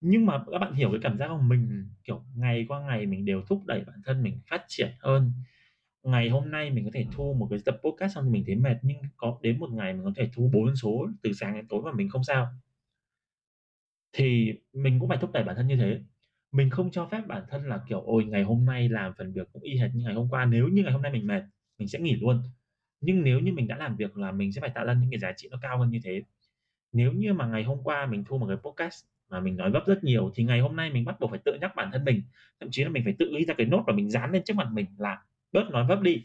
Nhưng 0.00 0.26
mà 0.26 0.44
các 0.52 0.58
bạn 0.58 0.74
hiểu 0.74 0.90
cái 0.92 1.00
cảm 1.02 1.18
giác 1.18 1.28
không? 1.28 1.48
Mình, 1.48 1.90
kiểu, 2.04 2.24
ngày 2.36 2.66
qua 2.68 2.80
ngày 2.82 3.06
mình 3.06 3.24
đều 3.24 3.42
thúc 3.48 3.66
đẩy 3.66 3.84
bản 3.86 4.02
thân 4.06 4.22
mình 4.22 4.40
phát 4.50 4.64
triển 4.68 4.90
hơn. 5.00 5.32
Ngày 6.04 6.30
hôm 6.30 6.50
nay 6.52 6.70
mình 6.70 6.84
có 6.84 6.90
thể 6.94 7.06
thu 7.12 7.34
một 7.34 7.48
cái 7.50 7.58
tập 7.66 7.78
podcast 7.84 8.14
xong 8.16 8.24
thì 8.26 8.30
mình 8.32 8.44
thấy 8.46 8.56
mệt, 8.56 8.76
nhưng 8.82 8.98
có 9.16 9.38
đến 9.42 9.58
một 9.60 9.70
ngày 9.72 9.94
mình 9.94 10.04
có 10.04 10.12
thể 10.16 10.30
thu 10.36 10.50
bốn 10.54 10.76
số 10.76 11.08
từ 11.22 11.32
sáng 11.32 11.54
đến 11.56 11.68
tối 11.68 11.82
mà 11.84 11.92
mình 11.92 12.10
không 12.10 12.24
sao. 12.24 12.48
Thì 14.12 14.52
mình 14.72 14.98
cũng 15.00 15.08
phải 15.08 15.18
thúc 15.18 15.30
đẩy 15.32 15.44
bản 15.44 15.56
thân 15.56 15.66
như 15.66 15.76
thế. 15.76 16.00
Mình 16.52 16.70
không 16.70 16.90
cho 16.90 17.06
phép 17.06 17.22
bản 17.26 17.44
thân 17.48 17.64
là, 17.68 17.80
kiểu, 17.88 18.00
ôi, 18.00 18.24
ngày 18.24 18.42
hôm 18.42 18.64
nay 18.64 18.88
làm 18.88 19.12
phần 19.18 19.32
việc 19.32 19.48
cũng 19.52 19.62
y 19.62 19.78
hệt 19.78 19.90
như 19.94 20.04
ngày 20.04 20.14
hôm 20.14 20.28
qua, 20.30 20.44
nếu 20.44 20.68
như 20.68 20.82
ngày 20.82 20.92
hôm 20.92 21.02
nay 21.02 21.12
mình 21.12 21.26
mệt, 21.26 21.42
mình 21.78 21.88
sẽ 21.88 21.98
nghỉ 21.98 22.16
luôn. 22.16 22.42
Nhưng 23.00 23.24
nếu 23.24 23.40
như 23.40 23.52
mình 23.52 23.68
đã 23.68 23.76
làm 23.76 23.96
việc 23.96 24.16
là 24.16 24.32
mình 24.32 24.52
sẽ 24.52 24.60
phải 24.60 24.70
tạo 24.70 24.86
ra 24.86 24.94
những 24.94 25.10
cái 25.10 25.18
giá 25.18 25.32
trị 25.36 25.48
nó 25.50 25.58
cao 25.62 25.78
hơn 25.78 25.90
như 25.90 26.00
thế. 26.04 26.22
Nếu 26.92 27.12
như 27.12 27.32
mà 27.32 27.46
ngày 27.46 27.64
hôm 27.64 27.78
qua 27.84 28.06
mình 28.06 28.24
thu 28.24 28.38
một 28.38 28.46
cái 28.48 28.56
podcast 28.56 29.04
mà 29.30 29.40
mình 29.40 29.56
nói 29.56 29.70
vấp 29.70 29.82
rất 29.86 30.04
nhiều, 30.04 30.30
thì 30.34 30.44
ngày 30.44 30.60
hôm 30.60 30.76
nay 30.76 30.90
mình 30.92 31.04
bắt 31.04 31.20
buộc 31.20 31.30
phải 31.30 31.40
tự 31.44 31.58
nhắc 31.60 31.72
bản 31.76 31.90
thân 31.92 32.04
mình, 32.04 32.22
thậm 32.60 32.68
chí 32.72 32.84
là 32.84 32.90
mình 32.90 33.04
phải 33.04 33.16
tự 33.18 33.32
ghi 33.38 33.44
ra 33.44 33.54
cái 33.54 33.66
nốt 33.66 33.84
và 33.86 33.92
mình 33.92 34.10
dán 34.10 34.32
lên 34.32 34.42
trước 34.44 34.56
mặt 34.56 34.68
mình 34.72 34.86
là 34.98 35.22
bớt 35.52 35.70
nói 35.70 35.86
vấp 35.88 36.00
đi. 36.02 36.24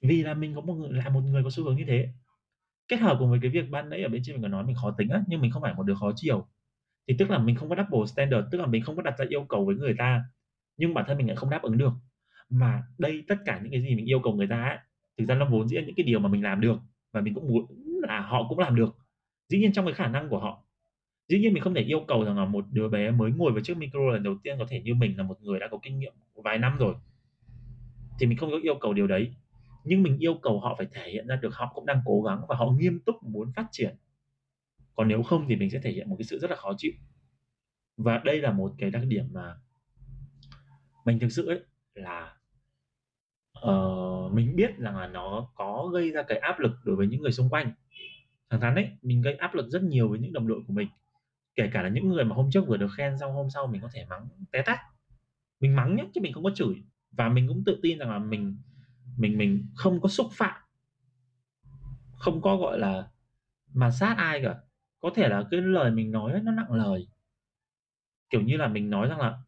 Vì 0.00 0.22
là 0.22 0.34
mình 0.34 0.54
có 0.54 0.60
một 0.60 0.74
người 0.74 0.92
là 0.92 1.08
một 1.08 1.20
người 1.20 1.42
có 1.44 1.50
xu 1.50 1.64
hướng 1.64 1.76
như 1.76 1.84
thế. 1.86 2.08
Kết 2.88 2.96
hợp 3.00 3.16
cùng 3.20 3.30
với 3.30 3.38
cái 3.42 3.50
việc 3.50 3.70
ban 3.70 3.90
nãy 3.90 4.02
ở 4.02 4.08
bên 4.08 4.22
trên 4.24 4.36
mình 4.36 4.42
có 4.42 4.48
nói 4.48 4.64
mình 4.64 4.76
khó 4.76 4.90
tính 4.98 5.08
á, 5.08 5.22
nhưng 5.26 5.40
mình 5.40 5.50
không 5.50 5.62
phải 5.62 5.74
một 5.74 5.82
đứa 5.82 5.94
khó 5.94 6.12
chiều. 6.16 6.48
Thì 7.08 7.14
tức 7.18 7.30
là 7.30 7.38
mình 7.38 7.56
không 7.56 7.68
có 7.68 7.76
double 7.76 8.06
standard, 8.06 8.48
tức 8.52 8.58
là 8.58 8.66
mình 8.66 8.82
không 8.82 8.96
có 8.96 9.02
đặt 9.02 9.18
ra 9.18 9.24
yêu 9.28 9.44
cầu 9.48 9.64
với 9.64 9.74
người 9.74 9.94
ta, 9.98 10.24
nhưng 10.76 10.94
bản 10.94 11.04
thân 11.08 11.18
mình 11.18 11.26
lại 11.26 11.36
không 11.36 11.50
đáp 11.50 11.62
ứng 11.62 11.78
được. 11.78 11.92
Mà 12.50 12.82
đây 12.98 13.24
tất 13.28 13.36
cả 13.44 13.60
những 13.62 13.72
cái 13.72 13.82
gì 13.82 13.94
mình 13.94 14.06
yêu 14.06 14.20
cầu 14.20 14.32
người 14.32 14.46
ta 14.46 14.62
á, 14.62 14.82
thực 15.18 15.24
ra 15.24 15.34
nó 15.34 15.48
vốn 15.50 15.68
dĩ 15.68 15.76
là 15.76 15.82
những 15.82 15.94
cái 15.94 16.04
điều 16.04 16.18
mà 16.18 16.28
mình 16.28 16.42
làm 16.42 16.60
được 16.60 16.78
và 17.12 17.20
mình 17.20 17.34
cũng 17.34 17.48
muốn 17.48 17.66
là 18.02 18.20
họ 18.20 18.46
cũng 18.48 18.58
làm 18.58 18.76
được. 18.76 18.96
Dĩ 19.48 19.58
nhiên 19.58 19.72
trong 19.72 19.84
cái 19.84 19.94
khả 19.94 20.08
năng 20.08 20.28
của 20.28 20.38
họ. 20.38 20.62
Dĩ 21.28 21.38
nhiên 21.38 21.54
mình 21.54 21.62
không 21.62 21.74
thể 21.74 21.82
yêu 21.82 22.00
cầu 22.08 22.24
rằng 22.24 22.38
là 22.38 22.44
một 22.44 22.64
đứa 22.72 22.88
bé 22.88 23.10
mới 23.10 23.30
ngồi 23.30 23.52
vào 23.52 23.60
trước 23.60 23.76
micro 23.76 24.00
lần 24.12 24.22
đầu 24.22 24.36
tiên 24.42 24.56
có 24.58 24.64
thể 24.68 24.80
như 24.80 24.94
mình 24.94 25.16
là 25.16 25.22
một 25.22 25.42
người 25.42 25.58
đã 25.60 25.68
có 25.70 25.78
kinh 25.82 25.98
nghiệm 25.98 26.12
vài 26.34 26.58
năm 26.58 26.76
rồi. 26.78 26.94
Thì 28.20 28.26
mình 28.26 28.38
không 28.38 28.50
có 28.50 28.58
yêu 28.62 28.74
cầu 28.80 28.92
điều 28.92 29.06
đấy. 29.06 29.32
Nhưng 29.84 30.02
mình 30.02 30.18
yêu 30.18 30.34
cầu 30.34 30.60
họ 30.60 30.74
phải 30.78 30.86
thể 30.92 31.10
hiện 31.10 31.26
ra 31.26 31.36
được 31.36 31.54
họ 31.54 31.72
cũng 31.74 31.86
đang 31.86 32.00
cố 32.04 32.22
gắng 32.22 32.40
và 32.48 32.56
họ 32.56 32.70
nghiêm 32.70 33.00
túc 33.00 33.22
muốn 33.22 33.52
phát 33.56 33.66
triển. 33.72 33.96
Còn 34.96 35.08
nếu 35.08 35.22
không 35.22 35.46
thì 35.48 35.56
mình 35.56 35.70
sẽ 35.70 35.78
thể 35.82 35.90
hiện 35.90 36.10
một 36.10 36.16
cái 36.18 36.24
sự 36.24 36.38
rất 36.38 36.50
là 36.50 36.56
khó 36.56 36.72
chịu. 36.78 36.92
Và 37.96 38.18
đây 38.24 38.40
là 38.40 38.52
một 38.52 38.74
cái 38.78 38.90
đặc 38.90 39.02
điểm 39.06 39.24
mà 39.32 39.56
mình 41.04 41.18
thực 41.18 41.28
sự 41.28 41.46
ấy 41.46 41.60
là 41.94 42.36
uh, 43.66 44.32
mình 44.32 44.56
biết 44.56 44.78
rằng 44.78 44.96
là 44.96 45.06
nó 45.06 45.48
có 45.54 45.90
gây 45.92 46.10
ra 46.10 46.22
cái 46.22 46.38
áp 46.38 46.60
lực 46.60 46.72
đối 46.84 46.96
với 46.96 47.06
những 47.06 47.22
người 47.22 47.32
xung 47.32 47.48
quanh. 47.48 47.72
Thẳng 48.50 48.60
thắn 48.60 48.74
ấy, 48.74 48.90
mình 49.02 49.22
gây 49.22 49.34
áp 49.34 49.54
lực 49.54 49.68
rất 49.68 49.82
nhiều 49.82 50.08
với 50.08 50.18
những 50.18 50.32
đồng 50.32 50.48
đội 50.48 50.60
của 50.66 50.72
mình. 50.72 50.88
Kể 51.54 51.70
cả 51.72 51.82
là 51.82 51.88
những 51.88 52.08
người 52.08 52.24
mà 52.24 52.34
hôm 52.34 52.50
trước 52.50 52.66
vừa 52.66 52.76
được 52.76 52.90
khen 52.96 53.18
xong 53.18 53.32
hôm 53.32 53.50
sau 53.50 53.66
mình 53.66 53.80
có 53.80 53.88
thể 53.92 54.06
mắng 54.10 54.28
té 54.52 54.62
tát. 54.62 54.78
Mình 55.60 55.76
mắng 55.76 55.96
nhá, 55.96 56.04
chứ 56.14 56.20
mình 56.20 56.32
không 56.32 56.44
có 56.44 56.50
chửi. 56.54 56.74
Và 57.10 57.28
mình 57.28 57.48
cũng 57.48 57.62
tự 57.66 57.78
tin 57.82 57.98
rằng 57.98 58.10
là 58.10 58.18
mình 58.18 58.58
mình 59.16 59.38
mình 59.38 59.66
không 59.74 60.00
có 60.00 60.08
xúc 60.08 60.26
phạm. 60.32 60.60
Không 62.18 62.42
có, 62.42 62.56
gọi 62.56 62.78
là, 62.78 63.08
mà 63.72 63.90
sát 63.90 64.14
ai 64.16 64.42
cả. 64.42 64.54
Có 65.00 65.10
thể 65.14 65.28
là 65.28 65.44
cái 65.50 65.60
lời 65.60 65.90
mình 65.90 66.10
nói 66.12 66.32
ấy, 66.32 66.40
nó 66.42 66.52
nặng 66.52 66.72
lời. 66.72 67.06
Kiểu 68.30 68.40
như 68.40 68.56
là 68.56 68.68
mình 68.68 68.90
nói 68.90 69.08
rằng 69.08 69.18
là 69.20 69.38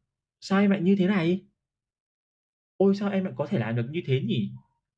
"Sao 0.40 0.61
em 0.61 0.70
lại 0.70 0.80
như 0.80 0.96
thế 0.98 1.06
này? 1.06 1.40
Ôi, 2.76 2.94
sao 2.94 3.11
em 3.11 3.24
lại 3.24 3.32
có 3.37 3.46
thể 3.46 3.58
làm 3.58 3.76
được 3.76 3.87
như 3.90 4.00
thế 4.06 4.20
nhỉ? 4.26 4.50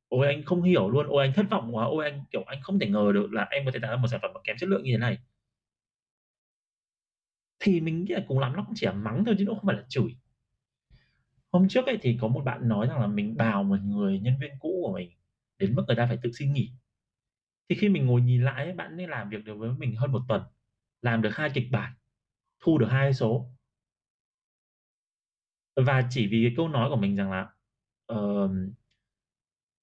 Ôi, 0.08 0.26
anh 0.26 0.42
không 0.44 0.62
hiểu 0.62 0.90
luôn, 0.90 1.06
ôi, 1.08 1.24
anh 1.26 1.32
thất 1.34 1.46
vọng 1.50 1.76
quá, 1.76 1.84
ôi, 1.84 2.04
anh, 2.04 2.24
kiểu, 2.32 2.42
anh 2.46 2.58
không 2.62 2.78
thể 2.78 2.88
ngờ 2.88 3.10
được 3.14 3.32
là 3.32 3.44
em 3.50 3.64
có 3.64 3.70
thể 3.74 3.78
tạo 3.82 3.90
ra 3.90 3.96
một 3.96 4.08
sản 4.10 4.20
phẩm 4.22 4.30
mà 4.34 4.40
kém 4.44 4.56
chất 4.58 4.68
lượng 4.68 4.82
như 4.82 4.92
thế 4.92 4.98
này." 4.98 5.18
Thì 7.60 7.80
mình 7.80 8.04
nghĩ 8.04 8.14
là 8.14 8.24
cùng 8.28 8.38
lắm 8.38 8.52
nó 8.56 8.62
cũng 8.66 8.74
chỉ 8.76 8.86
là 8.86 8.92
mắng 8.92 9.24
thôi 9.26 9.34
chứ 9.38 9.44
nó 9.44 9.54
không 9.54 9.66
phải 9.66 9.76
là 9.76 9.84
chửi. 9.88 10.14
Hôm 11.52 11.68
trước 11.68 11.86
ấy 11.86 11.98
thì 12.02 12.18
có 12.20 12.28
một 12.28 12.40
bạn 12.44 12.68
nói 12.68 12.86
rằng 12.86 13.00
là 13.00 13.06
mình 13.06 13.36
bào 13.36 13.62
một 13.62 13.76
người 13.84 14.18
nhân 14.20 14.34
viên 14.40 14.50
cũ 14.60 14.80
của 14.82 14.92
mình 14.92 15.10
đến 15.58 15.74
mức 15.74 15.82
người 15.86 15.96
ta 15.96 16.06
phải 16.06 16.18
tự 16.22 16.30
xin 16.32 16.52
nghỉ. 16.52 16.70
Thì 17.70 17.76
khi 17.76 17.88
mình 17.88 18.06
ngồi 18.06 18.20
nhìn 18.20 18.42
lại 18.44 18.64
ấy, 18.64 18.72
bạn 18.74 18.96
ấy 19.00 19.06
làm 19.09 19.30
việc 19.30 19.44
được 19.44 19.54
với 19.59 19.70
mình 19.78 19.96
hơn 19.96 20.12
một 20.12 20.22
tuần, 20.28 20.42
làm 21.02 21.22
được 21.22 21.30
hai 21.35 21.50
kịch 21.54 21.68
bản, 21.72 21.92
thu 22.61 22.78
được 22.78 22.88
hai 22.90 23.14
số. 23.14 23.48
Và 25.76 26.06
chỉ 26.11 26.26
vì 26.26 26.42
cái 26.46 26.54
câu 26.56 26.68
nói 26.68 26.90
của 26.90 26.96
mình 26.96 27.16
rằng 27.16 27.30
là, 27.33 27.48
uh, 28.12 28.50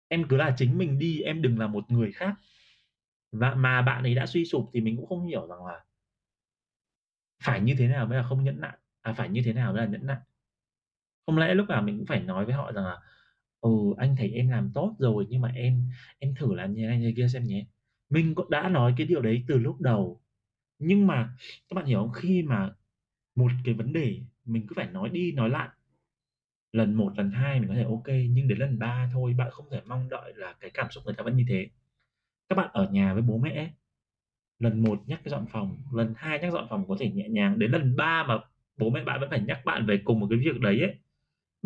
"Em 0.08 0.24
cứ 0.30 0.38
là 0.38 0.54
chính 0.58 0.78
mình 0.78 1.00
đi, 1.00 1.22
em 1.22 1.42
đừng 1.42 1.60
là 1.60 1.68
một 1.68 1.92
người 1.92 2.12
khác." 2.12 2.36
Và 3.32 3.56
mà 3.56 3.82
bạn 3.82 4.04
ấy 4.04 4.16
đã 4.16 4.26
suy 4.26 4.46
sụp 4.46 4.70
thì 4.74 4.82
mình 4.82 4.98
cũng 4.98 5.08
không 5.08 5.28
hiểu 5.28 5.48
rằng 5.48 5.66
là 5.66 5.86
phải 7.44 7.62
như 7.62 7.76
thế 7.78 7.88
nào 7.88 8.06
mới 8.08 8.18
là 8.18 8.24
không 8.24 8.44
nhẫn 8.44 8.62
nại, 8.62 8.78
à, 9.02 9.14
phải 9.14 9.30
như 9.30 9.42
thế 9.46 9.54
nào 9.54 9.74
mới 9.74 9.82
là 9.82 9.88
nhẫn 9.92 10.06
nại. 10.06 10.18
Không 11.26 11.38
lẽ 11.38 11.54
lúc 11.56 11.68
nào 11.70 11.82
mình 11.82 11.98
cũng 11.98 12.06
phải 12.06 12.20
nói 12.20 12.46
với 12.46 12.54
họ 12.54 12.72
rằng 12.72 12.86
là 12.86 12.98
"Ừ, 13.62 13.70
anh 13.98 14.16
thấy 14.16 14.32
em 14.32 14.50
làm 14.50 14.72
tốt 14.74 14.96
rồi 15.00 15.26
nhưng 15.30 15.42
mà 15.42 15.50
em 15.56 15.90
em 16.20 16.36
thử 16.36 16.56
làm 16.56 16.74
như 16.74 16.88
này 16.88 17.00
như 17.00 17.14
kia 17.18 17.28
xem 17.28 17.44
nhé." 17.44 17.66
Mình 18.10 18.36
cũng 18.36 18.50
đã 18.50 18.70
nói 18.70 18.94
cái 18.98 19.08
điều 19.08 19.22
đấy 19.22 19.44
từ 19.48 19.58
lúc 19.58 19.82
đầu. 19.82 20.22
Nhưng 20.80 21.08
mà 21.08 21.30
các 21.70 21.76
bạn 21.76 21.86
hiểu 21.86 22.00
không? 22.00 22.12
Khi 22.14 22.44
mà 22.44 22.76
một 23.36 23.52
cái 23.66 23.74
vấn 23.74 23.94
đề 23.94 24.22
mình 24.46 24.68
cứ 24.68 24.74
phải 24.78 24.88
nói 24.92 25.10
đi 25.10 25.32
nói 25.32 25.50
lại 25.50 25.70
lần 26.72 26.94
một 26.94 27.14
lần 27.18 27.32
hai 27.32 27.60
mình 27.60 27.70
có 27.70 27.76
thể 27.76 27.84
OK, 27.84 28.08
nhưng 28.30 28.48
đến 28.48 28.58
lần 28.58 28.80
ba 28.80 29.10
thôi, 29.14 29.34
bạn 29.38 29.52
không 29.52 29.66
thể 29.72 29.82
mong 29.86 30.10
đợi 30.10 30.34
là 30.36 30.56
cái 30.60 30.72
cảm 30.74 30.92
xúc 30.92 31.04
người 31.06 31.16
ta 31.16 31.24
vẫn 31.24 31.38
như 31.38 31.46
thế. 31.50 31.70
Các 32.50 32.56
bạn 32.56 32.70
ở 32.74 32.90
nhà 32.92 33.14
với 33.14 33.22
bố 33.24 33.38
mẹ 33.38 33.56
ấy, 33.56 33.70
lần 34.60 34.84
một 34.84 35.04
nhắc 35.08 35.22
dọn 35.26 35.46
phòng, 35.52 35.78
lần 35.94 36.14
hai 36.18 36.40
nhắc 36.40 36.54
dọn 36.54 36.68
phòng 36.70 36.86
có 36.88 36.98
thể 37.00 37.12
nhẹ 37.12 37.30
nhàng, 37.30 37.60
đến 37.60 37.72
lần 37.72 37.96
ba 37.96 38.26
mà 38.28 38.40
bố 38.78 38.90
mẹ 38.90 39.04
bạn 39.04 39.20
vẫn 39.20 39.30
phải 39.30 39.42
nhắc 39.42 39.66
bạn 39.66 39.86
về 39.86 40.02
cùng 40.06 40.20
một 40.20 40.28
cái 40.30 40.40
việc 40.40 40.62
đấy 40.62 40.82
ấy, 40.82 40.96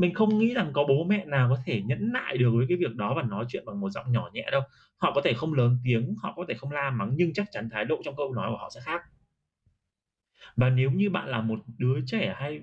mình 0.01 0.13
không 0.13 0.39
nghĩ 0.39 0.53
rằng 0.53 0.69
có 0.73 0.83
bố 0.89 1.03
mẹ 1.03 1.25
nào 1.25 1.49
có 1.49 1.57
thể 1.65 1.81
nhẫn 1.81 2.11
nại 2.13 2.37
được 2.37 2.51
với 2.55 2.65
cái 2.69 2.77
việc 2.77 2.95
đó 2.95 3.13
và 3.15 3.23
nói 3.23 3.45
chuyện 3.49 3.65
bằng 3.65 3.79
một 3.81 3.89
giọng 3.89 4.11
nhỏ 4.11 4.29
nhẹ 4.33 4.49
đâu. 4.51 4.61
Họ 4.97 5.11
có 5.15 5.21
thể 5.25 5.33
không 5.33 5.53
lớn 5.53 5.77
tiếng, 5.85 6.15
họ 6.23 6.33
có 6.37 6.45
thể 6.47 6.53
không 6.55 6.71
la 6.71 6.91
mắng 6.91 7.11
nhưng 7.15 7.33
chắc 7.33 7.47
chắn 7.51 7.69
thái 7.71 7.85
độ 7.85 8.01
trong 8.05 8.15
câu 8.17 8.33
nói 8.33 8.51
của 8.51 8.57
họ 8.57 8.69
sẽ 8.75 8.81
khác. 8.85 9.01
Và 10.55 10.69
nếu 10.69 10.91
như 10.91 11.09
bạn 11.09 11.27
là 11.29 11.41
một 11.41 11.59
đứa 11.77 11.99
trẻ 12.05 12.33
hay 12.37 12.61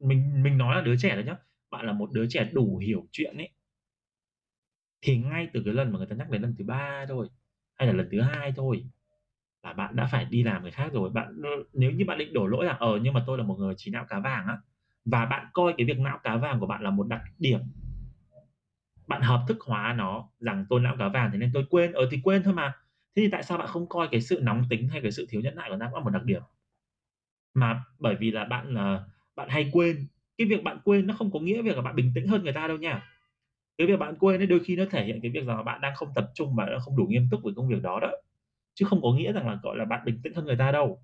mình 0.00 0.44
mình 0.44 0.58
nói 0.58 0.76
là 0.76 0.82
đứa 0.82 0.96
trẻ 0.98 1.10
thôi 1.14 1.24
nhá, 1.24 1.36
bạn 1.70 1.86
là 1.86 1.92
một 1.94 2.12
đứa 2.12 2.26
trẻ 2.30 2.44
đủ 2.54 2.78
hiểu 2.78 3.08
chuyện 3.12 3.38
ấy 3.38 3.50
thì 5.02 5.18
ngay 5.18 5.48
từ 5.52 5.62
cái 5.64 5.74
lần 5.74 5.92
mà 5.92 5.98
người 5.98 6.06
ta 6.06 6.16
nhắc 6.16 6.30
đến 6.30 6.42
lần 6.42 6.54
thứ 6.58 6.64
ba 6.64 7.06
thôi, 7.08 7.28
hay 7.74 7.88
là 7.88 7.94
lần 7.94 8.08
thứ 8.12 8.20
hai 8.20 8.52
thôi 8.56 8.84
là 9.64 9.74
bạn 9.74 9.96
đã 9.96 10.06
phải 10.12 10.24
đi 10.24 10.44
làm 10.44 10.62
người 10.62 10.72
khác 10.72 10.90
rồi. 10.94 11.10
Bạn 11.10 11.42
nếu 11.74 11.92
như 11.92 12.04
bạn 12.06 12.18
định 12.18 12.32
đổ 12.32 12.46
lỗi 12.46 12.64
là 12.66 12.72
"Ờ, 12.80 13.00
nhưng 13.02 13.14
mà 13.14 13.24
tôi 13.26 13.38
là 13.38 13.44
một 13.44 13.56
người 13.58 13.74
trí 13.78 13.90
não 13.92 14.06
cá 14.08 14.20
vàng 14.20 14.46
á" 14.46 14.58
và 15.04 15.26
bạn 15.26 15.46
coi 15.52 15.74
cái 15.78 15.86
việc 15.86 15.98
não 15.98 16.18
cá 16.22 16.36
vàng 16.36 16.60
của 16.60 16.66
bạn 16.66 16.82
là 16.82 16.90
một 16.90 17.08
đặc 17.08 17.22
điểm 17.38 17.60
bạn 19.06 19.22
hợp 19.22 19.44
thức 19.48 19.58
hóa 19.60 19.94
nó 19.98 20.28
rằng 20.40 20.66
tôi 20.68 20.80
não 20.80 20.96
cá 20.98 21.08
vàng 21.08 21.30
thế 21.32 21.38
nên 21.38 21.50
tôi 21.54 21.66
quên, 21.70 21.92
ở 21.92 22.08
thì 22.10 22.20
quên 22.24 22.42
thôi 22.42 22.54
mà. 22.54 22.72
Thế 23.16 23.22
thì 23.22 23.28
tại 23.28 23.42
sao 23.42 23.58
bạn 23.58 23.66
không 23.66 23.88
coi 23.88 24.08
cái 24.12 24.20
sự 24.20 24.40
nóng 24.42 24.62
tính 24.70 24.88
hay 24.88 25.00
cái 25.02 25.12
sự 25.12 25.26
thiếu 25.30 25.40
nhẫn 25.40 25.56
nại 25.56 25.70
của 25.70 25.76
não 25.76 25.90
là 25.94 26.00
một 26.00 26.10
đặc 26.10 26.24
điểm? 26.24 26.42
Mà 27.54 27.84
bởi 27.98 28.14
vì 28.20 28.30
là 28.30 28.44
bạn, 28.44 28.74
ờ, 28.74 29.08
bạn 29.36 29.48
hay 29.48 29.70
quên, 29.72 30.06
cái 30.38 30.46
việc 30.46 30.62
bạn 30.62 30.78
quên 30.84 31.06
nó 31.06 31.14
không 31.14 31.30
có 31.32 31.40
nghĩa 31.40 31.62
việc 31.62 31.76
là 31.76 31.82
bạn 31.82 31.96
bình 31.96 32.12
tĩnh 32.14 32.28
hơn 32.28 32.42
người 32.44 32.52
ta 32.52 32.66
đâu 32.68 32.76
nha. 32.76 33.02
Cái 33.78 33.86
việc 33.86 33.98
bạn 33.98 34.14
quên 34.20 34.40
ấy 34.40 34.46
đôi 34.46 34.60
khi 34.60 34.76
nó 34.76 34.84
thể 34.90 35.04
hiện 35.04 35.20
cái 35.22 35.30
việc 35.30 35.46
rằng 35.46 35.56
là 35.56 35.62
bạn 35.62 35.80
đang 35.80 35.94
không 35.96 36.08
tập 36.14 36.30
trung, 36.34 36.56
và 36.56 36.66
không 36.80 36.96
đủ 36.96 37.06
nghiêm 37.06 37.28
túc 37.30 37.40
với 37.42 37.52
công 37.56 37.68
việc 37.68 37.82
đó 37.82 38.00
đó, 38.00 38.10
chứ 38.74 38.86
không 38.86 39.02
có 39.02 39.12
nghĩa 39.12 39.32
rằng 39.32 39.48
là, 39.48 39.58
gọi 39.62 39.76
là, 39.76 39.84
bạn 39.84 40.04
bình 40.04 40.20
tĩnh 40.22 40.34
hơn 40.34 40.44
người 40.44 40.56
ta 40.56 40.72
đâu. 40.72 41.02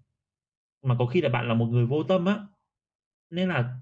Mà 0.83 0.97
có 0.99 1.07
khi 1.07 1.21
là 1.21 1.29
bạn 1.29 1.49
là 1.49 1.55
một 1.55 1.67
người 1.67 1.87
vô 1.87 2.03
tâm 2.03 2.25
á, 2.27 2.39
nên 3.31 3.49
là 3.49 3.77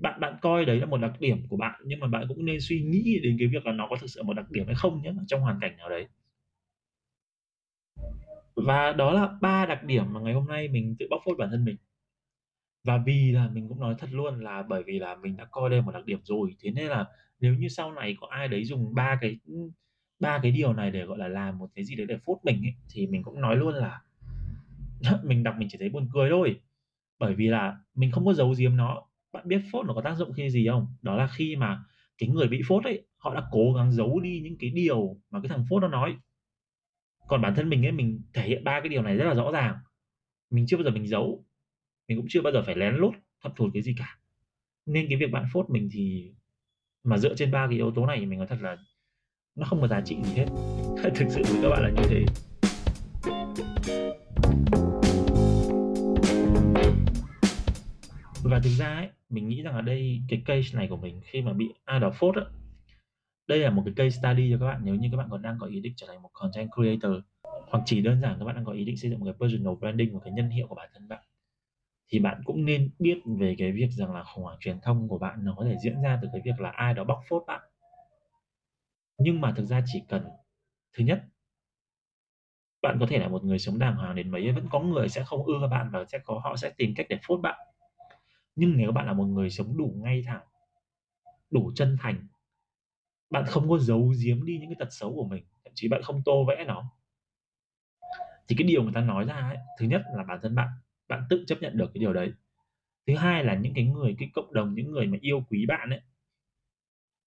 bạn 0.00 0.20
bạn 0.20 0.36
coi 0.42 0.64
đấy 0.64 0.80
là 0.80 0.86
một 0.86 0.96
đặc 0.96 1.20
điểm 1.20 1.48
của 1.48 1.56
bạn, 1.56 1.80
nhưng 1.84 2.00
mà 2.00 2.06
bạn 2.06 2.24
cũng 2.28 2.44
nên 2.44 2.60
suy 2.60 2.82
nghĩ 2.82 3.20
đến 3.22 3.36
cái 3.38 3.48
việc 3.48 3.66
là 3.66 3.72
nó 3.72 3.86
có 3.90 3.96
thực 4.00 4.06
sự 4.10 4.22
một 4.22 4.34
đặc 4.34 4.50
điểm 4.50 4.66
hay 4.66 4.74
không 4.74 5.02
nhé 5.02 5.12
trong 5.26 5.40
hoàn 5.40 5.58
cảnh 5.60 5.76
nào 5.76 5.88
đấy. 5.88 6.06
Và 8.56 8.92
đó 8.92 9.12
là 9.12 9.38
ba 9.40 9.66
đặc 9.66 9.84
điểm 9.84 10.12
mà 10.12 10.20
ngày 10.20 10.34
hôm 10.34 10.48
nay 10.48 10.68
mình 10.68 10.96
tự 10.98 11.06
bóc 11.10 11.20
phốt 11.24 11.38
bản 11.38 11.50
thân 11.50 11.64
mình. 11.64 11.76
Và 12.84 12.98
vì 13.06 13.32
là 13.32 13.48
mình 13.48 13.68
cũng 13.68 13.80
nói 13.80 13.94
thật 13.98 14.08
luôn 14.12 14.40
là 14.40 14.62
bởi 14.62 14.82
vì 14.86 14.98
là 14.98 15.16
mình 15.16 15.36
đã 15.36 15.44
coi 15.44 15.70
đây 15.70 15.78
là 15.78 15.84
một 15.84 15.92
đặc 15.92 16.04
điểm 16.04 16.18
rồi, 16.24 16.56
thế 16.60 16.70
nên 16.70 16.86
là 16.86 17.06
nếu 17.40 17.54
như 17.54 17.68
sau 17.68 17.92
này 17.92 18.16
có 18.20 18.26
ai 18.30 18.48
đấy 18.48 18.64
dùng 18.64 18.94
ba 18.94 19.18
cái, 19.20 19.38
ba 20.20 20.38
cái 20.42 20.52
điều 20.52 20.72
này 20.72 20.90
để, 20.90 21.04
gọi 21.04 21.18
là, 21.18 21.28
làm 21.28 21.58
một 21.58 21.70
cái 21.74 21.84
gì 21.84 21.94
đấy 21.94 22.06
để 22.06 22.18
phốt 22.26 22.38
mình 22.44 22.62
ấy, 22.62 22.74
thì 22.90 23.06
mình 23.06 23.22
cũng 23.22 23.40
nói 23.40 23.56
luôn 23.56 23.74
là 23.74 24.00
mình 25.24 25.42
đọc 25.42 25.54
mình 25.58 25.68
chỉ 25.70 25.78
thấy 25.78 25.88
buồn 25.88 26.08
cười 26.12 26.30
thôi. 26.30 26.60
Bởi 27.18 27.34
vì 27.34 27.48
là 27.48 27.78
mình 27.94 28.10
không 28.10 28.24
có 28.26 28.32
giấu 28.34 28.54
giếm 28.58 28.76
nó. 28.76 29.02
Bạn 29.34 29.48
biết 29.48 29.60
phốt 29.72 29.86
nó 29.86 29.94
có 29.94 30.02
tác 30.02 30.14
dụng 30.14 30.32
khi 30.32 30.50
gì 30.50 30.66
không? 30.70 30.86
Đó 31.02 31.16
là 31.16 31.26
khi 31.26 31.56
mà 31.56 31.84
cái 32.18 32.28
người 32.28 32.48
bị 32.48 32.62
phốt 32.68 32.84
ấy, 32.84 33.06
họ 33.16 33.34
đã 33.34 33.42
cố 33.50 33.72
gắng 33.76 33.92
giấu 33.92 34.20
đi 34.20 34.40
những 34.40 34.56
cái 34.58 34.70
điều 34.70 35.16
mà 35.30 35.40
cái 35.40 35.48
thằng 35.48 35.64
phốt 35.70 35.82
nó 35.82 35.88
nói. 35.88 36.16
Còn 37.28 37.42
bản 37.42 37.54
thân 37.54 37.68
mình 37.68 37.86
ấy, 37.86 37.92
mình 37.92 38.22
thể 38.32 38.42
hiện 38.48 38.64
ba 38.64 38.80
cái 38.80 38.88
điều 38.88 39.02
này 39.02 39.16
rất 39.16 39.24
là 39.24 39.34
rõ 39.34 39.50
ràng. 39.52 39.76
Mình 40.50 40.66
chưa 40.68 40.76
bao 40.76 40.84
giờ 40.84 40.90
mình 40.90 41.06
giấu, 41.06 41.44
mình 42.08 42.18
cũng 42.18 42.26
chưa 42.28 42.42
bao 42.42 42.52
giờ 42.52 42.62
phải 42.62 42.76
lén 42.76 42.94
lút 42.94 43.14
thập 43.42 43.56
thụt 43.56 43.70
cái 43.74 43.82
gì 43.82 43.94
cả. 43.98 44.18
Nên 44.86 45.06
cái 45.08 45.18
việc 45.18 45.30
bạn 45.32 45.44
phốt 45.52 45.70
mình 45.70 45.88
thì 45.92 46.34
mà 47.04 47.18
dựa 47.18 47.34
trên 47.34 47.50
ba 47.50 47.66
cái 47.66 47.76
yếu 47.76 47.90
tố 47.90 48.06
này 48.06 48.20
thì 48.20 48.26
mình 48.26 48.38
nói 48.38 48.48
thật 48.50 48.58
là 48.60 48.76
nó 49.54 49.66
không 49.66 49.80
có 49.80 49.88
giá 49.88 50.00
trị 50.00 50.16
gì 50.22 50.34
hết. 50.34 50.46
Thực 51.14 51.26
sự 51.28 51.42
với 51.44 51.62
các 51.62 51.68
bạn 51.68 51.82
là 51.82 51.90
như 51.90 52.02
thế. 52.08 52.24
Và 58.44 58.60
thực 58.60 58.70
ra 58.78 58.96
ấy, 58.96 59.08
mình 59.28 59.48
nghĩ 59.48 59.62
rằng 59.62 59.74
ở 59.74 59.82
đây 59.82 60.22
cái 60.28 60.42
case 60.46 60.78
này 60.78 60.86
của 60.88 60.96
mình 60.96 61.20
khi 61.24 61.42
mà 61.42 61.52
bị 61.52 61.74
ai 61.84 62.00
đó 62.00 62.10
phốt 62.14 62.36
á, 62.36 62.42
đây 63.46 63.58
là 63.58 63.70
một 63.70 63.82
cái 63.84 63.94
case 63.96 64.18
study 64.18 64.50
cho 64.52 64.58
các 64.58 64.66
bạn 64.66 64.80
nếu 64.84 64.94
như 64.94 65.08
các 65.10 65.16
bạn 65.16 65.28
còn 65.30 65.42
đang 65.42 65.56
có 65.60 65.66
ý 65.66 65.80
định 65.80 65.92
trở 65.96 66.06
thành 66.06 66.22
một 66.22 66.30
content 66.32 66.70
creator, 66.74 67.12
hoặc 67.42 67.82
chỉ 67.86 68.00
đơn 68.00 68.20
giản 68.20 68.36
các 68.38 68.44
bạn 68.44 68.54
đang 68.54 68.64
có 68.64 68.72
ý 68.72 68.84
định 68.84 68.96
xây 68.96 69.10
dựng 69.10 69.20
một 69.20 69.26
cái 69.26 69.34
personal 69.40 69.74
branding, 69.80 70.12
một 70.12 70.20
cái 70.24 70.32
nhân 70.32 70.50
hiệu 70.50 70.66
của 70.66 70.74
bản 70.74 70.88
thân 70.94 71.08
bạn. 71.08 71.22
Thì 72.08 72.18
bạn 72.18 72.42
cũng 72.44 72.64
nên 72.64 72.90
biết 72.98 73.20
về 73.26 73.54
cái 73.58 73.72
việc 73.72 73.88
rằng 73.90 74.14
là 74.14 74.24
khủng 74.24 74.44
hoảng 74.44 74.58
truyền 74.60 74.80
thông 74.82 75.08
của 75.08 75.18
bạn 75.18 75.44
nó 75.44 75.54
có 75.58 75.64
thể 75.64 75.76
diễn 75.82 76.02
ra 76.02 76.18
từ 76.22 76.28
cái 76.32 76.40
việc 76.44 76.60
là 76.60 76.70
ai 76.70 76.94
đó 76.94 77.04
bóc 77.04 77.20
phốt 77.28 77.42
bạn. 77.46 77.60
Nhưng 79.18 79.40
mà 79.40 79.52
thực 79.56 79.64
ra 79.66 79.82
chỉ 79.86 80.02
cần 80.08 80.22
thứ 80.92 81.04
nhất 81.04 81.22
bạn 82.82 82.96
có 83.00 83.06
thể 83.06 83.18
là 83.18 83.28
một 83.28 83.44
người 83.44 83.58
sống 83.58 83.78
đàng 83.78 83.96
hoàng 83.96 84.14
đến 84.14 84.30
mấy, 84.30 84.52
vẫn 84.52 84.66
có 84.70 84.80
người 84.80 85.08
sẽ 85.08 85.24
không 85.24 85.44
ưa 85.44 85.68
bạn 85.70 85.90
và 85.92 86.04
sẽ 86.08 86.18
có 86.18 86.40
họ 86.44 86.56
sẽ 86.56 86.70
tìm 86.76 86.94
cách 86.96 87.06
để 87.08 87.18
phốt 87.26 87.40
bạn. 87.40 87.58
Nhưng 88.56 88.76
nếu 88.76 88.92
bạn 88.92 89.06
là 89.06 89.12
một 89.12 89.24
người 89.24 89.50
sống 89.50 89.76
đủ 89.76 89.94
ngay 90.04 90.22
thẳng, 90.26 90.42
đủ 91.50 91.72
chân 91.74 91.96
thành, 92.00 92.26
bạn 93.30 93.44
không 93.46 93.68
có 93.68 93.78
giấu 93.78 94.12
giếm 94.24 94.44
đi 94.44 94.58
những 94.58 94.68
cái 94.68 94.76
tật 94.78 94.88
xấu 94.92 95.14
của 95.14 95.28
mình, 95.28 95.44
thậm 95.64 95.72
chí 95.74 95.88
bạn 95.88 96.02
không 96.02 96.22
tô 96.24 96.44
vẽ 96.48 96.64
nó 96.66 96.90
thì 98.48 98.56
cái 98.58 98.66
điều 98.68 98.82
người 98.82 98.92
ta 98.94 99.00
nói 99.00 99.24
ra 99.24 99.34
ấy, 99.34 99.56
thứ 99.80 99.86
nhất 99.86 100.02
là 100.16 100.24
bản 100.24 100.38
thân 100.42 100.54
bạn, 100.54 100.68
bạn 101.08 101.22
tự 101.30 101.44
chấp 101.46 101.58
nhận 101.60 101.76
được 101.76 101.90
cái 101.94 102.00
điều 102.00 102.12
đấy. 102.12 102.32
Thứ 103.06 103.16
hai 103.16 103.44
là 103.44 103.54
những 103.54 103.74
cái 103.74 103.84
người, 103.84 104.16
cái 104.18 104.30
cộng 104.34 104.54
đồng, 104.54 104.74
những 104.74 104.90
người 104.92 105.06
mà 105.06 105.18
yêu 105.20 105.44
quý 105.50 105.66
bạn 105.66 105.90
ấy 105.90 106.00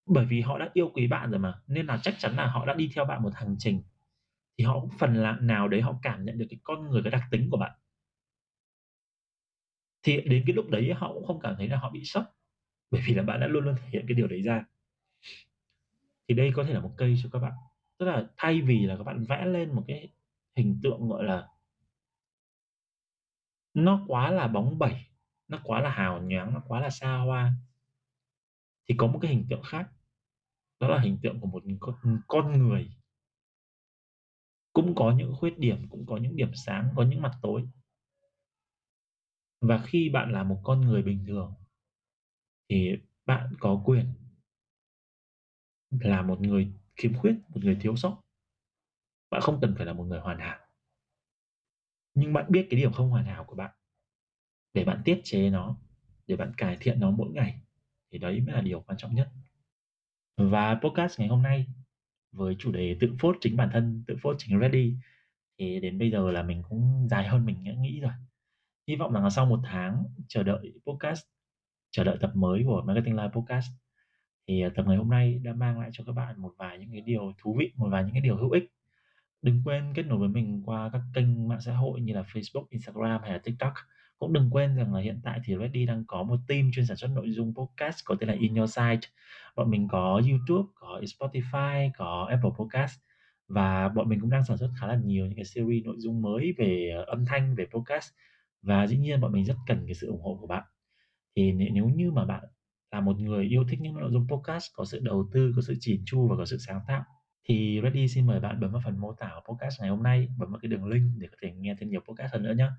bởi 0.06 0.26
vì 0.26 0.42
họ 0.42 0.60
đã 0.60 0.70
yêu 0.74 0.92
quý 0.94 1.08
bạn 1.08 1.32
rồi 1.32 1.40
mà, 1.40 1.54
nên 1.68 1.86
là 1.86 2.00
chắc 2.04 2.16
chắn 2.20 2.36
là 2.36 2.48
họ 2.48 2.66
đã 2.66 2.74
đi 2.74 2.90
theo 2.96 3.06
bạn 3.06 3.24
một 3.24 3.34
hành 3.36 3.56
trình, 3.60 3.84
thì 4.58 4.66
họ 4.66 4.80
cũng 4.80 4.90
phần 5.00 5.16
là 5.16 5.38
nào 5.42 5.68
đấy 5.68 5.82
họ 5.82 5.96
cảm 6.02 6.26
nhận 6.26 6.38
được 6.38 6.46
cái 6.50 6.60
con 6.63 6.90
người, 6.90 7.04
cái 7.04 7.12
đặc 7.12 7.24
tính 7.32 7.50
của 7.52 7.58
bạn. 7.58 7.72
Thì 10.08 10.22
đến 10.22 10.43
cái 10.48 10.56
lúc 10.56 10.70
đấy 10.70 10.93
họ 10.93 11.13
cũng 11.13 11.26
không 11.26 11.39
cảm 11.39 11.56
thấy 11.58 11.67
là 11.67 11.78
họ 11.78 11.89
bị 11.89 12.04
sốc, 12.04 12.36
bởi 12.91 13.02
vì 13.06 13.13
là 13.13 13.24
bạn 13.24 13.39
đã 13.39 13.48
luôn 13.48 13.63
luôn 13.63 13.76
thể 13.82 13.89
hiện 13.89 14.06
cái 14.08 14.15
điều 14.15 14.28
đấy 14.28 14.41
ra. 14.41 14.65
Thì 16.28 16.36
đây 16.36 16.52
có 16.56 16.63
thể 16.63 16.74
là 16.74 16.80
một 16.80 16.93
cây 16.98 17.15
cho 17.24 17.30
các 17.34 17.39
bạn. 17.39 17.54
Tức 17.98 18.06
là 18.06 18.28
thay 18.38 18.62
vì 18.62 18.86
là 18.86 18.98
các 18.98 19.04
bạn 19.04 19.24
vẽ 19.24 19.46
lên 19.46 19.76
một 19.76 19.84
cái 19.88 20.10
hình 20.56 20.80
tượng, 20.84 21.10
gọi 21.10 21.24
là 21.24 21.48
nó 23.74 24.06
quá 24.08 24.32
là 24.32 24.48
bóng 24.48 24.80
bẩy, 24.80 25.06
nó 25.48 25.60
quá 25.63 25.82
là 25.82 25.89
hào 25.89 26.22
nhoáng, 26.22 26.54
nó 26.54 26.62
quá 26.67 26.82
là 26.82 26.89
xa 26.89 27.17
hoa 27.17 27.54
thì 28.88 28.96
có 28.98 29.08
một 29.08 29.20
cái 29.22 29.32
hình 29.32 29.46
tượng 29.50 29.63
khác. 29.63 29.89
Đó 30.80 30.88
là 30.88 31.00
hình 31.00 31.17
tượng 31.24 31.39
của 31.39 31.48
một 31.48 31.63
con 32.28 32.67
người. 32.67 32.91
Cũng 34.74 34.96
có 34.96 35.12
những 35.12 35.36
khuyết 35.36 35.60
điểm, 35.60 35.89
cũng 35.89 36.06
có 36.06 36.17
những 36.17 36.36
điểm 36.36 36.52
sáng, 36.56 36.89
có 36.96 37.04
những 37.04 37.22
mặt 37.22 37.32
tối. 37.41 37.67
Và 39.62 39.84
khi 39.88 40.10
bạn 40.10 40.32
là 40.32 40.43
một 40.43 40.60
con 40.63 40.82
người 40.82 41.04
bình 41.04 41.26
thường 41.28 41.54
thì 42.70 42.98
bạn 43.26 43.54
có 43.60 43.82
quyền 43.86 44.06
là 45.89 46.22
một 46.22 46.41
người 46.41 46.74
khiếm 46.96 47.13
khuyết, 47.13 47.36
một 47.50 47.63
người 47.63 47.78
thiếu 47.82 47.96
sót. 47.96 48.22
Bạn 49.30 49.41
không 49.41 49.60
cần 49.62 49.76
phải 49.78 49.86
là 49.86 49.93
một 49.93 50.04
người 50.04 50.20
hoàn 50.20 50.39
hảo. 50.39 50.60
Nhưng 52.13 52.34
bạn 52.34 52.46
biết 52.50 52.67
cái 52.70 52.80
điểm 52.80 52.91
không 52.93 53.10
hoàn 53.10 53.26
hảo 53.26 53.43
của 53.43 53.56
bạn 53.56 53.72
để 54.74 54.86
bạn 54.86 55.02
tiết 55.06 55.22
chế 55.24 55.50
nó, 55.50 55.78
để 56.28 56.36
bạn 56.36 56.54
cải 56.58 56.78
thiện 56.80 57.00
nó 57.00 57.12
mỗi 57.12 57.30
ngày, 57.30 57.62
thì 58.12 58.17
đấy 58.17 58.41
mới 58.41 58.56
là 58.56 58.62
điều 58.62 58.82
quan 58.82 58.98
trọng 58.98 59.15
nhất. 59.15 59.30
Và 60.38 60.80
podcast 60.84 61.20
ngày 61.20 61.28
hôm 61.28 61.41
nay 61.41 61.67
với 62.32 62.56
chủ 62.60 62.72
đề 62.72 62.98
tự 63.00 63.15
phốt 63.20 63.38
chính 63.41 63.58
bản 63.58 63.70
thân, 63.74 64.04
tự 64.08 64.15
phốt 64.22 64.36
chính 64.39 64.60
ready 64.60 64.96
thì 65.60 65.80
đến 65.80 66.00
bây 66.00 66.12
giờ 66.12 66.32
là 66.32 66.43
mình 66.43 66.63
cũng 66.70 67.08
dài 67.12 67.28
hơn 67.28 67.46
mình 67.46 67.63
đã 67.63 67.72
nghĩ 67.74 68.00
rồi. 68.00 68.12
Hy 68.88 68.95
vọng 68.95 69.13
rằng 69.13 69.23
là 69.23 69.30
sau 69.30 69.45
một 69.45 69.60
tháng 69.63 70.04
chờ 70.28 70.43
đợi 70.43 70.73
podcast, 70.88 71.26
chờ 71.91 72.04
đợi 72.04 72.17
tập 72.21 72.32
mới 72.36 72.63
của 72.65 72.82
Marketing 72.86 73.15
Live 73.15 73.29
Podcast 73.33 73.67
thì, 74.48 74.62
à, 74.62 74.69
tập 74.75 74.85
ngày 74.88 74.98
hôm 74.98 75.10
nay 75.10 75.40
đã 75.44 75.54
mang 75.54 75.79
lại 75.79 75.90
cho 75.94 76.04
các 76.04 76.12
bạn 76.12 76.42
một 76.42 76.54
vài 76.58 76.77
những 76.79 76.92
cái 76.92 77.02
điều 77.02 77.33
thú 77.38 77.56
vị, 77.60 77.71
một 77.75 77.90
vài 77.92 78.04
những 78.04 78.13
cái 78.13 78.21
điều 78.21 78.38
hữu 78.38 78.52
ích. 78.52 78.71
Đừng 79.42 79.62
quên 79.65 79.94
kết 79.96 80.04
nối 80.06 80.19
với 80.19 80.29
mình 80.29 80.63
qua 80.65 80.90
các 80.94 81.02
kênh 81.13 81.48
mạng 81.48 81.62
xã 81.62 81.73
hội 81.73 82.02
như 82.02 82.13
là 82.13 82.21
Facebook, 82.21 82.65
Instagram 82.69 83.21
hay 83.21 83.31
là 83.31 83.38
TikTok. 83.38 83.73
Cũng 84.19 84.33
đừng 84.33 84.50
quên 84.52 84.75
rằng 84.75 84.94
là 84.94 85.02
hiện 85.02 85.19
tại 85.23 85.40
thì 85.44 85.56
Reddy 85.62 85.85
đang 85.85 86.04
có 86.08 86.23
một 86.23 86.38
team 86.48 86.71
chuyên 86.73 86.85
sản 86.85 86.98
xuất 86.98 87.08
nội 87.08 87.31
dung 87.31 87.54
podcast 87.56 88.06
có 88.06 88.15
tên 88.19 88.29
là 88.29 88.35
In 88.40 88.56
Your 88.56 88.75
Site. 88.75 89.10
Bọn 89.56 89.69
mình 89.69 89.88
có 89.88 90.21
YouTube, 90.29 90.69
có 90.75 91.02
Spotify, 91.02 91.92
có 91.98 92.27
Apple 92.29 92.52
Podcast 92.60 93.00
và 93.48 93.90
bọn 93.90 94.10
mình 94.10 94.19
cũng 94.19 94.29
đang 94.29 94.46
sản 94.46 94.58
xuất 94.58 94.69
khá 94.79 94.88
là 94.88 94.96
nhiều 94.96 95.25
những 95.25 95.35
cái 95.35 95.46
series 95.46 95.85
nội 95.85 95.96
dung 96.00 96.21
mới 96.21 96.54
về, 96.58 96.94
à, 96.98 97.04
âm 97.08 97.25
thanh, 97.25 97.56
về 97.56 97.65
podcast. 97.65 98.13
Và 98.62 98.87
dĩ 98.87 98.97
nhiên 98.97 99.21
bọn 99.21 99.31
mình 99.31 99.45
rất 99.45 99.55
cần 99.67 99.83
cái 99.85 99.93
sự 99.93 100.08
ủng 100.08 100.21
hộ 100.21 100.37
của 100.41 100.47
bạn. 100.47 100.63
Thì 101.35 101.51
nếu 101.51 101.89
như 101.89 102.12
mà 102.12 102.25
bạn 102.25 102.43
là 102.91 103.01
một 103.01 103.19
người 103.19 103.45
yêu 103.45 103.63
thích 103.69 103.79
những 103.81 103.97
nội 103.97 104.12
dung 104.12 104.27
podcast 104.27 104.65
có 104.75 104.85
sự 104.85 104.99
đầu 104.99 105.29
tư, 105.33 105.51
có 105.55 105.62
sự 105.62 105.75
chỉn 105.79 106.01
chu 106.05 106.27
và 106.27 106.35
có 106.37 106.45
sự 106.45 106.58
sáng 106.58 106.79
tạo 106.87 107.03
thì 107.49 107.79
ready 107.83 108.08
xin 108.08 108.27
mời 108.27 108.39
bạn 108.39 108.60
bấm 108.60 108.71
vào 108.71 108.81
phần 108.85 108.99
mô 108.99 109.13
tả 109.13 109.31
của 109.35 109.53
podcast 109.53 109.81
ngày 109.81 109.89
hôm 109.89 110.03
nay, 110.03 110.27
bấm 110.37 110.51
vào 110.51 110.60
cái 110.60 110.69
đường 110.69 110.85
link 110.85 111.12
để 111.17 111.27
có 111.31 111.37
thể 111.41 111.51
nghe 111.51 111.75
thêm 111.79 111.89
nhiều 111.89 112.01
podcast 112.08 112.33
hơn 112.33 112.43
nữa 112.43 112.53
nhé 112.58 112.69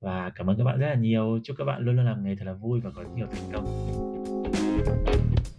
Và 0.00 0.30
cảm 0.34 0.50
ơn 0.50 0.58
các 0.58 0.64
bạn 0.64 0.78
rất 0.78 0.88
là 0.88 0.94
nhiều. 0.94 1.38
Chúc 1.44 1.56
các 1.58 1.64
bạn 1.64 1.82
luôn 1.82 1.96
luôn 1.96 2.06
làm 2.06 2.24
nghề 2.24 2.36
thật 2.36 2.44
là 2.44 2.52
vui 2.52 2.80
và 2.80 2.90
có 2.94 3.04
nhiều 3.14 3.26
thành 3.26 3.52
công. 3.52 5.52